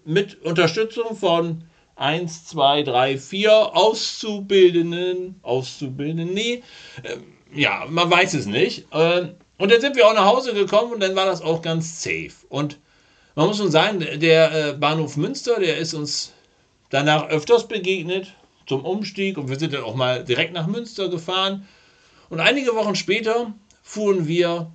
Mit 0.08 0.42
Unterstützung 0.42 1.18
von 1.18 1.66
1, 1.98 2.46
2, 2.46 2.84
3, 2.84 3.18
4 3.18 3.76
Auszubildenden, 3.76 5.36
Auszubildenden, 5.42 6.34
nee, 6.34 6.64
äh, 7.04 7.18
ja, 7.54 7.86
man 7.90 8.10
weiß 8.10 8.34
es 8.36 8.46
nicht. 8.46 8.86
Äh, 8.94 9.34
und 9.58 9.70
dann 9.70 9.82
sind 9.82 9.98
wir 9.98 10.08
auch 10.08 10.14
nach 10.14 10.24
Hause 10.24 10.54
gekommen 10.54 10.94
und 10.94 11.02
dann 11.02 11.14
war 11.18 11.26
das 11.26 11.42
auch 11.42 11.62
ganz 11.62 12.02
safe. 12.02 12.32
Und 12.48 12.80
man 13.36 13.48
muss 13.48 13.58
schon 13.58 13.70
sagen, 13.70 14.00
der 14.00 14.70
äh, 14.70 14.74
Bahnhof 14.76 15.18
Münster, 15.18 15.60
der 15.60 15.78
ist 15.78 15.94
uns 15.94 16.32
danach 16.90 17.28
öfters 17.28 17.68
begegnet 17.68 18.34
zum 18.66 18.86
Umstieg 18.86 19.38
und 19.38 19.50
wir 19.50 19.60
sind 19.60 19.74
dann 19.74 19.84
auch 19.84 19.96
mal 19.96 20.24
direkt 20.24 20.54
nach 20.54 20.68
Münster 20.68 21.10
gefahren. 21.10 21.68
Und 22.30 22.40
einige 22.40 22.76
Wochen 22.76 22.96
später 22.96 23.54
fuhren 23.84 24.26
wir 24.26 24.72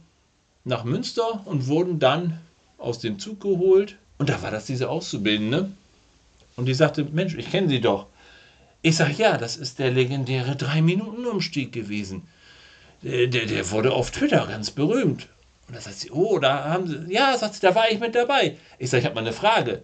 nach 0.64 0.84
Münster 0.84 1.40
und 1.46 1.68
wurden 1.68 1.98
dann 1.98 2.38
aus 2.76 2.98
dem 2.98 3.18
Zug 3.18 3.40
geholt. 3.40 3.96
Und 4.18 4.28
da 4.28 4.42
war 4.42 4.50
das 4.50 4.66
diese 4.66 4.88
Auszubildende. 4.88 5.70
Und 6.56 6.66
die 6.66 6.74
sagte, 6.74 7.04
Mensch, 7.04 7.34
ich 7.34 7.50
kenne 7.50 7.68
sie 7.68 7.80
doch. 7.80 8.06
Ich 8.82 8.96
sage, 8.96 9.14
ja, 9.14 9.38
das 9.38 9.56
ist 9.56 9.78
der 9.78 9.90
legendäre 9.90 10.52
3-Minuten-Umstieg 10.52 11.72
gewesen. 11.72 12.28
Der, 13.02 13.26
der, 13.26 13.46
der 13.46 13.70
wurde 13.70 13.92
auf 13.92 14.10
Twitter 14.10 14.46
ganz 14.46 14.70
berühmt. 14.70 15.28
Und 15.68 15.76
da 15.76 15.80
sagt 15.80 16.00
sie, 16.00 16.10
oh, 16.10 16.38
da 16.38 16.64
haben 16.64 16.86
sie, 16.86 17.12
ja, 17.12 17.36
sagt 17.38 17.54
sie, 17.54 17.60
da 17.60 17.74
war 17.74 17.90
ich 17.90 18.00
mit 18.00 18.14
dabei. 18.14 18.56
Ich 18.78 18.90
sage, 18.90 19.00
ich 19.00 19.06
habe 19.06 19.14
mal 19.14 19.22
eine 19.22 19.32
Frage. 19.32 19.82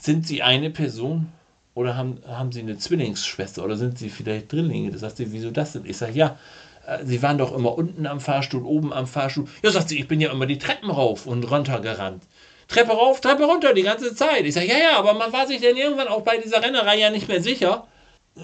Sind 0.00 0.26
Sie 0.28 0.42
eine 0.42 0.70
Person 0.70 1.32
oder 1.74 1.96
haben, 1.96 2.18
haben 2.26 2.52
Sie 2.52 2.60
eine 2.60 2.78
Zwillingsschwester 2.78 3.64
oder 3.64 3.76
sind 3.76 3.98
Sie 3.98 4.10
vielleicht 4.10 4.52
Drillinge? 4.52 4.92
Da 4.92 4.98
sagt 4.98 5.16
sie, 5.16 5.32
wieso 5.32 5.50
das 5.50 5.72
denn? 5.72 5.84
Ich 5.86 5.96
sage, 5.96 6.12
ja, 6.12 6.38
äh, 6.86 7.04
Sie 7.04 7.20
waren 7.22 7.36
doch 7.38 7.52
immer 7.52 7.76
unten 7.76 8.06
am 8.06 8.20
Fahrstuhl, 8.20 8.62
oben 8.62 8.92
am 8.92 9.08
Fahrstuhl. 9.08 9.48
Ja, 9.62 9.72
sagt 9.72 9.88
sie, 9.88 9.98
ich 9.98 10.06
bin 10.06 10.20
ja 10.20 10.30
immer 10.30 10.46
die 10.46 10.58
Treppen 10.58 10.90
rauf 10.90 11.26
und 11.26 11.50
runter 11.50 11.80
gerannt. 11.80 12.22
Treppe 12.68 12.92
rauf, 12.92 13.20
Treppe 13.20 13.44
runter 13.44 13.74
die 13.74 13.82
ganze 13.82 14.14
Zeit. 14.14 14.44
Ich 14.44 14.54
sage, 14.54 14.68
ja, 14.68 14.78
ja, 14.78 14.98
aber 14.98 15.14
man 15.14 15.32
war 15.32 15.46
sich 15.46 15.60
dann 15.60 15.76
irgendwann 15.76 16.08
auch 16.08 16.22
bei 16.22 16.38
dieser 16.38 16.62
Rennerei 16.62 16.98
ja 16.98 17.10
nicht 17.10 17.28
mehr 17.28 17.42
sicher 17.42 17.88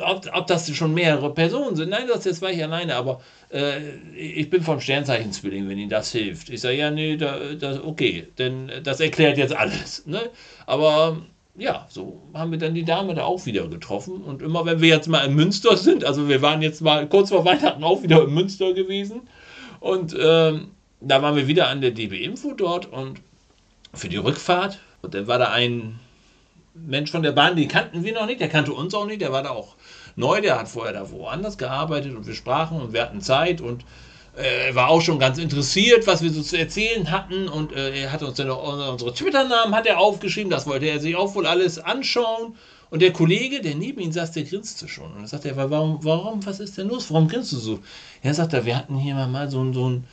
ob, 0.01 0.29
ob 0.33 0.47
das 0.47 0.75
schon 0.75 0.95
mehrere 0.95 1.33
Personen 1.33 1.77
sind. 1.77 1.91
Nein, 1.91 2.07
das 2.09 2.25
jetzt 2.25 2.43
war 2.43 2.51
ich 2.51 2.63
alleine, 2.63 2.97
aber 2.97 3.21
äh, 3.51 3.79
ich 4.17 4.51
bin 4.51 4.63
vom 4.63 4.81
Sternzeichen 4.81 5.33
Zwilling, 5.33 5.69
wenn 5.69 5.79
Ihnen 5.79 5.91
das 5.91 6.13
hilft. 6.13 6.51
Ich 6.51 6.61
sage, 6.61 6.77
ja, 6.77 6.91
nee, 6.91 7.17
da, 7.17 7.39
das, 7.59 7.83
okay, 7.83 8.29
denn 8.39 8.71
das 8.83 9.01
erklärt 9.01 9.39
jetzt 9.39 9.55
alles. 9.55 10.07
Ne? 10.07 10.31
Aber 10.67 11.19
ja, 11.57 11.87
so 11.89 12.23
haben 12.35 12.51
wir 12.51 12.59
dann 12.59 12.75
die 12.75 12.85
Dame 12.85 13.15
da 13.15 13.25
auch 13.25 13.47
wieder 13.47 13.69
getroffen. 13.69 14.23
Und 14.23 14.43
immer 14.43 14.65
wenn 14.67 14.81
wir 14.81 14.89
jetzt 14.89 15.09
mal 15.09 15.25
in 15.25 15.35
Münster 15.35 15.77
sind, 15.77 16.05
also 16.05 16.29
wir 16.29 16.43
waren 16.43 16.63
jetzt 16.63 16.81
mal 16.81 17.09
kurz 17.09 17.31
vor 17.31 17.45
Weihnachten 17.45 17.85
auch 17.85 18.03
wieder 18.03 18.25
in 18.25 18.35
Münster 18.35 18.73
gewesen. 18.73 19.23
Und 19.81 20.17
ähm, 20.19 20.69
da 21.01 21.23
waren 21.23 21.37
wir 21.37 21.47
wieder 21.47 21.69
an 21.69 21.81
der 21.81 21.91
DB 21.91 22.25
Info 22.25 22.55
dort 22.55 22.91
und 22.91 23.21
für 23.95 24.09
die 24.09 24.17
Rückfahrt. 24.17 24.79
Und 25.03 25.15
dann 25.15 25.27
war 25.27 25.39
da 25.39 25.51
ein 25.51 25.99
Mensch 26.75 27.11
von 27.11 27.23
der 27.23 27.33
Bahn, 27.33 27.57
den 27.57 27.69
kannten 27.69 28.03
wir 28.03 28.13
noch 28.15 28.27
nicht, 28.27 28.41
der 28.41 28.49
kannte 28.49 28.73
uns 28.73 28.95
auch 28.95 29.07
nicht, 29.07 29.21
der 29.21 29.33
war 29.33 29.45
da 29.45 29.51
auch 29.51 29.77
neu, 30.17 30.41
der 30.41 30.59
hat 30.59 30.69
vorher 30.69 30.93
da 30.93 31.09
woanders 31.11 31.57
gearbeitet 31.57 32.17
und 32.17 32.27
wir 32.27 32.35
sprachen 32.35 32.81
und 32.81 32.93
wir 32.93 33.03
hatten 33.03 33.21
Zeit 33.21 33.61
und 33.61 33.85
äh, 34.37 34.69
er 34.69 34.75
war 34.75 34.89
auch 34.89 35.01
schon 35.01 35.21
ganz 35.21 35.39
interessiert, 35.39 36.07
was 36.09 36.23
wir 36.23 36.31
so 36.31 36.43
zu 36.43 36.59
erzählen 36.59 37.13
hatten 37.13 37.49
und 37.49 37.73
äh, 37.73 38.03
er 38.03 38.13
hat 38.13 38.25
uns 38.25 38.37
dann 38.37 38.51
auch 38.51 38.91
unsere 38.91 39.15
Twitter-Namen 39.15 39.75
hat 39.75 39.87
er 39.87 40.01
aufgeschrieben, 40.01 40.51
das 40.51 40.67
wollte 40.67 40.87
er 40.87 40.99
sich 40.99 41.15
auch 41.15 41.37
wohl 41.37 41.47
alles 41.47 41.79
anschauen 41.79 42.57
und 42.91 43.03
der 43.03 43.13
Kollege, 43.13 43.61
der 43.61 43.77
neben 43.77 44.01
ihm 44.01 44.11
saß, 44.11 44.33
der 44.33 44.43
grinste 44.43 44.89
schon 44.89 45.13
und 45.13 45.19
dann 45.19 45.27
sagt 45.29 45.45
er, 45.45 45.57
warum, 45.57 46.01
warum, 46.03 46.45
was 46.45 46.59
ist 46.59 46.77
denn 46.77 46.89
los, 46.89 47.09
warum 47.13 47.29
grinst 47.29 47.53
du 47.53 47.57
so? 47.57 47.79
Ja, 48.25 48.35
sagt 48.35 48.53
er, 48.53 48.65
wir 48.65 48.77
hatten 48.77 48.99
hier 48.99 49.15
mal 49.15 49.49
so, 49.49 49.73
so 49.73 49.91
ein 49.91 50.05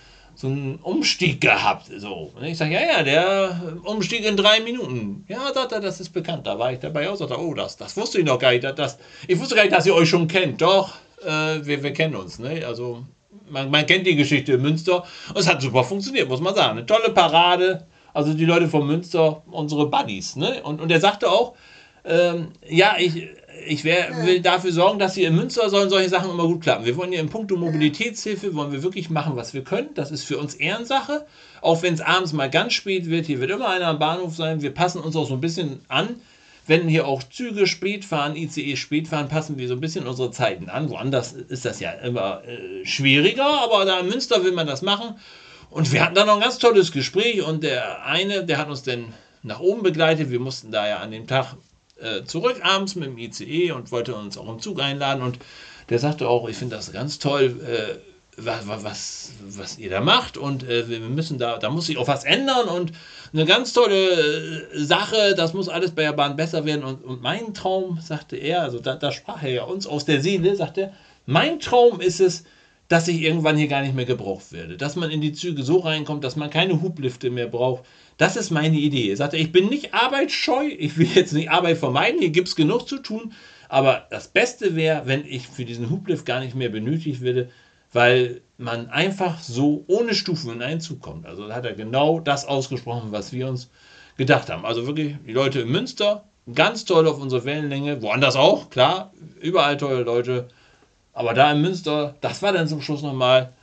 so 0.42 0.48
einen 0.48 0.76
Umstieg 0.82 1.40
gehabt. 1.40 1.92
So. 1.98 2.32
Und 2.36 2.44
ich 2.44 2.58
sage, 2.58 2.74
ja, 2.74 2.82
ja, 2.82 3.04
der 3.04 3.62
Umstieg 3.84 4.26
in 4.26 4.36
drei 4.36 4.60
Minuten. 4.60 5.24
Ja, 5.28 5.54
sagt 5.54 5.72
er, 5.72 5.80
das 5.80 6.00
ist 6.00 6.10
bekannt. 6.10 6.48
Da 6.48 6.58
war 6.58 6.74
ich 6.74 6.80
dabei 6.80 7.10
auch. 7.10 7.16
Sagt 7.16 7.32
er, 7.32 7.40
oh, 7.40 7.54
das, 7.54 7.78
das 7.78 7.96
wusste 7.96 8.20
ich 8.20 8.26
noch 8.26 8.40
gar 8.40 8.52
nicht. 8.52 8.64
Das, 8.64 8.98
ich 9.28 9.40
wusste 9.40 9.56
gar 9.56 9.64
nicht, 9.64 9.74
dass 9.74 9.86
ihr 9.86 9.96
euch 9.96 10.10
schon 10.10 10.28
kennt. 10.28 10.62
Doch, 10.62 10.96
äh, 11.24 11.64
wir, 11.64 11.84
wir 11.84 11.94
kennen 11.94 12.16
uns. 12.16 12.40
Ne? 12.40 12.66
Also, 12.66 13.06
man, 13.50 13.70
man 13.70 13.86
kennt 13.86 14.08
die 14.08 14.16
Geschichte 14.16 14.54
in 14.54 14.62
Münster. 14.62 15.04
Und 15.30 15.38
es 15.38 15.48
hat 15.48 15.62
super 15.62 15.84
funktioniert, 15.84 16.28
muss 16.28 16.42
man 16.42 16.56
sagen. 16.56 16.78
Eine 16.78 16.86
tolle 16.86 17.12
Parade. 17.12 17.86
Also 18.14 18.34
die 18.34 18.46
Leute 18.46 18.68
von 18.68 18.86
Münster, 18.86 19.44
unsere 19.52 19.90
Buddies. 19.90 20.36
Ne? 20.36 20.62
Und, 20.64 20.82
und 20.82 20.92
er 20.92 21.00
sagte 21.00 21.30
auch, 21.30 21.54
ähm, 22.04 22.50
ja, 22.68 22.96
ich, 22.98 23.28
ich 23.68 23.84
wär, 23.84 24.26
will 24.26 24.42
dafür 24.42 24.72
sorgen, 24.72 25.00
dass 25.00 25.16
hier 25.16 25.28
in 25.28 25.36
Münster 25.36 25.70
sollen 25.70 25.90
solche 25.90 26.10
Sachen 26.10 26.32
immer 26.32 26.48
gut 26.48 26.62
klappen. 26.62 26.86
Wir 26.86 26.98
wollen 26.98 27.12
hier 27.12 27.22
in 27.22 27.30
puncto 27.30 27.56
Mobilitätshilfe, 27.56 28.54
wollen 28.56 28.72
wir 28.72 28.84
wirklich 28.84 29.10
machen, 29.10 29.36
was 29.36 29.54
wir 29.54 29.64
können. 29.64 29.90
Das 29.96 30.12
ist 30.12 30.24
für 30.24 30.38
uns 30.38 30.56
Ehrensache. 30.56 31.26
Auch 31.62 31.84
wenn 31.84 31.94
es 31.94 32.02
abends 32.02 32.34
mal 32.34 32.50
ganz 32.50 32.74
spät 32.74 33.10
wird, 33.10 33.26
hier 33.26 33.40
wird 33.40 33.52
immer 33.52 33.70
einer 33.70 33.88
am 33.88 34.00
Bahnhof 34.00 34.36
sein. 34.36 34.62
Wir 34.62 34.74
passen 34.74 35.02
uns 35.02 35.16
auch 35.16 35.28
so 35.28 35.36
ein 35.36 35.42
bisschen 35.42 35.82
an. 35.88 36.22
Wenn 36.68 36.88
hier 36.88 37.08
auch 37.08 37.24
Züge 37.24 37.68
spät 37.68 38.06
fahren, 38.06 38.36
ICE 38.36 38.76
spät 38.76 39.08
fahren, 39.08 39.30
passen 39.30 39.58
wir 39.58 39.68
so 39.68 39.74
ein 39.74 39.82
bisschen 39.82 40.08
unsere 40.08 40.32
Zeiten 40.32 40.70
an. 40.70 40.90
Woanders 40.90 41.34
ist 41.34 41.66
das 41.66 41.80
ja 41.80 41.92
immer 41.92 42.44
äh, 42.46 42.86
schwieriger, 42.86 43.64
aber 43.64 43.86
da 43.86 44.00
in 44.00 44.08
Münster 44.08 44.44
will 44.44 44.52
man 44.52 44.68
das 44.68 44.82
machen. 44.82 45.16
Und 45.70 45.92
wir 45.92 46.04
hatten 46.04 46.16
da 46.16 46.26
noch 46.26 46.36
ein 46.36 46.42
ganz 46.42 46.60
tolles 46.60 46.92
Gespräch 46.92 47.42
und 47.42 47.64
der 47.64 48.06
eine, 48.06 48.46
der 48.46 48.58
hat 48.58 48.70
uns 48.70 48.84
dann 48.84 49.14
nach 49.44 49.60
oben 49.60 49.84
begleitet. 49.84 50.30
Wir 50.30 50.40
mussten 50.40 50.72
da 50.72 50.88
ja 50.88 50.98
an 50.98 51.12
dem 51.12 51.28
Tag 51.28 51.56
äh, 52.02 52.24
zurück 52.26 52.60
abends 52.64 52.96
mit 52.96 53.10
dem 53.10 53.18
ICE 53.18 53.72
und 53.72 53.92
wollte 53.92 54.16
uns 54.16 54.38
auch 54.38 54.50
im 54.50 54.60
Zug 54.60 54.82
einladen. 54.82 55.22
Und 55.22 55.40
der 55.90 56.00
sagte 56.00 56.28
auch, 56.28 56.48
ich 56.48 56.58
finde 56.58 56.76
das 56.76 56.92
ganz 56.92 57.20
toll, 57.20 57.60
äh, 57.66 57.98
was, 58.38 58.68
was, 58.68 59.32
was 59.48 59.78
ihr 59.78 59.90
da 59.90 60.02
macht. 60.02 60.38
Und 60.38 60.64
äh, 60.64 60.88
wir 60.90 61.00
müssen 61.00 61.38
da, 61.38 61.58
da 61.58 61.70
muss 61.70 61.88
sich 61.88 61.98
auch 61.98 62.08
was 62.08 62.24
ändern. 62.24 62.68
Und 62.68 62.92
eine 63.34 63.46
ganz 63.46 63.74
tolle 63.74 63.96
äh, 63.96 64.84
Sache, 64.84 65.36
das 65.36 65.54
muss 65.54 65.70
alles 65.70 65.92
bei 65.92 66.04
der 66.04 66.14
Bahn 66.14 66.36
besser 66.36 66.66
werden. 66.66 66.84
Und, 66.84 67.04
und 67.04 67.22
mein 67.22 67.54
Traum, 67.54 68.00
sagte 68.02 68.38
er, 68.38 68.62
also 68.62 68.80
da, 68.80 68.96
da 68.96 69.12
sprach 69.12 69.44
er 69.44 69.52
ja 69.52 69.64
uns 69.64 69.88
aus 69.88 70.06
der 70.06 70.22
Seele, 70.22 70.56
sagte 70.56 70.82
er, 70.82 70.94
Mein 71.26 71.60
Traum 71.60 72.00
ist 72.02 72.20
es, 72.20 72.44
dass 72.88 73.08
ich 73.08 73.22
irgendwann 73.22 73.56
hier 73.56 73.70
gar 73.70 73.82
nicht 73.82 73.96
mehr 73.96 74.06
gebraucht 74.06 74.52
werde. 74.52 74.76
Dass 74.76 74.98
man 74.98 75.12
in 75.12 75.22
die 75.22 75.32
Züge 75.32 75.64
so 75.64 75.80
reinkommt, 75.80 76.24
dass 76.24 76.36
man 76.36 76.50
keine 76.50 76.82
Hublifte 76.82 77.30
mehr 77.30 77.48
braucht. 77.48 77.86
Das 78.18 78.36
ist 78.36 78.52
meine 78.52 78.78
Idee. 78.78 79.10
Er 79.10 79.18
sagte, 79.18 79.38
ich 79.38 79.52
bin 79.52 79.70
nicht 79.70 79.94
arbeitsscheu, 79.94 80.68
ich 80.68 80.98
will 80.98 81.08
jetzt 81.14 81.34
nicht 81.34 81.50
Arbeit 81.50 81.78
vermeiden, 81.78 82.20
hier 82.20 82.30
gibt 82.30 82.50
es 82.50 82.56
genug 82.56 82.88
zu 82.88 83.00
tun. 83.00 83.34
Aber 83.70 84.06
das 84.10 84.28
Beste 84.28 84.76
wäre, 84.76 85.04
wenn 85.06 85.26
ich 85.26 85.48
für 85.48 85.66
diesen 85.66 85.90
Hublift 85.90 86.26
gar 86.26 86.42
nicht 86.42 86.56
mehr 86.56 86.70
benötigt 86.70 87.22
würde, 87.22 87.50
weil 87.94 88.42
man 88.58 88.90
einfach 88.90 89.42
so 89.42 89.84
ohne 89.88 90.14
Stufen 90.14 90.54
in 90.54 90.62
einen 90.62 90.82
Zug 90.82 91.02
kommt. 91.02 91.26
Also 91.26 91.52
hat 91.52 91.66
er 91.66 91.74
genau 91.74 92.20
das 92.20 92.46
ausgesprochen, 92.46 93.12
was 93.12 93.34
wir 93.34 93.48
uns 93.48 93.70
gedacht 94.18 94.50
haben. 94.50 94.66
Also 94.66 94.88
wirklich, 94.88 95.16
die 95.26 95.34
Leute 95.34 95.62
in 95.62 95.70
Münster, 95.70 96.26
ganz 96.54 96.86
toll 96.86 97.08
auf 97.08 97.20
unserer 97.20 97.46
Wellenlänge, 97.46 98.02
woanders 98.02 98.36
auch, 98.36 98.70
klar, 98.70 99.14
überall 99.40 99.78
tolle 99.78 100.04
Leute. 100.04 100.50
Aber 101.14 101.34
da 101.34 101.52
in 101.52 101.62
Münster, 101.62 102.16
das 102.22 102.42
war 102.42 102.54
dann 102.54 102.68
zum 102.68 102.82
Schluss 102.82 103.02
nochmal 103.02 103.54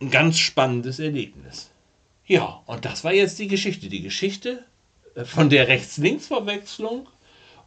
ein 0.00 0.10
ganz 0.10 0.38
spannendes 0.38 0.98
Erlebnis. 0.98 1.70
Ja, 2.26 2.62
und 2.66 2.84
das 2.84 3.04
war 3.04 3.12
jetzt 3.12 3.38
die 3.38 3.48
Geschichte. 3.48 3.88
Die 3.88 4.02
Geschichte 4.02 4.64
äh, 5.14 5.24
von 5.24 5.50
der 5.50 5.68
Rechts-Links-Verwechslung 5.68 7.08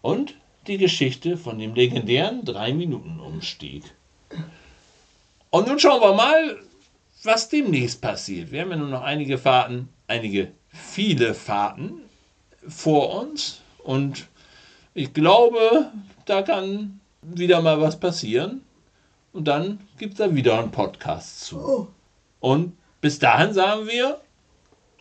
und 0.01 0.36
die 0.68 0.78
Geschichte 0.78 1.38
von 1.38 1.60
dem 1.60 1.76
legendären 1.76 2.43
3-Minuten-Umstieg. 2.43 3.84
Und 5.49 5.68
nun 5.68 5.80
schauen 5.80 6.01
wir 6.01 6.14
mal, 6.14 6.58
was 7.24 7.49
demnächst 7.49 8.01
passiert. 8.01 8.51
Wir 8.51 8.62
haben 8.62 8.72
ja 8.72 8.78
nur 8.78 8.89
noch 8.89 9.01
einige 9.01 9.38
Fahrten, 9.38 9.89
einige 10.08 10.51
viele 10.70 11.34
Fahrten 11.34 12.01
vor 12.68 13.22
uns 13.22 13.62
und 13.84 14.28
ich 14.93 15.14
glaube, 15.14 15.91
da 16.26 16.41
kann 16.41 16.99
wieder 17.22 17.62
mal 17.62 17.80
was 17.80 17.99
passieren. 17.99 18.62
Und 19.32 19.47
dann 19.47 19.80
gibt 19.99 20.14
es 20.14 20.18
da 20.20 20.34
wieder 20.34 20.58
einen 20.58 20.72
Podcast 20.72 21.45
zu. 21.45 21.58
Oh. 21.58 21.88
Und 22.39 22.76
bis 22.99 23.20
dahin 23.20 23.53
sagen 23.53 23.88
wir 23.88 24.20